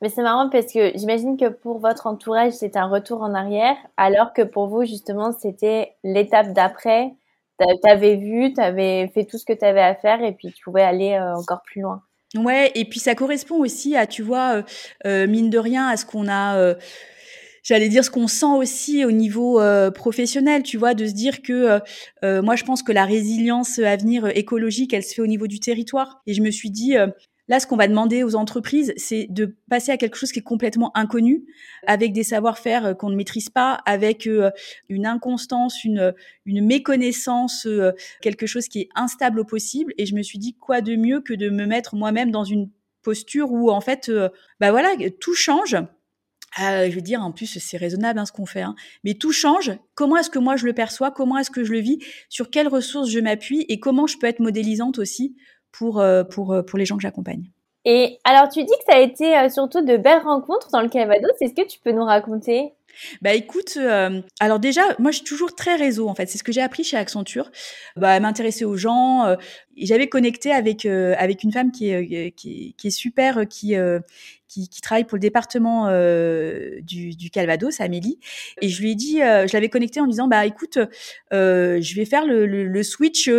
Mais 0.02 0.10
c'est 0.10 0.22
marrant 0.22 0.50
parce 0.50 0.72
que 0.72 0.92
j'imagine 0.96 1.38
que 1.38 1.50
pour 1.50 1.80
votre 1.80 2.08
entourage, 2.08 2.54
c'est 2.54 2.78
un 2.78 2.88
retour 2.88 3.22
en 3.22 3.34
arrière, 3.34 3.76
alors 3.98 4.34
que 4.34 4.42
pour 4.42 4.68
vous, 4.68 4.86
justement, 4.86 5.32
c'était 5.32 5.96
l'étape 6.04 6.54
d'après. 6.54 7.14
Tu 7.60 7.90
avais 7.90 8.16
vu, 8.16 8.54
tu 8.54 8.62
avais 8.62 9.08
fait 9.14 9.26
tout 9.26 9.38
ce 9.38 9.46
que 9.46 9.54
tu 9.54 9.66
avais 9.66 9.82
à 9.82 9.96
faire 9.96 10.22
et 10.22 10.34
puis 10.34 10.52
tu 10.52 10.64
pouvais 10.64 10.84
aller 10.84 11.14
euh, 11.14 11.36
encore 11.36 11.64
plus 11.64 11.82
loin. 11.82 12.04
Ouais, 12.36 12.72
et 12.76 12.86
puis 12.86 13.00
ça 13.00 13.16
correspond 13.16 13.56
aussi 13.56 13.96
à, 13.96 14.06
tu 14.06 14.22
vois, 14.22 14.58
euh, 14.58 14.64
euh, 15.06 15.28
mine 15.28 15.50
de 15.50 15.58
rien, 15.58 15.88
à 15.88 15.98
ce 15.98 16.06
qu'on 16.06 16.28
a 16.28 16.76
j'allais 17.64 17.90
dire 17.90 18.06
ce 18.06 18.10
qu'on 18.10 18.28
sent 18.28 18.46
aussi 18.46 19.04
au 19.04 19.12
niveau 19.12 19.60
professionnel, 19.94 20.64
tu 20.64 20.78
vois, 20.78 20.94
de 20.94 21.06
se 21.06 21.12
dire 21.12 21.42
que 21.42 21.82
moi 22.42 22.56
je 22.56 22.64
pense 22.64 22.82
que 22.82 22.94
la 22.94 23.04
résilience 23.04 23.80
à 23.80 23.98
venir 23.98 24.26
écologique, 24.28 24.94
elle 24.94 25.04
se 25.04 25.16
fait 25.16 25.22
au 25.22 25.28
niveau 25.28 25.48
du 25.48 25.60
territoire. 25.60 26.22
Et 26.28 26.34
je 26.34 26.42
me 26.42 26.50
suis 26.50 26.70
dit, 26.70 26.96
Là, 27.50 27.62
ce 27.62 27.68
qu'on 27.68 27.78
va 27.78 27.88
demander 27.88 28.24
aux 28.24 28.36
entreprises, 28.36 28.94
c'est 28.98 29.28
de 29.30 29.56
passer 29.70 29.92
à 29.92 29.98
quelque 29.98 30.18
chose 30.18 30.32
qui 30.32 30.40
est 30.40 30.44
complètement 30.44 30.92
inconnu, 30.98 31.46
avec 31.86 32.12
des 32.12 32.24
savoir-faire 32.24 32.86
euh, 32.86 32.94
qu'on 32.94 33.10
ne 33.10 33.16
maîtrise 33.16 33.50
pas, 33.50 33.80
avec 33.86 34.28
euh, 34.28 34.52
une 34.90 35.06
inconstance, 35.06 35.84
une, 35.84 36.14
une 36.46 36.66
méconnaissance, 36.66 37.66
euh, 37.66 37.92
quelque 38.22 38.48
chose 38.48 38.68
qui 38.68 38.82
est 38.82 38.90
instable 38.96 39.40
au 39.40 39.46
possible. 39.46 39.94
Et 39.98 40.06
je 40.06 40.14
me 40.14 40.24
suis 40.24 40.40
dit, 40.40 40.56
quoi 40.56 40.82
de 40.82 40.96
mieux 40.96 41.22
que 41.22 41.34
de 41.34 41.50
me 41.50 41.66
mettre 41.66 41.96
moi-même 41.96 42.32
dans 42.32 42.44
une 42.44 42.70
posture 43.02 43.52
où, 43.52 43.72
en 43.72 43.80
fait, 43.80 44.12
bah 44.60 44.72
voilà, 44.72 44.90
tout 45.22 45.34
change. 45.34 45.78
je 46.58 46.94
veux 46.94 47.02
dire, 47.02 47.22
en 47.22 47.32
plus, 47.32 47.58
c'est 47.60 47.78
raisonnable 47.78 48.20
hein, 48.20 48.26
ce 48.26 48.34
qu'on 48.34 48.46
fait, 48.46 48.62
hein. 48.62 48.76
mais 49.06 49.14
tout 49.14 49.32
change. 49.32 49.72
Comment 49.96 50.18
est-ce 50.18 50.30
que 50.30 50.40
moi 50.40 50.58
je 50.58 50.66
le 50.66 50.74
perçois? 50.74 51.12
Comment 51.12 51.38
est-ce 51.38 51.52
que 51.52 51.64
je 51.64 51.72
le 51.72 51.80
vis? 51.80 52.00
Sur 52.28 52.50
quelles 52.50 52.68
ressources 52.68 53.10
je 53.10 53.22
m'appuie? 53.22 53.66
Et 53.70 53.80
comment 53.80 54.08
je 54.08 54.18
peux 54.18 54.28
être 54.28 54.42
modélisante 54.42 55.00
aussi 55.00 55.38
pour, 55.72 56.00
euh, 56.00 56.24
pour, 56.24 56.54
euh, 56.54 56.62
pour 56.62 56.78
les 56.78 56.86
gens 56.86 56.96
que 56.96 57.02
j'accompagne. 57.02 57.52
Et 57.86 58.20
alors, 58.24 58.50
tu 58.50 58.64
dis 58.64 58.72
que 58.72 58.92
ça 58.92 58.98
a 58.98 59.02
été 59.02 59.38
euh, 59.38 59.50
surtout 59.50 59.84
de 59.84 59.98
belles 59.98 60.22
rencontres 60.24 60.70
dans 60.72 60.82
le 60.82 60.90
Calvados. 60.90 61.32
Est-ce 61.40 61.54
que 61.54 61.66
tu 61.68 61.80
peux 61.80 61.92
nous 61.92 62.04
raconter? 62.04 62.74
Bah 63.22 63.36
écoute, 63.36 63.78
alors 64.40 64.60
déjà, 64.60 64.82
moi 64.98 65.12
je 65.12 65.18
suis 65.18 65.26
toujours 65.26 65.54
très 65.54 65.76
réseau 65.76 66.10
en 66.10 66.16
fait. 66.16 66.26
C'est 66.26 66.40
ce 66.40 66.44
que 66.44 66.52
j'ai 66.52 66.64
appris 66.64 66.84
chez 66.84 66.98
Accenture. 66.98 67.52
Bah 67.96 68.20
m'intéresser 68.20 68.66
aux 68.66 68.76
gens. 68.76 69.36
J'avais 69.76 70.08
connecté 70.10 70.52
avec 70.52 70.84
avec 70.88 71.44
une 71.44 71.52
femme 71.52 71.72
qui 71.72 71.92
est 71.92 72.32
qui, 72.36 72.74
qui 72.76 72.88
est 72.88 72.90
super, 72.90 73.48
qui 73.48 73.76
qui, 74.48 74.82
travaille 74.82 75.04
pour 75.04 75.18
le 75.18 75.22
département 75.22 75.88
euh, 75.90 76.80
du, 76.82 77.30
Calvados, 77.32 77.80
Amélie. 77.82 78.20
Et 78.62 78.70
je 78.70 78.82
lui 78.82 78.92
ai 78.92 78.96
dit, 78.96 79.22
euh, 79.22 79.48
je 79.48 79.54
l'avais 79.54 79.70
connecté 79.70 80.00
en 80.00 80.08
disant, 80.08 80.28
bah 80.28 80.46
écoute, 80.46 80.78
euh, 81.34 81.80
je 81.82 81.96
vais 81.96 82.06
faire 82.06 82.26
le, 82.26 82.46
le, 82.46 82.84
switch 82.84 83.30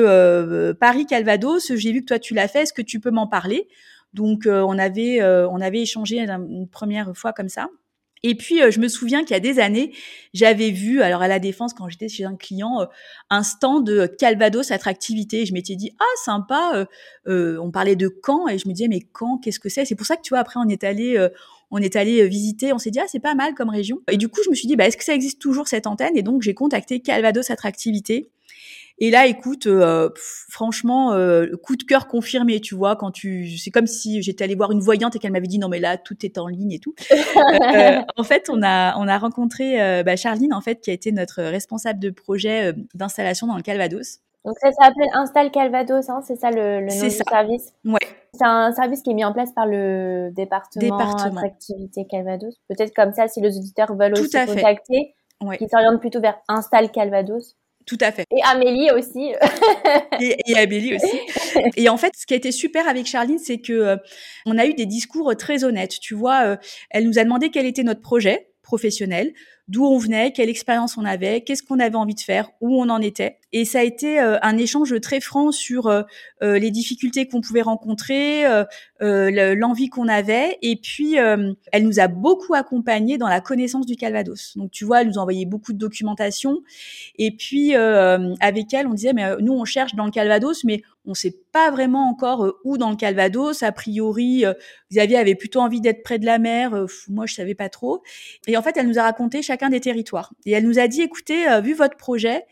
Paris-Calvados. 0.80 1.72
J'ai 1.74 1.92
vu 1.92 2.00
que 2.00 2.06
toi 2.06 2.18
tu 2.18 2.34
l'as 2.34 2.48
fait. 2.48 2.62
Est-ce 2.62 2.72
que 2.72 2.82
tu 2.82 3.00
peux 3.00 3.10
m'en 3.10 3.26
parler? 3.26 3.68
Donc 4.14 4.46
on 4.46 4.78
avait 4.78 5.22
on 5.22 5.60
avait 5.60 5.82
échangé 5.82 6.18
une 6.18 6.68
première 6.68 7.16
fois 7.16 7.32
comme 7.32 7.48
ça. 7.48 7.68
Et 8.22 8.34
puis, 8.34 8.60
je 8.70 8.80
me 8.80 8.88
souviens 8.88 9.22
qu'il 9.22 9.32
y 9.32 9.36
a 9.36 9.40
des 9.40 9.58
années, 9.60 9.92
j'avais 10.34 10.70
vu, 10.70 11.02
alors 11.02 11.22
à 11.22 11.28
la 11.28 11.38
Défense, 11.38 11.74
quand 11.74 11.88
j'étais 11.88 12.08
chez 12.08 12.24
un 12.24 12.36
client, 12.36 12.86
un 13.30 13.42
stand 13.42 13.86
de 13.86 14.06
Calvados 14.06 14.70
Attractivité. 14.70 15.46
Je 15.46 15.52
m'étais 15.52 15.76
dit, 15.76 15.92
ah, 16.00 16.04
sympa, 16.24 16.86
on 17.26 17.70
parlait 17.70 17.96
de 17.96 18.12
Caen, 18.24 18.48
et 18.48 18.58
je 18.58 18.68
me 18.68 18.74
disais, 18.74 18.88
mais 18.88 19.00
Caen, 19.18 19.38
qu'est-ce 19.38 19.60
que 19.60 19.68
c'est? 19.68 19.84
C'est 19.84 19.94
pour 19.94 20.06
ça 20.06 20.16
que, 20.16 20.22
tu 20.22 20.30
vois, 20.30 20.40
après, 20.40 20.58
on 20.58 20.68
est 20.68 20.84
allé 20.84 21.28
on 21.70 21.78
est 21.78 21.96
allé 21.96 22.26
visiter, 22.28 22.72
on 22.72 22.78
s'est 22.78 22.90
dit 22.90 22.98
ah 22.98 23.04
c'est 23.08 23.20
pas 23.20 23.34
mal 23.34 23.54
comme 23.54 23.68
région. 23.68 24.00
Et 24.10 24.16
du 24.16 24.28
coup 24.28 24.40
je 24.42 24.48
me 24.48 24.54
suis 24.54 24.66
dit 24.66 24.76
bah 24.76 24.86
est-ce 24.86 24.96
que 24.96 25.04
ça 25.04 25.14
existe 25.14 25.38
toujours 25.38 25.68
cette 25.68 25.86
antenne? 25.86 26.16
Et 26.16 26.22
donc 26.22 26.40
j'ai 26.40 26.54
contacté 26.54 27.00
Calvados 27.00 27.50
Attractivité 27.50 28.30
et 29.00 29.10
là, 29.10 29.26
écoute, 29.26 29.66
euh, 29.66 30.10
franchement, 30.48 31.12
euh, 31.12 31.46
coup 31.62 31.76
de 31.76 31.84
cœur 31.84 32.08
confirmé, 32.08 32.60
tu 32.60 32.74
vois, 32.74 32.96
quand 32.96 33.12
tu, 33.12 33.56
c'est 33.56 33.70
comme 33.70 33.86
si 33.86 34.22
j'étais 34.22 34.44
allée 34.44 34.56
voir 34.56 34.72
une 34.72 34.80
voyante 34.80 35.14
et 35.14 35.18
qu'elle 35.18 35.32
m'avait 35.32 35.46
dit 35.46 35.58
non 35.58 35.68
mais 35.68 35.78
là 35.78 35.96
tout 35.96 36.16
est 36.24 36.36
en 36.38 36.48
ligne 36.48 36.72
et 36.72 36.80
tout. 36.80 36.94
euh, 37.10 38.00
en 38.16 38.22
fait, 38.24 38.48
on 38.50 38.62
a 38.62 38.96
on 38.98 39.06
a 39.06 39.18
rencontré 39.18 40.02
bah, 40.02 40.16
Charline 40.16 40.52
en 40.52 40.60
fait 40.60 40.80
qui 40.80 40.90
a 40.90 40.92
été 40.92 41.12
notre 41.12 41.42
responsable 41.42 42.00
de 42.00 42.10
projet 42.10 42.74
d'installation 42.94 43.46
dans 43.46 43.56
le 43.56 43.62
Calvados. 43.62 44.18
Donc 44.44 44.56
ça 44.60 44.70
s'appelle 44.72 45.10
Install 45.12 45.50
Calvados, 45.50 46.08
hein, 46.08 46.20
c'est 46.26 46.36
ça 46.36 46.50
le, 46.50 46.80
le 46.80 46.86
nom 46.86 47.02
du 47.02 47.10
service? 47.10 47.74
Ouais. 47.84 47.98
C'est 48.34 48.44
un 48.44 48.72
service 48.72 49.02
qui 49.02 49.10
est 49.10 49.14
mis 49.14 49.24
en 49.24 49.32
place 49.32 49.52
par 49.52 49.66
le 49.66 50.30
département, 50.32 50.80
département. 50.80 51.40
Activité 51.42 52.06
Calvados. 52.08 52.54
Peut-être 52.68 52.94
comme 52.94 53.12
ça, 53.12 53.28
si 53.28 53.40
les 53.40 53.56
auditeurs 53.56 53.94
veulent 53.94 54.14
aussi 54.14 54.30
contacter, 54.46 55.14
ouais. 55.42 55.58
qui 55.58 55.68
s'orientent 55.68 56.00
plutôt 56.00 56.20
vers 56.20 56.38
Install 56.48 56.90
Calvados. 56.90 57.56
Tout 57.88 57.96
à 58.02 58.12
fait. 58.12 58.26
Et 58.36 58.42
Amélie 58.44 58.90
aussi. 58.90 59.32
et, 60.20 60.58
Amélie 60.58 60.94
aussi. 60.94 61.18
Et 61.76 61.88
en 61.88 61.96
fait, 61.96 62.12
ce 62.14 62.26
qui 62.26 62.34
a 62.34 62.36
été 62.36 62.52
super 62.52 62.86
avec 62.86 63.06
Charline, 63.06 63.38
c'est 63.38 63.58
que 63.58 63.72
euh, 63.72 63.96
on 64.44 64.58
a 64.58 64.66
eu 64.66 64.74
des 64.74 64.84
discours 64.84 65.34
très 65.36 65.64
honnêtes. 65.64 65.98
Tu 65.98 66.14
vois, 66.14 66.44
euh, 66.44 66.56
elle 66.90 67.06
nous 67.06 67.18
a 67.18 67.24
demandé 67.24 67.48
quel 67.48 67.64
était 67.64 67.84
notre 67.84 68.02
projet 68.02 68.50
professionnel, 68.62 69.32
d'où 69.68 69.84
on 69.84 69.98
venait, 69.98 70.32
quelle 70.32 70.48
expérience 70.48 70.96
on 70.96 71.04
avait, 71.04 71.42
qu'est-ce 71.42 71.62
qu'on 71.62 71.78
avait 71.78 71.96
envie 71.96 72.14
de 72.14 72.20
faire, 72.20 72.50
où 72.60 72.82
on 72.82 72.88
en 72.88 73.00
était. 73.00 73.38
Et 73.52 73.64
ça 73.64 73.80
a 73.80 73.82
été 73.82 74.20
euh, 74.20 74.36
un 74.42 74.58
échange 74.58 75.00
très 75.00 75.20
franc 75.20 75.52
sur 75.52 75.86
euh, 75.86 76.02
euh, 76.42 76.58
les 76.58 76.70
difficultés 76.70 77.26
qu'on 77.28 77.40
pouvait 77.40 77.62
rencontrer, 77.62 78.44
l'envie 79.00 79.88
qu'on 79.88 80.08
avait. 80.08 80.58
Et 80.62 80.76
puis, 80.76 81.14
elle 81.14 81.84
nous 81.84 82.00
a 82.00 82.08
beaucoup 82.08 82.54
accompagnés 82.54 83.16
dans 83.16 83.28
la 83.28 83.40
connaissance 83.40 83.86
du 83.86 83.96
Calvados. 83.96 84.56
Donc, 84.56 84.70
tu 84.70 84.84
vois, 84.84 85.02
elle 85.02 85.08
nous 85.08 85.18
a 85.18 85.22
envoyé 85.22 85.46
beaucoup 85.46 85.72
de 85.72 85.78
documentation. 85.78 86.62
Et 87.16 87.30
puis, 87.36 87.74
avec 87.74 88.74
elle, 88.74 88.86
on 88.86 88.94
disait, 88.94 89.12
mais 89.12 89.36
nous, 89.40 89.52
on 89.52 89.64
cherche 89.64 89.94
dans 89.94 90.04
le 90.04 90.10
Calvados, 90.10 90.64
mais 90.64 90.82
on 91.06 91.10
ne 91.10 91.16
sait 91.16 91.36
pas 91.52 91.70
vraiment 91.70 92.08
encore 92.08 92.52
où 92.64 92.76
dans 92.76 92.90
le 92.90 92.96
Calvados. 92.96 93.62
A 93.62 93.72
priori, 93.72 94.44
Xavier 94.90 95.16
avait 95.16 95.36
plutôt 95.36 95.60
envie 95.60 95.80
d'être 95.80 96.02
près 96.02 96.18
de 96.18 96.26
la 96.26 96.38
mer. 96.38 96.86
moi, 97.08 97.26
je 97.26 97.34
savais 97.34 97.54
pas 97.54 97.68
trop. 97.68 98.02
Et 98.46 98.56
en 98.56 98.62
fait, 98.62 98.76
elle 98.76 98.88
nous 98.88 98.98
a 98.98 99.02
raconté 99.02 99.42
chaque 99.42 99.57
des 99.68 99.80
territoires. 99.80 100.32
Et 100.46 100.52
elle 100.52 100.64
nous 100.64 100.78
a 100.78 100.88
dit, 100.88 101.02
écoutez, 101.02 101.48
euh, 101.48 101.60
vu 101.60 101.74
votre 101.74 101.96
projet, 101.96 102.44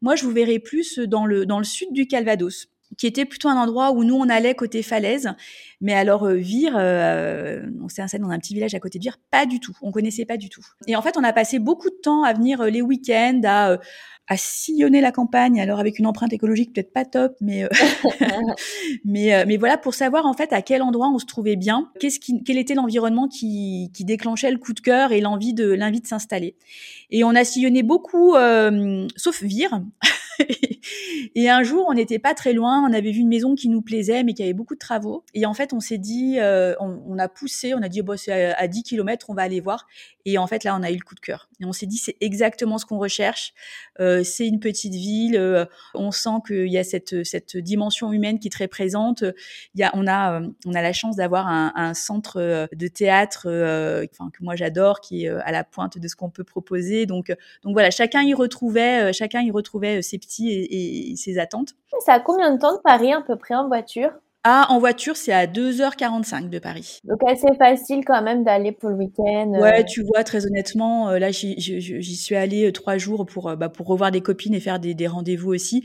moi, 0.00 0.16
je 0.16 0.24
vous 0.24 0.32
verrai 0.32 0.58
plus 0.58 0.98
dans 0.98 1.26
le, 1.26 1.46
dans 1.46 1.58
le 1.58 1.64
sud 1.64 1.92
du 1.92 2.06
Calvados 2.06 2.71
qui 2.98 3.06
était 3.06 3.24
plutôt 3.24 3.48
un 3.48 3.56
endroit 3.56 3.92
où 3.92 4.04
nous 4.04 4.14
on 4.14 4.28
allait 4.28 4.54
côté 4.54 4.82
falaise, 4.82 5.30
mais 5.80 5.94
alors 5.94 6.24
euh, 6.24 6.34
Vire, 6.34 6.74
euh, 6.76 7.62
on 7.82 7.88
s'est 7.88 8.02
installé 8.02 8.22
dans 8.22 8.30
un 8.30 8.38
petit 8.38 8.54
village 8.54 8.74
à 8.74 8.80
côté 8.80 8.98
de 8.98 9.04
Vire, 9.04 9.18
pas 9.30 9.46
du 9.46 9.60
tout, 9.60 9.76
on 9.82 9.90
connaissait 9.92 10.24
pas 10.24 10.36
du 10.36 10.48
tout. 10.48 10.64
Et 10.86 10.96
en 10.96 11.02
fait, 11.02 11.16
on 11.16 11.24
a 11.24 11.32
passé 11.32 11.58
beaucoup 11.58 11.90
de 11.90 11.98
temps 12.02 12.22
à 12.22 12.32
venir 12.32 12.62
les 12.64 12.82
week-ends, 12.82 13.40
à 13.44 13.78
à 14.28 14.36
sillonner 14.36 15.00
la 15.00 15.10
campagne, 15.10 15.60
alors 15.60 15.80
avec 15.80 15.98
une 15.98 16.06
empreinte 16.06 16.32
écologique 16.32 16.72
peut-être 16.72 16.92
pas 16.92 17.04
top, 17.04 17.34
mais 17.40 17.64
euh, 17.64 17.68
mais 19.04 19.34
euh, 19.34 19.44
mais 19.46 19.56
voilà 19.56 19.76
pour 19.76 19.94
savoir 19.94 20.26
en 20.26 20.32
fait 20.32 20.52
à 20.52 20.62
quel 20.62 20.80
endroit 20.82 21.10
on 21.12 21.18
se 21.18 21.26
trouvait 21.26 21.56
bien, 21.56 21.90
qu'est-ce 21.98 22.20
qui, 22.20 22.42
quel 22.44 22.56
était 22.56 22.74
l'environnement 22.74 23.26
qui, 23.28 23.90
qui 23.92 24.04
déclenchait 24.04 24.50
le 24.50 24.58
coup 24.58 24.74
de 24.74 24.80
cœur 24.80 25.12
et 25.12 25.20
l'envie 25.20 25.54
de 25.54 25.72
l'envie 25.72 26.00
de 26.00 26.06
s'installer. 26.06 26.56
Et 27.10 27.24
on 27.24 27.34
a 27.34 27.44
sillonné 27.44 27.82
beaucoup, 27.82 28.34
euh, 28.34 29.06
sauf 29.16 29.42
Vire. 29.42 29.82
et 31.34 31.48
un 31.48 31.62
jour, 31.62 31.86
on 31.88 31.94
n'était 31.94 32.18
pas 32.18 32.34
très 32.34 32.52
loin, 32.52 32.86
on 32.88 32.92
avait 32.92 33.12
vu 33.12 33.20
une 33.20 33.28
maison 33.28 33.54
qui 33.54 33.68
nous 33.68 33.82
plaisait, 33.82 34.24
mais 34.24 34.34
qui 34.34 34.42
avait 34.42 34.52
beaucoup 34.52 34.74
de 34.74 34.80
travaux. 34.80 35.24
Et 35.34 35.46
en 35.46 35.54
fait, 35.54 35.72
on 35.72 35.80
s'est 35.80 35.98
dit, 35.98 36.38
on, 36.80 37.18
a 37.18 37.28
poussé, 37.28 37.74
on 37.74 37.82
a 37.82 37.88
dit, 37.88 38.02
bon, 38.02 38.16
c'est 38.16 38.52
à, 38.52 38.58
à 38.58 38.68
10 38.68 38.82
km, 38.82 39.30
on 39.30 39.34
va 39.34 39.42
aller 39.42 39.60
voir. 39.60 39.86
Et 40.24 40.38
en 40.38 40.46
fait, 40.46 40.64
là, 40.64 40.76
on 40.78 40.82
a 40.82 40.90
eu 40.90 40.96
le 40.96 41.02
coup 41.02 41.14
de 41.14 41.20
cœur. 41.20 41.48
Et 41.60 41.64
on 41.64 41.72
s'est 41.72 41.86
dit, 41.86 41.96
c'est 41.96 42.16
exactement 42.20 42.78
ce 42.78 42.86
qu'on 42.86 42.98
recherche. 42.98 43.54
Euh, 44.00 44.22
c'est 44.22 44.46
une 44.46 44.60
petite 44.60 44.94
ville. 44.94 45.36
Euh, 45.36 45.64
on 45.94 46.10
sent 46.10 46.40
qu'il 46.46 46.68
y 46.68 46.78
a 46.78 46.84
cette, 46.84 47.14
dimension 47.56 48.12
humaine 48.12 48.38
qui 48.38 48.48
est 48.48 48.50
très 48.50 48.68
présente. 48.68 49.24
Il 49.74 49.80
y 49.80 49.82
a, 49.82 49.90
on 49.94 50.06
a, 50.06 50.40
euh, 50.40 50.48
on 50.66 50.74
a 50.74 50.82
la 50.82 50.92
chance 50.92 51.16
d'avoir 51.16 51.48
un, 51.48 51.72
un, 51.74 51.94
centre 51.94 52.68
de 52.72 52.88
théâtre, 52.88 53.46
enfin 54.10 54.30
que 54.30 54.42
moi 54.42 54.56
j'adore, 54.56 55.00
qui 55.00 55.24
est 55.24 55.28
à 55.28 55.52
la 55.52 55.64
pointe 55.64 55.98
de 55.98 56.08
ce 56.08 56.16
qu'on 56.16 56.30
peut 56.30 56.44
proposer. 56.44 57.06
Donc, 57.06 57.34
donc 57.62 57.72
voilà, 57.72 57.90
chacun 57.90 58.22
y 58.22 58.34
retrouvait, 58.34 59.12
chacun 59.12 59.42
y 59.42 59.50
retrouvait 59.50 60.02
ses 60.02 60.18
petits 60.18 60.31
et, 60.40 61.12
et 61.12 61.16
ses 61.16 61.38
attentes. 61.38 61.74
Ça 62.04 62.14
a 62.14 62.20
combien 62.20 62.54
de 62.54 62.58
temps 62.58 62.74
de 62.74 62.80
Paris 62.82 63.12
à 63.12 63.20
peu 63.20 63.36
près 63.36 63.54
en 63.54 63.68
voiture? 63.68 64.12
Ah, 64.44 64.66
en 64.70 64.80
voiture, 64.80 65.16
c'est 65.16 65.32
à 65.32 65.46
2h45 65.46 66.48
de 66.48 66.58
Paris. 66.58 66.98
Donc 67.04 67.20
assez 67.24 67.46
facile 67.56 68.04
quand 68.04 68.22
même 68.22 68.42
d'aller 68.42 68.72
pour 68.72 68.90
le 68.90 68.96
week-end. 68.96 69.52
Ouais, 69.52 69.80
euh. 69.80 69.84
tu 69.84 70.02
vois, 70.02 70.24
très 70.24 70.46
honnêtement, 70.46 71.10
euh, 71.10 71.20
là, 71.20 71.30
j'y 71.30 72.16
suis 72.16 72.34
allée 72.34 72.66
euh, 72.66 72.72
trois 72.72 72.98
jours 72.98 73.24
pour, 73.24 73.56
bah, 73.56 73.68
pour 73.68 73.86
revoir 73.86 74.10
des 74.10 74.20
copines 74.20 74.52
et 74.52 74.58
faire 74.58 74.80
des, 74.80 74.94
des 74.94 75.06
rendez-vous 75.06 75.52
aussi. 75.52 75.84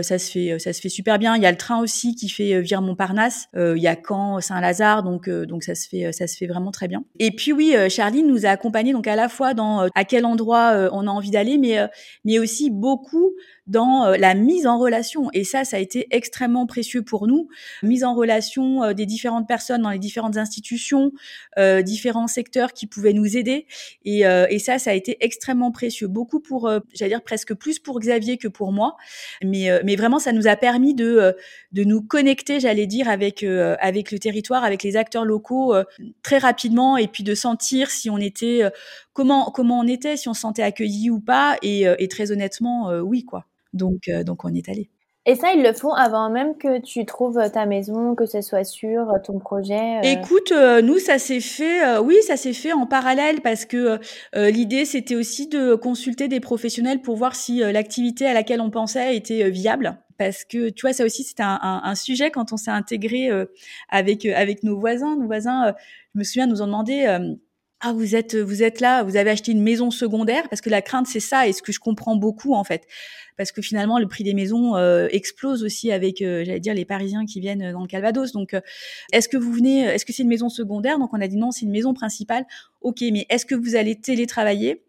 ça 0.00 0.18
se 0.18 0.32
fait, 0.32 0.58
ça 0.58 0.72
se 0.72 0.80
fait 0.80 0.88
super 0.88 1.20
bien. 1.20 1.36
Il 1.36 1.42
y 1.42 1.46
a 1.46 1.50
le 1.52 1.56
train 1.56 1.80
aussi 1.80 2.16
qui 2.16 2.28
fait 2.28 2.60
vire 2.60 2.82
Montparnasse. 2.82 3.46
il 3.54 3.78
y 3.78 3.86
a 3.86 3.96
Caen, 3.96 4.40
Saint-Lazare, 4.40 5.04
donc 5.04 5.30
donc 5.30 5.62
ça 5.62 5.76
se 5.76 5.88
fait, 5.88 6.10
ça 6.12 6.26
se 6.26 6.36
fait 6.36 6.46
vraiment 6.46 6.72
très 6.72 6.88
bien. 6.88 7.04
Et 7.20 7.30
puis 7.30 7.52
oui, 7.52 7.76
Charline 7.88 8.26
nous 8.26 8.46
a 8.46 8.48
accompagnés 8.48 8.92
donc 8.92 9.06
à 9.06 9.14
la 9.14 9.28
fois 9.28 9.54
dans 9.54 9.86
à 9.94 10.04
quel 10.04 10.24
endroit 10.24 10.88
on 10.92 11.06
a 11.06 11.10
envie 11.10 11.30
d'aller, 11.30 11.58
mais 11.58 11.78
mais 12.24 12.40
aussi 12.40 12.70
beaucoup 12.70 13.32
dans 13.66 14.10
la 14.18 14.34
mise 14.34 14.66
en 14.66 14.78
relation. 14.78 15.28
Et 15.32 15.44
ça, 15.44 15.64
ça 15.64 15.76
a 15.76 15.80
été 15.80 16.06
extrêmement 16.10 16.66
précieux 16.66 17.02
pour 17.02 17.26
nous 17.26 17.48
mise 17.82 18.04
en 18.04 18.14
relation 18.14 18.82
euh, 18.82 18.92
des 18.92 19.06
différentes 19.06 19.46
personnes 19.46 19.82
dans 19.82 19.90
les 19.90 19.98
différentes 19.98 20.36
institutions, 20.36 21.12
euh, 21.58 21.82
différents 21.82 22.26
secteurs 22.26 22.72
qui 22.72 22.86
pouvaient 22.86 23.12
nous 23.12 23.36
aider. 23.36 23.66
Et, 24.04 24.26
euh, 24.26 24.46
et, 24.50 24.58
ça, 24.58 24.78
ça 24.78 24.90
a 24.90 24.94
été 24.94 25.16
extrêmement 25.20 25.72
précieux. 25.72 26.08
Beaucoup 26.08 26.40
pour, 26.40 26.70
j'allais 26.94 27.10
dire 27.10 27.22
presque 27.22 27.54
plus 27.54 27.78
pour 27.78 27.98
Xavier 28.00 28.38
que 28.38 28.48
pour 28.48 28.72
moi. 28.72 28.96
Mais, 29.42 29.68
mais 29.84 29.96
vraiment, 29.96 30.18
ça 30.18 30.32
nous 30.32 30.46
a 30.46 30.56
permis 30.56 30.94
de, 30.94 31.34
de 31.72 31.84
nous 31.84 32.02
connecter, 32.02 32.60
j'allais 32.60 32.86
dire, 32.86 33.08
avec, 33.08 33.42
avec 33.42 34.12
le 34.12 34.18
territoire, 34.18 34.64
avec 34.64 34.82
les 34.82 34.96
acteurs 34.96 35.24
locaux 35.24 35.74
très 36.22 36.38
rapidement 36.38 36.96
et 36.96 37.08
puis 37.08 37.24
de 37.24 37.34
sentir 37.34 37.90
si 37.90 38.10
on 38.10 38.18
était, 38.18 38.62
comment, 39.12 39.50
comment 39.50 39.80
on 39.80 39.86
était, 39.86 40.16
si 40.16 40.28
on 40.28 40.34
se 40.34 40.42
sentait 40.42 40.62
accueilli 40.62 41.10
ou 41.10 41.20
pas. 41.20 41.56
Et, 41.62 41.84
et 41.98 42.08
très 42.08 42.30
honnêtement, 42.30 42.90
oui, 43.00 43.24
quoi. 43.24 43.46
Donc, 43.72 44.10
donc 44.24 44.44
on 44.44 44.54
est 44.54 44.68
allé. 44.68 44.90
Et 45.24 45.36
ça, 45.36 45.52
ils 45.54 45.62
le 45.62 45.72
font 45.72 45.92
avant 45.92 46.30
même 46.30 46.56
que 46.58 46.80
tu 46.80 47.06
trouves 47.06 47.38
ta 47.52 47.64
maison, 47.64 48.16
que 48.16 48.26
ce 48.26 48.40
soit 48.40 48.64
sur 48.64 49.06
ton 49.24 49.38
projet. 49.38 49.98
Euh. 49.98 50.00
Écoute, 50.02 50.50
euh, 50.50 50.82
nous, 50.82 50.98
ça 50.98 51.20
s'est 51.20 51.40
fait, 51.40 51.84
euh, 51.84 52.00
oui, 52.00 52.16
ça 52.22 52.36
s'est 52.36 52.52
fait 52.52 52.72
en 52.72 52.86
parallèle 52.86 53.40
parce 53.40 53.64
que 53.64 54.00
l'idée, 54.34 54.84
c'était 54.84 55.14
aussi 55.14 55.46
de 55.46 55.76
consulter 55.76 56.26
des 56.26 56.40
professionnels 56.40 57.02
pour 57.02 57.16
voir 57.16 57.36
si 57.36 57.58
l'activité 57.58 58.26
à 58.26 58.34
laquelle 58.34 58.60
on 58.60 58.70
pensait 58.70 59.16
était 59.16 59.48
viable. 59.48 59.96
Parce 60.18 60.44
que 60.44 60.70
tu 60.70 60.82
vois, 60.82 60.92
ça 60.92 61.04
aussi, 61.04 61.22
c'était 61.22 61.42
un, 61.44 61.58
un, 61.62 61.82
un, 61.84 61.94
sujet 61.94 62.30
quand 62.30 62.52
on 62.52 62.56
s'est 62.56 62.70
intégré 62.70 63.30
avec 63.88 64.26
avec 64.26 64.64
nos 64.64 64.78
voisins. 64.78 65.16
Nos 65.16 65.26
voisins, 65.26 65.72
je 66.14 66.18
me 66.18 66.24
souviens, 66.24 66.46
nous 66.46 66.62
ont 66.62 66.66
demandé 66.66 67.06
ah 67.82 67.92
vous 67.92 68.14
êtes 68.14 68.36
vous 68.36 68.62
êtes 68.62 68.80
là, 68.80 69.02
vous 69.02 69.16
avez 69.16 69.30
acheté 69.30 69.52
une 69.52 69.62
maison 69.62 69.90
secondaire? 69.90 70.48
Parce 70.48 70.60
que 70.60 70.70
la 70.70 70.82
crainte 70.82 71.06
c'est 71.06 71.20
ça 71.20 71.48
et 71.48 71.52
ce 71.52 71.62
que 71.62 71.72
je 71.72 71.80
comprends 71.80 72.16
beaucoup 72.16 72.54
en 72.54 72.64
fait 72.64 72.86
parce 73.36 73.52
que 73.52 73.62
finalement 73.62 73.98
le 73.98 74.06
prix 74.06 74.24
des 74.24 74.34
maisons 74.34 74.76
euh, 74.76 75.08
explose 75.10 75.64
aussi 75.64 75.90
avec 75.90 76.22
euh, 76.22 76.44
j'allais 76.44 76.60
dire 76.60 76.74
les 76.74 76.84
Parisiens 76.84 77.24
qui 77.26 77.40
viennent 77.40 77.72
dans 77.72 77.80
le 77.82 77.88
Calvados. 77.88 78.32
Donc 78.32 78.54
euh, 78.54 78.60
est-ce 79.12 79.28
que 79.28 79.36
vous 79.36 79.52
venez 79.52 79.80
est-ce 79.82 80.04
que 80.04 80.12
c'est 80.12 80.22
une 80.22 80.28
maison 80.28 80.48
secondaire? 80.48 80.98
Donc 80.98 81.10
on 81.12 81.20
a 81.20 81.26
dit 81.26 81.36
non, 81.36 81.50
c'est 81.50 81.64
une 81.64 81.72
maison 81.72 81.94
principale. 81.94 82.44
OK, 82.80 83.00
mais 83.12 83.26
est-ce 83.28 83.46
que 83.46 83.54
vous 83.54 83.74
allez 83.74 83.96
télétravailler? 83.96 84.84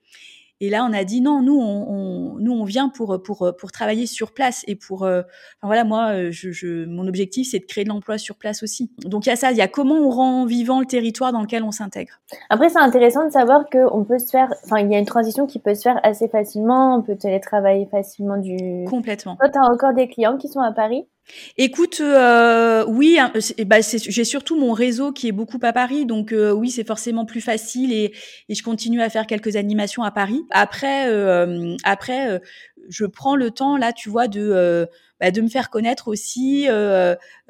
Et 0.59 0.69
là, 0.69 0.85
on 0.89 0.93
a 0.93 1.03
dit 1.03 1.21
non, 1.21 1.41
nous, 1.41 1.59
on, 1.59 2.35
nous, 2.39 2.51
on 2.51 2.63
vient 2.63 2.89
pour 2.89 3.21
pour 3.23 3.53
pour 3.57 3.71
travailler 3.71 4.05
sur 4.05 4.33
place 4.33 4.63
et 4.67 4.75
pour. 4.75 5.01
enfin, 5.01 5.23
voilà, 5.63 5.83
moi, 5.83 6.31
je, 6.31 6.51
je 6.51 6.85
mon 6.85 7.07
objectif, 7.07 7.49
c'est 7.51 7.59
de 7.59 7.65
créer 7.65 7.83
de 7.83 7.89
l'emploi 7.89 8.17
sur 8.17 8.35
place 8.35 8.63
aussi. 8.63 8.91
Donc 9.03 9.25
il 9.25 9.29
y 9.29 9.31
a 9.31 9.35
ça, 9.35 9.51
il 9.51 9.57
y 9.57 9.61
a 9.61 9.67
comment 9.67 9.95
on 9.95 10.09
rend 10.09 10.45
vivant 10.45 10.79
le 10.79 10.85
territoire 10.85 11.31
dans 11.31 11.41
lequel 11.41 11.63
on 11.63 11.71
s'intègre. 11.71 12.21
Après, 12.49 12.69
c'est 12.69 12.79
intéressant 12.79 13.25
de 13.25 13.31
savoir 13.31 13.69
que 13.69 13.79
on 13.93 14.03
peut 14.03 14.19
se 14.19 14.29
faire. 14.29 14.53
Enfin, 14.63 14.79
il 14.79 14.91
y 14.91 14.95
a 14.95 14.99
une 14.99 15.05
transition 15.05 15.47
qui 15.47 15.59
peut 15.59 15.75
se 15.75 15.81
faire 15.81 15.99
assez 16.03 16.27
facilement. 16.27 16.95
On 16.95 17.01
peut 17.01 17.17
télétravailler 17.17 17.87
facilement 17.87 18.37
du. 18.37 18.85
Complètement. 18.89 19.35
Toi, 19.37 19.49
tu 19.49 19.59
as 19.59 19.65
encore 19.65 19.93
des 19.93 20.07
clients 20.07 20.37
qui 20.37 20.47
sont 20.47 20.61
à 20.61 20.71
Paris? 20.71 21.05
Écoute, 21.57 21.99
euh, 22.01 22.85
oui, 22.87 23.17
hein, 23.19 23.31
bah, 23.65 23.77
j'ai 23.81 24.23
surtout 24.23 24.59
mon 24.59 24.73
réseau 24.73 25.11
qui 25.11 25.27
est 25.27 25.31
beaucoup 25.31 25.59
à 25.61 25.71
Paris, 25.71 26.05
donc 26.05 26.31
euh, 26.31 26.51
oui, 26.51 26.69
c'est 26.69 26.85
forcément 26.85 27.25
plus 27.25 27.41
facile 27.41 27.93
et, 27.93 28.13
je 28.49 28.61
continue 28.61 29.01
à 29.01 29.09
faire 29.09 29.25
quelques 29.25 29.55
animations 29.55 30.03
à 30.03 30.11
Paris. 30.11 30.43
Après, 30.51 31.07
euh, 31.09 31.75
après, 31.83 32.41
je 32.89 33.05
prends 33.05 33.35
le 33.35 33.51
temps 33.51 33.77
là, 33.77 33.93
tu 33.93 34.09
vois, 34.09 34.27
de 34.27 34.87
bah, 35.19 35.31
de 35.31 35.41
me 35.41 35.47
faire 35.47 35.69
connaître 35.69 36.07
aussi, 36.07 36.67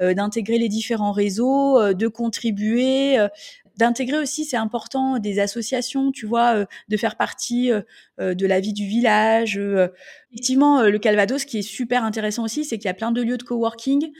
d'intégrer 0.00 0.58
les 0.58 0.68
différents 0.68 1.12
réseaux, 1.12 1.92
de 1.92 2.08
contribuer 2.08 3.18
d'intégrer 3.76 4.18
aussi, 4.18 4.44
c'est 4.44 4.56
important, 4.56 5.18
des 5.18 5.38
associations, 5.40 6.12
tu 6.12 6.26
vois, 6.26 6.66
de 6.88 6.96
faire 6.96 7.16
partie 7.16 7.70
de 8.18 8.46
la 8.46 8.60
vie 8.60 8.72
du 8.72 8.86
village. 8.86 9.60
Effectivement, 10.32 10.82
le 10.82 10.98
Calvados, 10.98 11.44
qui 11.44 11.58
est 11.58 11.62
super 11.62 12.04
intéressant 12.04 12.44
aussi, 12.44 12.64
c'est 12.64 12.78
qu'il 12.78 12.86
y 12.86 12.90
a 12.90 12.94
plein 12.94 13.12
de 13.12 13.22
lieux 13.22 13.38
de 13.38 13.42
coworking 13.42 14.12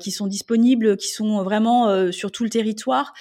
qui 0.00 0.10
sont 0.10 0.26
disponibles, 0.26 0.96
qui 0.96 1.08
sont 1.08 1.42
vraiment 1.42 2.10
sur 2.12 2.32
tout 2.32 2.44
le 2.44 2.50
territoire. 2.50 3.14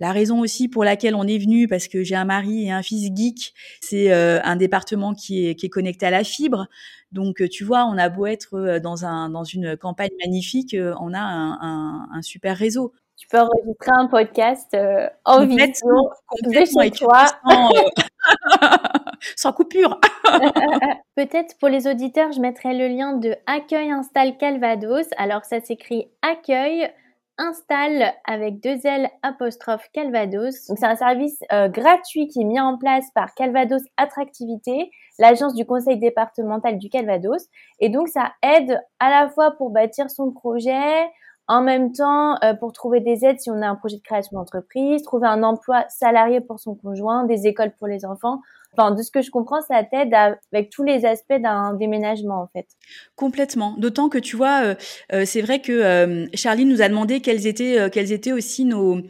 La 0.00 0.10
raison 0.10 0.40
aussi 0.40 0.66
pour 0.68 0.82
laquelle 0.82 1.14
on 1.14 1.28
est 1.28 1.38
venu, 1.38 1.68
parce 1.68 1.86
que 1.86 2.02
j'ai 2.02 2.16
un 2.16 2.24
mari 2.24 2.66
et 2.66 2.72
un 2.72 2.82
fils 2.82 3.10
geek, 3.14 3.54
c'est 3.80 4.10
un 4.12 4.56
département 4.56 5.14
qui 5.14 5.46
est, 5.46 5.54
qui 5.54 5.66
est 5.66 5.70
connecté 5.70 6.06
à 6.06 6.10
la 6.10 6.24
fibre. 6.24 6.66
Donc, 7.12 7.48
tu 7.50 7.62
vois, 7.62 7.84
on 7.84 7.98
a 7.98 8.08
beau 8.08 8.26
être 8.26 8.80
dans, 8.82 9.04
un, 9.04 9.28
dans 9.28 9.44
une 9.44 9.76
campagne 9.76 10.10
magnifique, 10.24 10.74
on 11.00 11.12
a 11.14 11.20
un, 11.20 11.52
un, 11.60 12.08
un 12.12 12.22
super 12.22 12.56
réseau 12.56 12.92
tu 13.22 13.28
peux 13.28 13.38
enregistrer 13.38 13.92
un 13.94 14.08
podcast 14.08 14.74
euh, 14.74 15.08
en 15.24 15.46
vidéo 15.46 16.10
de 16.42 16.64
chez 16.64 16.90
toi. 16.90 17.26
Sans, 19.36 19.50
euh, 19.50 19.52
coupure. 19.56 20.00
Peut-être 21.14 21.56
pour 21.60 21.68
les 21.68 21.86
auditeurs, 21.86 22.32
je 22.32 22.40
mettrai 22.40 22.74
le 22.74 22.88
lien 22.88 23.12
de 23.12 23.36
Accueil 23.46 23.92
Install 23.92 24.36
Calvados. 24.38 25.06
Alors 25.18 25.44
ça 25.44 25.60
s'écrit 25.60 26.10
Accueil 26.22 26.90
Install 27.38 28.12
avec 28.24 28.60
deux 28.60 28.84
L 28.84 29.08
apostrophe 29.22 29.86
Calvados. 29.92 30.66
Donc 30.66 30.78
c'est 30.78 30.86
un 30.86 30.96
service 30.96 31.38
euh, 31.52 31.68
gratuit 31.68 32.26
qui 32.26 32.40
est 32.40 32.44
mis 32.44 32.58
en 32.58 32.76
place 32.76 33.06
par 33.14 33.32
Calvados 33.36 33.82
Attractivité, 33.98 34.90
l'agence 35.20 35.54
du 35.54 35.64
conseil 35.64 35.96
départemental 35.96 36.76
du 36.76 36.88
Calvados. 36.88 37.46
Et 37.78 37.88
donc 37.88 38.08
ça 38.08 38.32
aide 38.42 38.80
à 38.98 39.10
la 39.10 39.28
fois 39.28 39.52
pour 39.52 39.70
bâtir 39.70 40.10
son 40.10 40.32
projet, 40.32 41.06
en 41.48 41.62
même 41.62 41.92
temps, 41.92 42.36
euh, 42.42 42.54
pour 42.54 42.72
trouver 42.72 43.00
des 43.00 43.24
aides 43.24 43.40
si 43.40 43.50
on 43.50 43.60
a 43.62 43.68
un 43.68 43.74
projet 43.74 43.96
de 43.96 44.02
création 44.02 44.38
d'entreprise, 44.38 45.02
trouver 45.02 45.26
un 45.26 45.42
emploi 45.42 45.84
salarié 45.88 46.40
pour 46.40 46.60
son 46.60 46.74
conjoint, 46.74 47.24
des 47.24 47.46
écoles 47.46 47.72
pour 47.78 47.88
les 47.88 48.04
enfants. 48.04 48.40
Enfin, 48.76 48.94
de 48.94 49.02
ce 49.02 49.10
que 49.10 49.20
je 49.20 49.30
comprends, 49.30 49.60
ça 49.60 49.84
t'aide 49.84 50.14
avec 50.14 50.70
tous 50.70 50.82
les 50.82 51.04
aspects 51.04 51.38
d'un 51.38 51.74
déménagement, 51.74 52.42
en 52.42 52.48
fait. 52.52 52.66
Complètement. 53.16 53.74
D'autant 53.78 54.08
que 54.08 54.18
tu 54.18 54.36
vois, 54.36 54.62
euh, 54.62 54.74
euh, 55.12 55.24
c'est 55.26 55.42
vrai 55.42 55.60
que 55.60 56.26
Charlie 56.34 56.64
nous 56.64 56.80
a 56.80 56.88
demandé 56.88 57.20
quelles 57.20 57.46
étaient, 57.46 57.90
quelles 57.90 58.12
étaient 58.12 58.32
aussi 58.32 58.64
nos, 58.64 59.02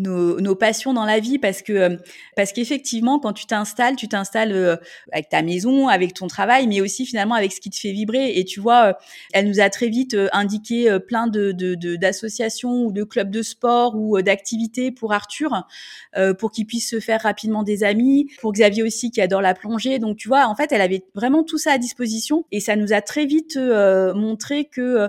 nos, 0.00 0.40
nos, 0.40 0.54
passions 0.54 0.92
dans 0.92 1.04
la 1.04 1.20
vie 1.20 1.38
parce 1.38 1.62
que 1.62 1.72
euh, 1.72 1.96
parce 2.36 2.52
qu'effectivement 2.52 3.18
quand 3.18 3.32
tu 3.32 3.46
t'installes 3.46 3.96
tu 3.96 4.08
t'installes 4.08 4.52
euh, 4.52 4.76
avec 5.12 5.28
ta 5.28 5.42
maison 5.42 5.88
avec 5.88 6.14
ton 6.14 6.26
travail 6.26 6.66
mais 6.66 6.80
aussi 6.80 7.06
finalement 7.06 7.34
avec 7.34 7.52
ce 7.52 7.60
qui 7.60 7.70
te 7.70 7.76
fait 7.76 7.92
vibrer 7.92 8.38
et 8.38 8.44
tu 8.44 8.60
vois 8.60 8.86
euh, 8.86 8.92
elle 9.32 9.48
nous 9.48 9.60
a 9.60 9.68
très 9.68 9.88
vite 9.88 10.16
indiqué 10.32 10.98
plein 11.06 11.26
de 11.26 11.52
d'associations 11.96 12.84
ou 12.84 12.92
de 12.92 13.04
clubs 13.04 13.30
de 13.30 13.42
sport 13.42 13.94
ou 13.96 14.20
d'activités 14.22 14.90
pour 14.90 15.12
Arthur 15.12 15.66
pour 16.38 16.50
qu'il 16.50 16.66
puisse 16.66 16.88
se 16.88 17.00
faire 17.00 17.22
rapidement 17.22 17.62
des 17.62 17.84
amis 17.84 18.30
pour 18.40 18.52
Xavier 18.52 18.82
aussi 18.82 19.09
qui 19.10 19.20
adore 19.20 19.42
la 19.42 19.54
plongée 19.54 19.98
donc 19.98 20.16
tu 20.16 20.28
vois 20.28 20.46
en 20.46 20.54
fait 20.54 20.72
elle 20.72 20.80
avait 20.80 21.04
vraiment 21.14 21.44
tout 21.44 21.58
ça 21.58 21.72
à 21.72 21.78
disposition 21.78 22.44
et 22.52 22.60
ça 22.60 22.76
nous 22.76 22.92
a 22.92 23.00
très 23.00 23.26
vite 23.26 23.58
montré 24.14 24.64
que 24.66 25.08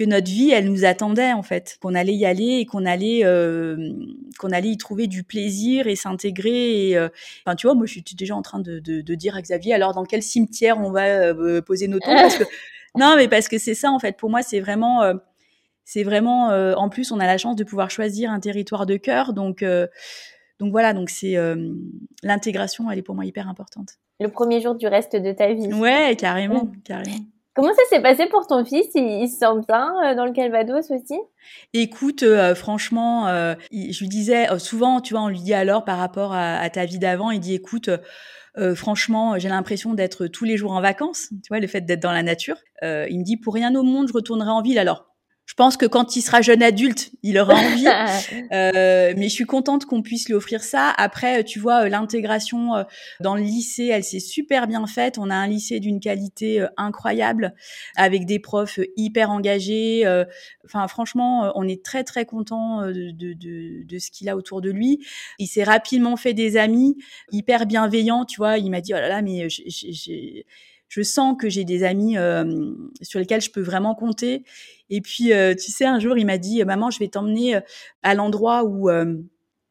que 0.00 0.04
notre 0.04 0.30
vie, 0.30 0.50
elle 0.50 0.70
nous 0.70 0.86
attendait 0.86 1.32
en 1.32 1.42
fait, 1.42 1.76
qu'on 1.82 1.94
allait 1.94 2.14
y 2.14 2.24
aller 2.24 2.58
et 2.60 2.64
qu'on 2.64 2.86
allait 2.86 3.20
euh, 3.24 3.92
qu'on 4.38 4.50
allait 4.50 4.70
y 4.70 4.78
trouver 4.78 5.06
du 5.08 5.24
plaisir 5.24 5.88
et 5.88 5.94
s'intégrer. 5.94 6.96
Euh, 6.96 7.08
enfin, 7.44 7.56
tu 7.56 7.66
vois, 7.66 7.74
moi, 7.74 7.84
je 7.84 7.92
suis 7.92 8.02
déjà 8.16 8.34
en 8.34 8.42
train 8.42 8.60
de, 8.60 8.78
de, 8.78 9.00
de, 9.02 9.14
dire 9.14 9.36
à 9.36 9.42
Xavier, 9.42 9.74
alors 9.74 9.92
dans 9.92 10.04
quel 10.04 10.22
cimetière 10.22 10.78
on 10.78 10.90
va 10.90 11.06
euh, 11.06 11.60
poser 11.60 11.86
nos 11.86 11.98
tombes? 11.98 12.16
Parce 12.16 12.38
que 12.38 12.44
non, 12.98 13.14
mais 13.16 13.28
parce 13.28 13.48
que 13.48 13.58
c'est 13.58 13.74
ça 13.74 13.90
en 13.90 13.98
fait. 13.98 14.16
Pour 14.16 14.30
moi, 14.30 14.42
c'est 14.42 14.60
vraiment, 14.60 15.02
c'est 15.84 16.04
vraiment. 16.04 16.48
en 16.48 16.88
plus, 16.88 17.12
on 17.12 17.20
a 17.20 17.26
la 17.26 17.36
chance 17.36 17.56
de 17.56 17.64
pouvoir 17.64 17.90
choisir 17.90 18.30
un 18.30 18.40
territoire 18.40 18.86
de 18.86 18.96
cœur, 18.96 19.32
donc. 19.32 19.64
Donc 20.60 20.70
voilà, 20.70 20.92
donc 20.92 21.10
c'est 21.10 21.36
l'intégration, 22.22 22.90
elle 22.90 22.98
est 22.98 23.02
pour 23.02 23.16
moi 23.16 23.24
hyper 23.24 23.48
importante. 23.48 23.94
Le 24.20 24.28
premier 24.28 24.60
jour 24.60 24.74
du 24.74 24.86
reste 24.86 25.16
de 25.16 25.32
ta 25.32 25.52
vie. 25.52 25.72
Ouais, 25.72 26.14
carrément, 26.16 26.68
carrément. 26.84 27.16
Comment 27.54 27.74
ça 27.74 27.82
s'est 27.90 28.00
passé 28.00 28.26
pour 28.26 28.46
ton 28.46 28.64
fils? 28.64 28.86
Il, 28.94 29.28
se 29.28 29.38
sent 29.38 29.66
bien 29.66 29.92
euh, 30.04 30.14
dans 30.14 30.24
le 30.24 30.32
Calvados 30.32 30.90
aussi? 30.90 31.18
Écoute, 31.74 32.22
euh, 32.22 32.54
franchement, 32.54 33.26
euh, 33.26 33.54
je 33.72 34.00
lui 34.00 34.08
disais 34.08 34.46
souvent, 34.58 35.00
tu 35.00 35.14
vois, 35.14 35.24
on 35.24 35.28
lui 35.28 35.40
dit 35.40 35.52
alors 35.52 35.84
par 35.84 35.98
rapport 35.98 36.32
à, 36.32 36.70
ta 36.70 36.84
vie 36.84 36.98
d'avant, 36.98 37.30
il 37.30 37.40
dit 37.40 37.54
écoute. 37.54 37.90
franchement, 38.74 39.38
j'ai 39.38 39.48
l'impression 39.48 39.94
d'être 39.94 40.26
tous 40.26 40.44
les 40.44 40.56
jours 40.56 40.72
en 40.72 40.80
vacances, 40.80 41.28
tu 41.30 41.48
vois, 41.48 41.60
le 41.60 41.66
fait 41.66 41.80
d'être 41.80 42.00
dans 42.00 42.12
la 42.12 42.22
nature. 42.22 42.56
il 42.82 43.18
me 43.18 43.24
dit, 43.24 43.36
pour 43.36 43.54
rien 43.54 43.74
au 43.74 43.82
monde, 43.82 44.08
je 44.08 44.12
retournerai 44.12 44.50
en 44.50 44.62
ville. 44.62 44.78
Alors, 44.78 45.09
je 45.50 45.54
pense 45.56 45.76
que 45.76 45.84
quand 45.84 46.14
il 46.14 46.22
sera 46.22 46.42
jeune 46.42 46.62
adulte, 46.62 47.10
il 47.24 47.36
aura 47.36 47.54
envie. 47.54 47.84
euh, 48.52 49.12
mais 49.16 49.24
je 49.24 49.34
suis 49.34 49.46
contente 49.46 49.84
qu'on 49.84 50.00
puisse 50.00 50.28
lui 50.28 50.34
offrir 50.34 50.62
ça. 50.62 50.94
Après, 50.96 51.42
tu 51.42 51.58
vois, 51.58 51.86
euh, 51.86 51.88
l'intégration 51.88 52.76
euh, 52.76 52.84
dans 53.18 53.34
le 53.34 53.42
lycée, 53.42 53.86
elle 53.86 54.04
s'est 54.04 54.20
super 54.20 54.68
bien 54.68 54.86
faite. 54.86 55.18
On 55.18 55.28
a 55.28 55.34
un 55.34 55.48
lycée 55.48 55.80
d'une 55.80 55.98
qualité 55.98 56.60
euh, 56.60 56.68
incroyable, 56.76 57.52
avec 57.96 58.26
des 58.26 58.38
profs 58.38 58.78
hyper 58.96 59.32
engagés. 59.32 60.04
Enfin, 60.66 60.86
franchement, 60.86 61.50
on 61.56 61.66
est 61.66 61.84
très 61.84 62.04
très 62.04 62.26
content 62.26 62.86
de, 62.86 63.10
de, 63.10 63.32
de, 63.32 63.82
de 63.84 63.98
ce 63.98 64.12
qu'il 64.12 64.28
a 64.28 64.36
autour 64.36 64.60
de 64.60 64.70
lui. 64.70 65.04
Il 65.40 65.48
s'est 65.48 65.64
rapidement 65.64 66.16
fait 66.16 66.32
des 66.32 66.58
amis 66.58 66.96
hyper 67.32 67.66
bienveillants. 67.66 68.24
Tu 68.24 68.36
vois, 68.36 68.58
il 68.58 68.70
m'a 68.70 68.80
dit 68.80 68.92
oh 68.94 68.98
là 68.98 69.08
là, 69.08 69.20
mais 69.20 69.48
j'ai 69.48 70.46
je 70.90 71.02
sens 71.02 71.36
que 71.38 71.48
j'ai 71.48 71.64
des 71.64 71.84
amis 71.84 72.18
euh, 72.18 72.74
sur 73.00 73.20
lesquels 73.20 73.40
je 73.40 73.50
peux 73.50 73.62
vraiment 73.62 73.94
compter. 73.94 74.42
Et 74.90 75.00
puis, 75.00 75.32
euh, 75.32 75.54
tu 75.54 75.70
sais, 75.70 75.86
un 75.86 76.00
jour, 76.00 76.18
il 76.18 76.26
m'a 76.26 76.36
dit, 76.36 76.62
maman, 76.64 76.90
je 76.90 76.98
vais 76.98 77.06
t'emmener 77.06 77.54
euh, 77.54 77.60
à 78.02 78.14
l'endroit 78.14 78.64
où 78.64 78.90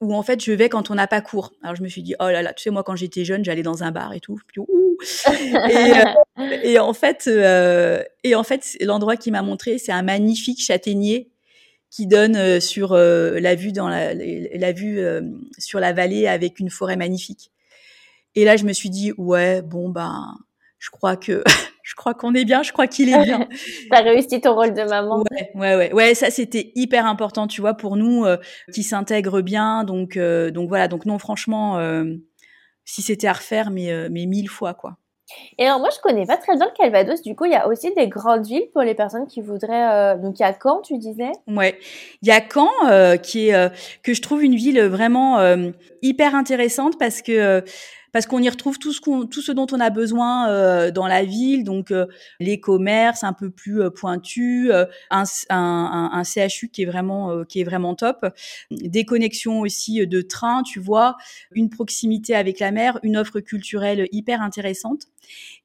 où 0.02 0.16
en 0.16 0.24
fait 0.24 0.42
je 0.42 0.54
vais 0.54 0.70
quand 0.70 0.92
on 0.92 0.96
n'a 0.96 1.08
pas 1.08 1.20
cours. 1.20 1.52
Alors 1.62 1.76
je 1.76 1.84
me 1.84 1.90
suis 1.90 2.02
dit 2.02 2.16
oh 2.22 2.30
là 2.30 2.42
là, 2.42 2.54
tu 2.54 2.64
sais 2.64 2.70
moi 2.70 2.84
quand 2.84 2.96
j'étais 2.96 3.26
jeune 3.26 3.44
j'allais 3.44 3.64
dans 3.64 3.84
un 3.84 3.92
bar 3.92 4.14
et 4.14 4.22
tout. 4.22 4.40
et, 5.70 5.92
et, 6.64 6.80
en 6.80 6.94
fait 6.94 7.28
et 7.28 8.34
en 8.34 8.44
fait 8.44 8.78
l'endroit 8.80 9.18
qui 9.18 9.30
m'a 9.30 9.42
montré 9.42 9.78
c'est 9.78 9.92
un 9.92 10.02
magnifique 10.02 10.64
châtaignier 10.64 11.32
qui 11.92 12.08
donne 12.08 12.62
sur 12.62 12.94
la 12.96 13.56
vue 13.56 13.74
dans 13.74 13.90
la, 13.90 14.14
la 14.14 14.72
vue 14.72 15.02
sur 15.58 15.82
la 15.82 15.92
vallée 15.92 16.28
avec 16.28 16.62
une 16.62 16.70
forêt 16.70 16.96
magnifique. 16.96 17.52
Et 18.36 18.46
là 18.46 18.56
je 18.56 18.64
me 18.64 18.72
suis 18.72 18.90
dit 18.90 19.12
ouais 19.18 19.62
bon 19.62 19.90
ben 19.90 20.38
je 20.80 20.90
crois 20.90 21.18
que 21.18 21.44
je 21.84 21.96
crois 21.96 22.14
qu'on 22.14 22.34
est 22.34 22.46
bien, 22.46 22.64
je 22.64 22.72
crois 22.72 22.88
qu'il 22.88 23.10
est 23.10 23.24
bien. 23.24 23.48
T'as 23.92 24.02
réussi 24.02 24.42
ton 24.42 24.56
rôle 24.56 24.74
de 24.74 24.84
maman. 24.84 25.24
Ouais, 25.32 25.52
ouais, 25.56 25.76
ouais, 25.76 25.94
ouais 25.94 26.16
ça 26.16 26.32
c'était 26.32 26.72
hyper 26.76 27.06
important, 27.06 27.48
tu 27.48 27.62
vois, 27.62 27.74
pour 27.74 27.98
nous 27.98 28.26
euh, 28.26 28.38
qui 28.74 28.84
s'intègrent 28.84 29.42
bien. 29.42 29.84
Donc, 29.84 30.18
euh, 30.18 30.52
donc 30.52 30.70
voilà, 30.70 30.88
donc 30.88 31.06
non, 31.06 31.20
franchement, 31.20 31.78
euh, 31.78 32.06
si 32.86 33.02
c'était 33.02 33.28
à 33.28 33.34
refaire, 33.34 33.70
mais 33.72 34.10
mais 34.10 34.26
mille 34.26 34.50
fois 34.50 34.74
quoi. 34.74 34.98
Et 35.60 35.68
alors 35.68 35.80
moi 35.80 35.90
je 35.96 36.00
connais 36.02 36.26
pas 36.26 36.38
très 36.38 36.56
bien 36.56 36.66
le 36.66 36.72
Calvados. 36.76 37.22
Du 37.22 37.36
coup, 37.36 37.46
il 37.46 37.52
y 37.52 37.56
a 37.56 37.68
aussi 37.68 37.94
des 37.94 38.08
grandes 38.08 38.48
villes 38.48 38.68
pour 38.74 38.82
les 38.82 38.96
personnes 38.96 39.28
qui 39.28 39.42
voudraient. 39.42 40.18
Donc 40.18 40.40
il 40.40 40.42
y 40.42 40.46
a 40.46 40.56
Caen, 40.60 40.82
tu 40.82 40.98
disais? 40.98 41.32
Ouais, 41.48 41.78
il 42.24 42.28
y 42.28 42.32
a 42.32 42.42
Caen 42.42 43.18
qui 43.22 43.50
est 43.50 43.72
que 44.02 44.16
je 44.16 44.22
trouve 44.24 44.44
une 44.44 44.56
ville 44.56 44.82
vraiment 44.86 45.38
hyper 46.02 46.34
intéressante 46.34 46.98
parce 46.98 47.22
que 47.22 47.64
parce 48.12 48.26
qu'on 48.26 48.42
y 48.42 48.50
retrouve 48.50 48.80
tout 48.80 48.94
ce, 48.94 49.02
qu'on, 49.02 49.26
tout 49.26 49.42
ce 49.42 49.52
dont 49.52 49.68
on 49.72 49.80
a 49.80 49.90
besoin 49.90 50.50
euh, 50.50 50.92
dans 50.92 51.08
la 51.08 51.24
ville, 51.24 51.64
donc 51.64 51.92
euh, 51.92 52.08
les 52.40 52.60
commerces 52.60 53.24
un 53.24 53.34
peu 53.34 53.50
plus 53.50 53.82
euh, 53.82 53.90
pointus, 53.90 54.72
un, 55.10 55.24
un, 55.50 56.10
un, 56.14 56.24
CHU 56.24 56.70
qui 56.70 56.84
est 56.84 56.86
vraiment 56.86 57.44
qui 57.46 57.62
est 57.62 57.64
vraiment 57.64 57.96
top, 57.96 58.26
des 58.72 59.06
connexions 59.06 59.62
aussi 59.62 60.06
de 60.06 60.22
train, 60.22 60.64
tu 60.64 60.80
vois, 60.80 61.18
une 61.52 61.70
proximité 61.70 62.36
avec 62.36 62.60
la 62.60 62.72
mer, 62.72 63.00
une 63.04 63.18
offre 63.18 63.40
culturelle 63.40 64.08
hyper 64.12 64.42
intéressante. 64.42 65.04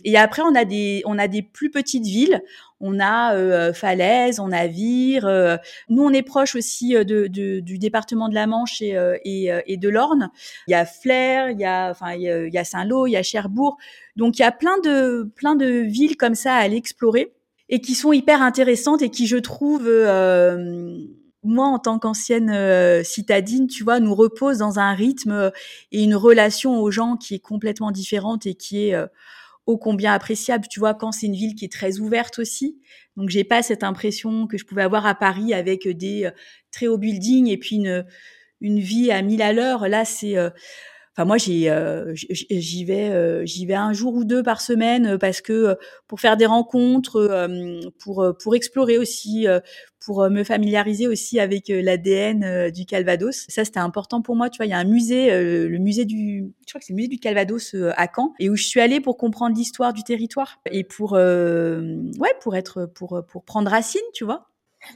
Et 0.05 0.17
après, 0.17 0.43
on 0.43 0.55
a 0.55 0.65
des, 0.65 1.03
on 1.07 1.19
a 1.19 1.29
des 1.29 1.43
plus 1.43 1.71
petites 1.71 2.05
villes. 2.05 2.43
On 2.87 3.01
a 3.01 3.35
euh, 3.35 3.73
Falaise, 3.73 4.41
on 4.41 4.53
a 4.53 4.67
Vire. 4.67 5.25
Euh, 5.25 5.57
nous, 5.89 6.03
on 6.03 6.11
est 6.11 6.23
proche 6.23 6.55
aussi 6.55 6.95
euh, 6.95 7.03
de, 7.03 7.29
de, 7.29 7.61
du 7.61 7.79
département 7.79 8.29
de 8.29 8.35
la 8.35 8.47
Manche 8.47 8.83
et, 8.83 8.95
euh, 8.95 9.17
et, 9.25 9.49
et, 9.67 9.79
de 9.79 9.89
l'Orne. 9.89 10.29
Il 10.69 10.73
y 10.73 10.75
a 10.75 10.85
Flers, 10.85 11.49
il 11.49 11.59
y 11.59 11.65
a, 11.65 11.89
enfin, 11.89 12.13
a, 12.13 12.65
Saint-Lô, 12.65 13.07
il 13.07 13.13
y 13.13 13.17
a 13.17 13.23
Cherbourg. 13.23 13.79
Donc, 14.17 14.39
il 14.39 14.43
y 14.43 14.45
a 14.45 14.53
plein 14.53 14.77
de, 14.85 15.33
plein 15.35 15.55
de 15.55 15.65
villes 15.65 16.19
comme 16.19 16.35
ça 16.35 16.57
à 16.57 16.59
aller 16.59 16.77
explorer 16.77 17.33
et 17.71 17.81
qui 17.81 17.95
sont 17.95 18.13
hyper 18.13 18.43
intéressantes 18.43 19.01
et 19.01 19.09
qui, 19.09 19.27
je 19.27 19.39
trouve, 19.39 19.89
moi, 21.43 21.67
en 21.67 21.79
tant 21.79 21.99
qu'ancienne 21.99 23.03
citadine, 23.03 23.67
tu 23.67 23.83
vois, 23.83 23.99
nous 23.99 24.15
repose 24.15 24.59
dans 24.59 24.79
un 24.79 24.93
rythme 24.93 25.51
et 25.91 26.03
une 26.03 26.17
relation 26.17 26.83
aux 26.83 26.91
gens 26.91 27.17
qui 27.17 27.37
est 27.37 27.41
complètement 27.41 27.93
différente 27.93 28.45
et 28.45 28.55
qui 28.55 28.91
est 28.91 29.07
ô 29.67 29.79
combien 29.79 30.13
appréciable. 30.13 30.67
Tu 30.69 30.81
vois, 30.81 30.95
quand 30.95 31.13
c'est 31.13 31.27
une 31.27 31.35
ville 31.35 31.55
qui 31.55 31.65
est 31.65 31.73
très 31.73 31.99
ouverte 31.99 32.39
aussi. 32.39 32.79
Donc, 33.17 33.29
j'ai 33.31 33.45
pas 33.45 33.63
cette 33.63 33.83
impression 33.83 34.47
que 34.47 34.59
je 34.59 34.65
pouvais 34.65 34.83
avoir 34.83 35.07
à 35.07 35.15
Paris 35.15 35.55
avec 35.55 35.89
des 35.89 36.27
euh, 36.27 36.31
très 36.71 36.87
hauts 36.87 36.99
buildings 36.99 37.49
et 37.49 37.57
puis 37.57 37.77
une, 37.77 38.05
une 38.61 38.81
vie 38.81 39.11
à 39.11 39.23
mille 39.23 39.43
à 39.43 39.53
l'heure. 39.53 39.89
Là, 39.89 40.05
c'est, 40.05 40.37
euh, 40.37 40.51
Enfin 41.17 41.27
moi 41.27 41.39
j'y 41.39 41.67
vais 41.69 43.47
j'y 43.47 43.67
vais 43.67 43.75
un 43.75 43.93
jour 43.93 44.15
ou 44.15 44.25
deux 44.25 44.43
par 44.43 44.61
semaine 44.61 45.17
parce 45.17 45.41
que 45.41 45.77
pour 46.09 46.19
faire 46.19 46.37
des 46.37 46.47
rencontres 46.47 47.49
pour 48.01 48.35
pour 48.43 48.57
explorer 48.57 48.99
aussi 48.99 49.47
pour 50.05 50.29
me 50.29 50.45
familiariser 50.45 51.09
aussi 51.09 51.41
avec 51.41 51.69
l'ADN 51.69 52.71
du 52.71 52.87
Calvados. 52.87 53.47
Ça 53.49 53.65
c'était 53.65 53.81
important 53.81 54.23
pour 54.23 54.37
moi, 54.37 54.51
tu 54.51 54.59
vois, 54.59 54.67
il 54.67 54.71
y 54.71 54.75
a 54.75 54.79
un 54.79 54.85
musée 54.85 55.31
le 55.31 55.79
musée 55.79 56.05
du 56.05 56.53
je 56.67 56.73
crois 56.73 56.81
que 56.81 56.87
c'est 56.87 56.93
le 56.93 56.97
musée 56.97 57.09
du 57.09 57.19
Calvados 57.19 57.75
à 57.97 58.07
Caen 58.15 58.33
et 58.39 58.51
où 58.51 58.57
je 58.57 58.65
suis 58.65 58.81
allée 58.81 59.01
pour 59.01 59.17
comprendre 59.17 59.57
l'histoire 59.57 59.93
du 59.93 60.03
territoire 60.03 60.59
et 60.71 60.85
pour 60.85 61.13
ouais, 61.13 62.35
pour 62.41 62.57
être 62.57 62.87
pour 62.87 63.23
pour 63.29 63.45
prendre 63.45 63.71
racine, 63.71 64.01
tu 64.13 64.25
vois. 64.25 64.49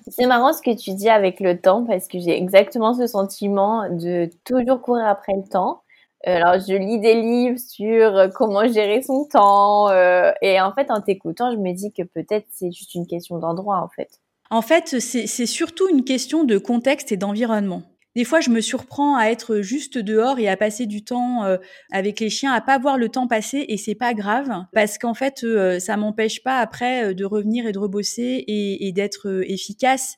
C'est 0.08 0.26
marrant 0.26 0.52
ce 0.52 0.62
que 0.62 0.76
tu 0.76 0.92
dis 0.94 1.08
avec 1.08 1.40
le 1.40 1.60
temps 1.60 1.84
parce 1.84 2.08
que 2.08 2.18
j'ai 2.18 2.36
exactement 2.36 2.94
ce 2.94 3.06
sentiment 3.06 3.88
de 3.88 4.28
toujours 4.44 4.80
courir 4.82 5.06
après 5.06 5.34
le 5.34 5.48
temps. 5.48 5.82
Euh, 6.26 6.34
alors, 6.34 6.60
je 6.60 6.74
lis 6.74 6.98
des 6.98 7.14
livres 7.14 7.58
sur 7.58 8.16
euh, 8.16 8.28
comment 8.28 8.66
gérer 8.68 9.02
son 9.02 9.24
temps. 9.26 9.88
Euh, 9.90 10.32
et 10.42 10.60
en 10.60 10.72
fait, 10.72 10.90
en 10.90 11.00
t'écoutant, 11.00 11.52
je 11.52 11.58
me 11.58 11.72
dis 11.72 11.92
que 11.92 12.02
peut-être 12.02 12.46
c'est 12.50 12.72
juste 12.72 12.94
une 12.94 13.06
question 13.06 13.38
d'endroit, 13.38 13.78
en 13.78 13.88
fait. 13.88 14.20
En 14.50 14.62
fait, 14.62 14.98
c'est 15.00 15.46
surtout 15.46 15.88
une 15.88 16.04
question 16.04 16.44
de 16.44 16.58
contexte 16.58 17.12
et 17.12 17.16
d'environnement. 17.16 17.82
Des 18.16 18.24
fois, 18.24 18.40
je 18.40 18.50
me 18.50 18.60
surprends 18.60 19.16
à 19.16 19.26
être 19.26 19.60
juste 19.60 19.98
dehors 19.98 20.38
et 20.38 20.48
à 20.48 20.56
passer 20.56 20.86
du 20.86 21.04
temps 21.04 21.44
avec 21.92 22.18
les 22.18 22.30
chiens, 22.30 22.52
à 22.52 22.60
pas 22.60 22.78
voir 22.78 22.96
le 22.96 23.10
temps 23.10 23.28
passer 23.28 23.64
et 23.68 23.76
c'est 23.76 23.94
pas 23.94 24.14
grave 24.14 24.48
parce 24.72 24.98
qu'en 24.98 25.14
fait, 25.14 25.46
ça 25.78 25.96
m'empêche 25.96 26.42
pas 26.42 26.58
après 26.58 27.14
de 27.14 27.24
revenir 27.24 27.66
et 27.66 27.72
de 27.72 27.78
rebosser 27.78 28.44
et, 28.48 28.88
et 28.88 28.92
d'être 28.92 29.44
efficace. 29.46 30.16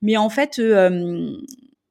Mais 0.00 0.16
en 0.16 0.30
fait, 0.30 0.58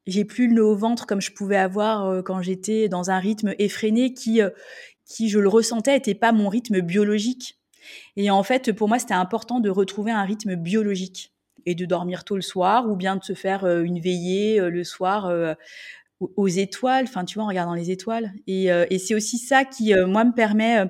j'ai 0.08 0.26
plus 0.26 0.48
le 0.48 0.64
au 0.64 0.76
ventre 0.76 1.06
comme 1.06 1.22
je 1.22 1.32
pouvais 1.32 1.58
avoir 1.58 2.06
euh, 2.06 2.22
quand 2.22 2.42
j'étais 2.42 2.90
dans 2.90 3.10
un 3.10 3.20
rythme 3.20 3.54
effréné 3.60 4.14
qui, 4.14 4.42
euh, 4.42 4.50
qui 5.06 5.30
je 5.30 5.40
le 5.40 5.50
ressentais, 5.50 5.98
était 5.98 6.16
pas 6.16 6.32
mon 6.32 6.50
rythme 6.50 6.82
biologique. 6.82 7.60
Et 8.16 8.32
en 8.32 8.44
fait, 8.44 8.72
pour 8.74 8.88
moi, 8.88 9.00
c'était 9.00 9.14
important 9.14 9.60
de 9.60 9.70
retrouver 9.70 10.12
un 10.12 10.24
rythme 10.24 10.56
biologique 10.56 11.35
et 11.66 11.76
de 11.76 11.86
dormir 11.86 12.24
tôt 12.24 12.36
le 12.36 12.42
soir 12.42 12.90
ou 12.90 12.96
bien 12.96 13.16
de 13.16 13.24
se 13.24 13.34
faire 13.34 13.66
euh, 13.66 13.84
une 13.84 14.00
veillée 14.00 14.60
le 14.60 14.84
soir 14.84 15.32
aux 16.20 16.48
étoiles, 16.48 17.06
enfin, 17.08 17.26
tu 17.26 17.36
vois, 17.36 17.44
en 17.44 17.48
regardant 17.48 17.74
les 17.74 17.92
étoiles. 17.92 18.34
Et, 18.48 18.70
c'est 19.00 19.16
aussi 19.16 19.38
ça 19.38 19.66
qui, 19.66 19.94
moi, 20.06 20.24
me 20.24 20.34
permet 20.34 20.88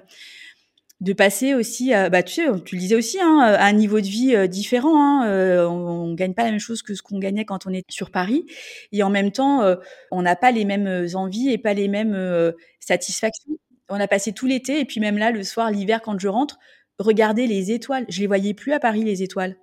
de 1.01 1.13
passer 1.13 1.53
aussi, 1.53 1.91
bah 2.11 2.23
tu 2.23 2.35
sais, 2.35 2.47
tu 2.63 2.75
le 2.75 2.79
disais 2.81 2.95
aussi, 2.95 3.19
hein, 3.21 3.57
un 3.59 3.73
niveau 3.73 3.99
de 3.99 4.07
vie 4.07 4.35
euh, 4.35 4.47
différent. 4.47 5.01
Hein, 5.01 5.27
euh, 5.27 5.67
on, 5.67 6.07
ne 6.07 6.15
gagne 6.15 6.33
pas 6.33 6.43
la 6.43 6.51
même 6.51 6.59
chose 6.59 6.81
que 6.81 6.95
ce 6.95 7.01
qu'on 7.01 7.19
gagnait 7.19 7.45
quand 7.45 7.67
on 7.67 7.73
est 7.73 7.83
sur 7.89 8.11
Paris, 8.11 8.45
et 8.91 9.03
en 9.03 9.09
même 9.09 9.31
temps, 9.31 9.61
euh, 9.61 9.75
on 10.11 10.21
n'a 10.21 10.35
pas 10.35 10.51
les 10.51 10.65
mêmes 10.65 11.07
envies 11.13 11.49
et 11.51 11.57
pas 11.57 11.73
les 11.73 11.87
mêmes 11.87 12.53
satisfactions. 12.79 13.57
On 13.89 13.99
a 13.99 14.07
passé 14.07 14.31
tout 14.33 14.47
l'été 14.47 14.79
et 14.79 14.85
puis 14.85 14.99
même 14.99 15.17
là, 15.17 15.31
le 15.31 15.43
soir, 15.43 15.69
l'hiver, 15.69 16.01
quand 16.01 16.17
je 16.19 16.27
rentre, 16.27 16.57
regarder 16.97 17.45
les 17.45 17.71
étoiles. 17.71 18.05
Je 18.09 18.21
les 18.21 18.27
voyais 18.27 18.53
plus 18.53 18.73
à 18.73 18.79
Paris 18.79 19.03
les 19.03 19.21
étoiles. 19.21 19.57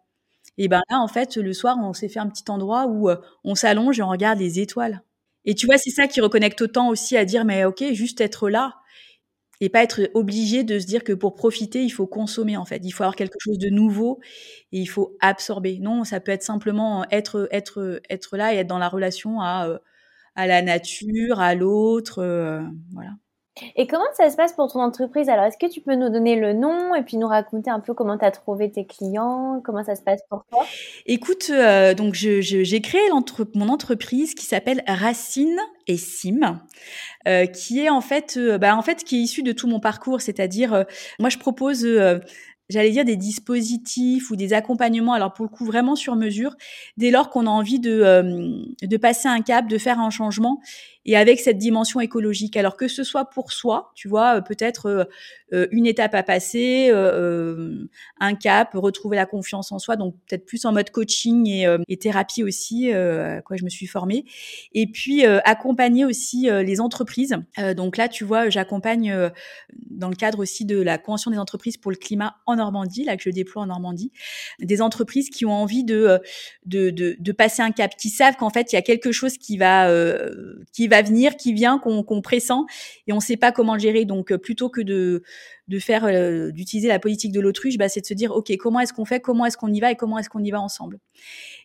Et 0.58 0.68
ben 0.68 0.82
là, 0.90 1.00
en 1.00 1.08
fait, 1.08 1.36
le 1.36 1.52
soir, 1.52 1.76
on 1.80 1.92
s'est 1.92 2.08
fait 2.08 2.20
un 2.20 2.28
petit 2.28 2.50
endroit 2.50 2.86
où 2.86 3.10
on 3.44 3.54
s'allonge 3.54 3.98
et 3.98 4.02
on 4.02 4.08
regarde 4.08 4.38
les 4.38 4.60
étoiles. 4.60 5.02
Et 5.44 5.54
tu 5.54 5.66
vois, 5.66 5.78
c'est 5.78 5.90
ça 5.90 6.06
qui 6.06 6.20
reconnecte 6.20 6.60
autant 6.62 6.88
aussi 6.88 7.16
à 7.16 7.24
dire, 7.24 7.44
mais 7.44 7.64
ok, 7.64 7.84
juste 7.92 8.20
être 8.20 8.48
là 8.48 8.76
et 9.62 9.68
pas 9.68 9.82
être 9.84 10.10
obligé 10.14 10.64
de 10.64 10.80
se 10.80 10.86
dire 10.86 11.04
que 11.04 11.12
pour 11.12 11.34
profiter, 11.36 11.84
il 11.84 11.90
faut 11.90 12.08
consommer 12.08 12.56
en 12.56 12.64
fait. 12.64 12.80
Il 12.84 12.90
faut 12.90 13.04
avoir 13.04 13.14
quelque 13.14 13.36
chose 13.38 13.58
de 13.58 13.68
nouveau 13.68 14.20
et 14.72 14.80
il 14.80 14.86
faut 14.86 15.16
absorber. 15.20 15.78
Non, 15.78 16.02
ça 16.02 16.18
peut 16.18 16.32
être 16.32 16.42
simplement 16.42 17.06
être 17.12 17.48
être 17.52 18.00
être 18.10 18.36
là 18.36 18.52
et 18.54 18.56
être 18.58 18.66
dans 18.66 18.78
la 18.78 18.88
relation 18.88 19.40
à 19.40 19.68
euh, 19.68 19.78
la 20.36 20.62
nature, 20.62 21.40
à 21.40 21.54
l'autre, 21.54 22.18
euh, 22.20 22.60
voilà. 22.92 23.10
Et 23.76 23.86
comment 23.86 24.04
ça 24.16 24.30
se 24.30 24.36
passe 24.36 24.54
pour 24.54 24.72
ton 24.72 24.80
entreprise? 24.80 25.28
Alors, 25.28 25.44
est-ce 25.44 25.58
que 25.58 25.70
tu 25.70 25.82
peux 25.82 25.94
nous 25.94 26.08
donner 26.08 26.36
le 26.36 26.54
nom 26.54 26.94
et 26.94 27.02
puis 27.02 27.18
nous 27.18 27.26
raconter 27.26 27.70
un 27.70 27.80
peu 27.80 27.92
comment 27.92 28.16
tu 28.16 28.24
as 28.24 28.30
trouvé 28.30 28.70
tes 28.70 28.86
clients? 28.86 29.60
Comment 29.62 29.84
ça 29.84 29.94
se 29.94 30.02
passe 30.02 30.22
pour 30.30 30.44
toi? 30.50 30.64
Écoute, 31.04 31.50
euh, 31.50 31.92
donc 31.92 32.14
j'ai 32.14 32.80
créé 32.80 33.02
mon 33.54 33.68
entreprise 33.68 34.34
qui 34.34 34.46
s'appelle 34.46 34.82
Racine 34.86 35.58
et 35.86 35.98
Sim, 35.98 36.62
euh, 37.28 37.44
qui 37.44 37.80
est 37.80 37.90
en 37.90 38.00
fait, 38.00 38.36
euh, 38.38 38.56
bah, 38.56 38.74
en 38.74 38.82
fait, 38.82 39.04
qui 39.04 39.16
est 39.16 39.20
issue 39.20 39.42
de 39.42 39.52
tout 39.52 39.66
mon 39.66 39.80
parcours. 39.80 40.22
C'est-à-dire, 40.22 40.86
moi, 41.18 41.28
je 41.28 41.38
propose 41.38 41.86
j'allais 42.68 42.90
dire 42.90 43.04
des 43.04 43.16
dispositifs 43.16 44.30
ou 44.30 44.36
des 44.36 44.54
accompagnements, 44.54 45.12
alors 45.12 45.34
pour 45.34 45.44
le 45.44 45.50
coup 45.50 45.66
vraiment 45.66 45.94
sur 45.94 46.16
mesure, 46.16 46.54
dès 46.96 47.10
lors 47.10 47.28
qu'on 47.28 47.46
a 47.46 47.50
envie 47.50 47.80
de, 47.80 48.64
de 48.80 48.96
passer 48.96 49.28
un 49.28 49.42
cap, 49.42 49.66
de 49.66 49.76
faire 49.76 50.00
un 50.00 50.08
changement 50.08 50.58
et 51.04 51.16
avec 51.16 51.40
cette 51.40 51.58
dimension 51.58 52.00
écologique. 52.00 52.56
Alors 52.56 52.76
que 52.76 52.88
ce 52.88 53.04
soit 53.04 53.26
pour 53.26 53.52
soi, 53.52 53.92
tu 53.94 54.08
vois, 54.08 54.36
euh, 54.36 54.40
peut-être 54.40 54.86
euh, 54.86 55.04
euh, 55.52 55.66
une 55.70 55.86
étape 55.86 56.14
à 56.14 56.22
passer, 56.22 56.90
un 58.20 58.34
cap, 58.34 58.70
retrouver 58.74 59.16
la 59.16 59.26
confiance 59.26 59.72
en 59.72 59.78
soi, 59.78 59.96
donc 59.96 60.14
peut-être 60.26 60.46
plus 60.46 60.64
en 60.64 60.72
mode 60.72 60.90
coaching 60.90 61.46
et, 61.88 61.96
thérapie 61.98 62.42
aussi, 62.42 62.90
à 62.90 63.42
quoi 63.42 63.56
je 63.56 63.64
me 63.64 63.68
suis 63.68 63.86
formée. 63.86 64.24
Et 64.72 64.86
puis 64.86 65.24
accompagner 65.24 66.04
aussi 66.04 66.48
les 66.50 66.80
entreprises. 66.80 67.36
donc 67.76 67.96
là, 67.96 68.08
tu 68.08 68.24
vois, 68.24 68.48
j'accompagne 68.48 69.30
dans 69.90 70.08
le 70.08 70.16
cadre 70.16 70.38
aussi 70.38 70.64
de 70.64 70.80
la 70.80 70.98
convention 70.98 71.30
des 71.30 71.38
entreprises 71.38 71.76
pour 71.76 71.90
le 71.90 71.96
climat 71.98 72.36
en 72.46 72.56
Normandie, 72.56 73.04
là 73.04 73.16
que 73.16 73.22
je 73.22 73.30
déploie 73.30 73.62
en 73.62 73.66
Normandie, 73.66 74.10
des 74.58 74.80
entreprises 74.80 75.28
qui 75.28 75.44
ont 75.44 75.52
envie 75.52 75.84
de 75.84 76.18
de, 76.64 76.90
de, 76.90 77.16
de 77.18 77.32
passer 77.32 77.62
un 77.62 77.72
cap, 77.72 77.94
qui 77.96 78.08
savent 78.08 78.36
qu'en 78.36 78.50
fait 78.50 78.72
il 78.72 78.76
y 78.76 78.78
a 78.78 78.82
quelque 78.82 79.12
chose 79.12 79.36
qui 79.36 79.58
va 79.58 79.90
qui 80.72 80.88
va 80.88 80.91
va 80.92 81.02
venir, 81.02 81.36
qui 81.36 81.52
vient, 81.52 81.78
qu'on 81.78 82.22
pressent, 82.22 82.66
et 83.06 83.12
on 83.12 83.16
ne 83.16 83.20
sait 83.20 83.36
pas 83.36 83.52
comment 83.52 83.74
le 83.74 83.80
gérer. 83.80 84.04
Donc, 84.04 84.32
euh, 84.32 84.38
plutôt 84.38 84.68
que 84.68 84.80
de, 84.80 85.22
faire, 85.80 86.04
euh, 86.04 86.50
d'utiliser 86.50 86.88
la 86.88 86.98
politique 86.98 87.32
de 87.32 87.40
l'autruche, 87.40 87.78
bah, 87.78 87.88
c'est 87.88 88.00
de 88.00 88.06
se 88.06 88.14
dire, 88.14 88.30
ok, 88.32 88.54
comment 88.58 88.80
est-ce 88.80 88.92
qu'on 88.92 89.04
fait, 89.04 89.20
comment 89.20 89.46
est-ce 89.46 89.56
qu'on 89.56 89.72
y 89.72 89.80
va 89.80 89.90
et 89.90 89.96
comment 89.96 90.18
est-ce 90.18 90.28
qu'on 90.28 90.42
y 90.42 90.50
va 90.50 90.60
ensemble. 90.60 90.98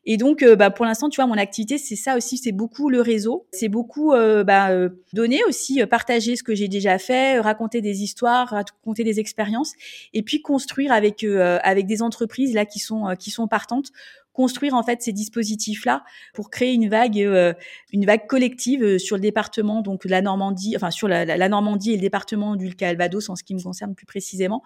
Et 0.05 0.17
donc, 0.17 0.43
euh, 0.43 0.55
bah, 0.55 0.71
pour 0.71 0.85
l'instant, 0.85 1.09
tu 1.09 1.17
vois, 1.17 1.27
mon 1.27 1.37
activité, 1.37 1.77
c'est 1.77 1.95
ça 1.95 2.15
aussi, 2.15 2.37
c'est 2.37 2.53
beaucoup 2.53 2.89
le 2.89 3.01
réseau, 3.01 3.47
c'est 3.51 3.69
beaucoup 3.69 4.11
bah, 4.11 4.69
donner 5.13 5.43
aussi, 5.47 5.85
partager 5.85 6.35
ce 6.35 6.43
que 6.43 6.55
j'ai 6.55 6.67
déjà 6.67 6.97
fait, 6.97 7.39
raconter 7.39 7.81
des 7.81 8.03
histoires, 8.03 8.49
raconter 8.49 9.03
des 9.03 9.19
expériences, 9.19 9.73
et 10.13 10.23
puis 10.23 10.41
construire 10.41 10.91
avec 10.91 11.23
avec 11.23 11.85
des 11.85 12.01
entreprises 12.01 12.53
là 12.53 12.65
qui 12.65 12.79
sont 12.79 13.15
qui 13.19 13.31
sont 13.31 13.47
partantes 13.47 13.91
construire 14.37 14.75
en 14.75 14.83
fait 14.83 15.01
ces 15.01 15.13
dispositifs 15.13 15.83
là 15.83 16.03
pour 16.35 16.51
créer 16.51 16.71
une 16.71 16.87
vague 16.87 17.19
euh, 17.19 17.53
collective 18.29 18.83
euh, 18.83 18.99
sur 18.99 19.15
le 19.15 19.21
département 19.21 19.81
donc 19.81 20.05
la 20.05 20.21
Normandie 20.21 20.75
enfin 20.75 20.91
sur 20.91 21.07
la, 21.07 21.25
la, 21.25 21.49
Normandie 21.49 21.93
et 21.93 21.95
le 21.95 22.01
département 22.01 22.55
du 22.55 22.75
Calvados 22.75 23.29
en 23.29 23.35
ce 23.35 23.43
qui 23.43 23.55
me 23.55 23.63
concerne 23.63 23.95
plus 23.95 24.05
précisément 24.05 24.61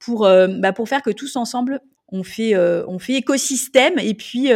pour 0.00 0.26
euh, 0.26 0.48
bah, 0.48 0.72
pour 0.72 0.88
faire 0.88 1.02
que 1.02 1.10
tous 1.10 1.36
ensemble 1.36 1.80
on 2.12 2.22
fait 2.22 2.56
on 2.56 2.98
fait 2.98 3.14
écosystème. 3.14 3.98
Et 3.98 4.14
puis 4.14 4.52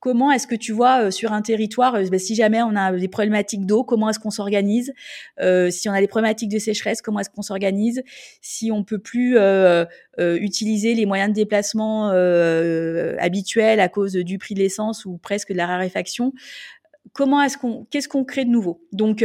comment 0.00 0.32
est-ce 0.32 0.46
que 0.46 0.54
tu 0.54 0.72
vois 0.72 1.04
euh, 1.04 1.10
sur 1.10 1.32
un 1.32 1.42
territoire, 1.42 1.94
euh, 1.94 2.04
bah, 2.10 2.18
si 2.18 2.34
jamais 2.34 2.62
on 2.62 2.74
a 2.74 2.92
des 2.92 3.08
problématiques 3.08 3.66
d'eau, 3.66 3.84
comment 3.84 4.08
est-ce 4.08 4.18
qu'on 4.18 4.30
s'organise? 4.30 4.92
Euh, 5.40 5.70
Si 5.70 5.88
on 5.88 5.92
a 5.92 6.00
des 6.00 6.08
problématiques 6.08 6.50
de 6.50 6.58
sécheresse, 6.58 7.02
comment 7.02 7.20
est-ce 7.20 7.30
qu'on 7.30 7.42
s'organise? 7.42 8.02
Si 8.40 8.72
on 8.72 8.82
peut 8.82 8.98
plus 8.98 9.38
utiliser 10.18 10.94
les 10.94 11.06
moyens 11.06 11.30
de 11.30 11.34
déplacement 11.34 12.08
habituels 13.18 13.80
à 13.80 13.88
cause 13.88 14.12
du 14.12 14.38
prix 14.38 14.54
de 14.54 14.60
l'essence 14.60 15.04
ou 15.04 15.18
presque 15.18 15.52
de 15.52 15.56
la 15.56 15.66
raréfaction, 15.66 16.32
comment 17.12 17.42
est-ce 17.42 17.58
qu'on 17.58 17.86
qu'est-ce 17.90 18.08
qu'on 18.08 18.24
crée 18.24 18.44
de 18.44 18.50
nouveau? 18.50 18.82
Donc 18.92 19.24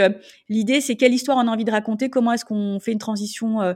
l'idée 0.49 0.81
c'est 0.81 0.95
quelle 0.95 1.13
histoire 1.13 1.37
on 1.37 1.47
a 1.47 1.51
envie 1.51 1.65
de 1.65 1.71
raconter, 1.71 2.09
comment 2.09 2.33
est-ce 2.33 2.45
qu'on 2.45 2.79
fait 2.79 2.91
une 2.91 2.99
transition 2.99 3.75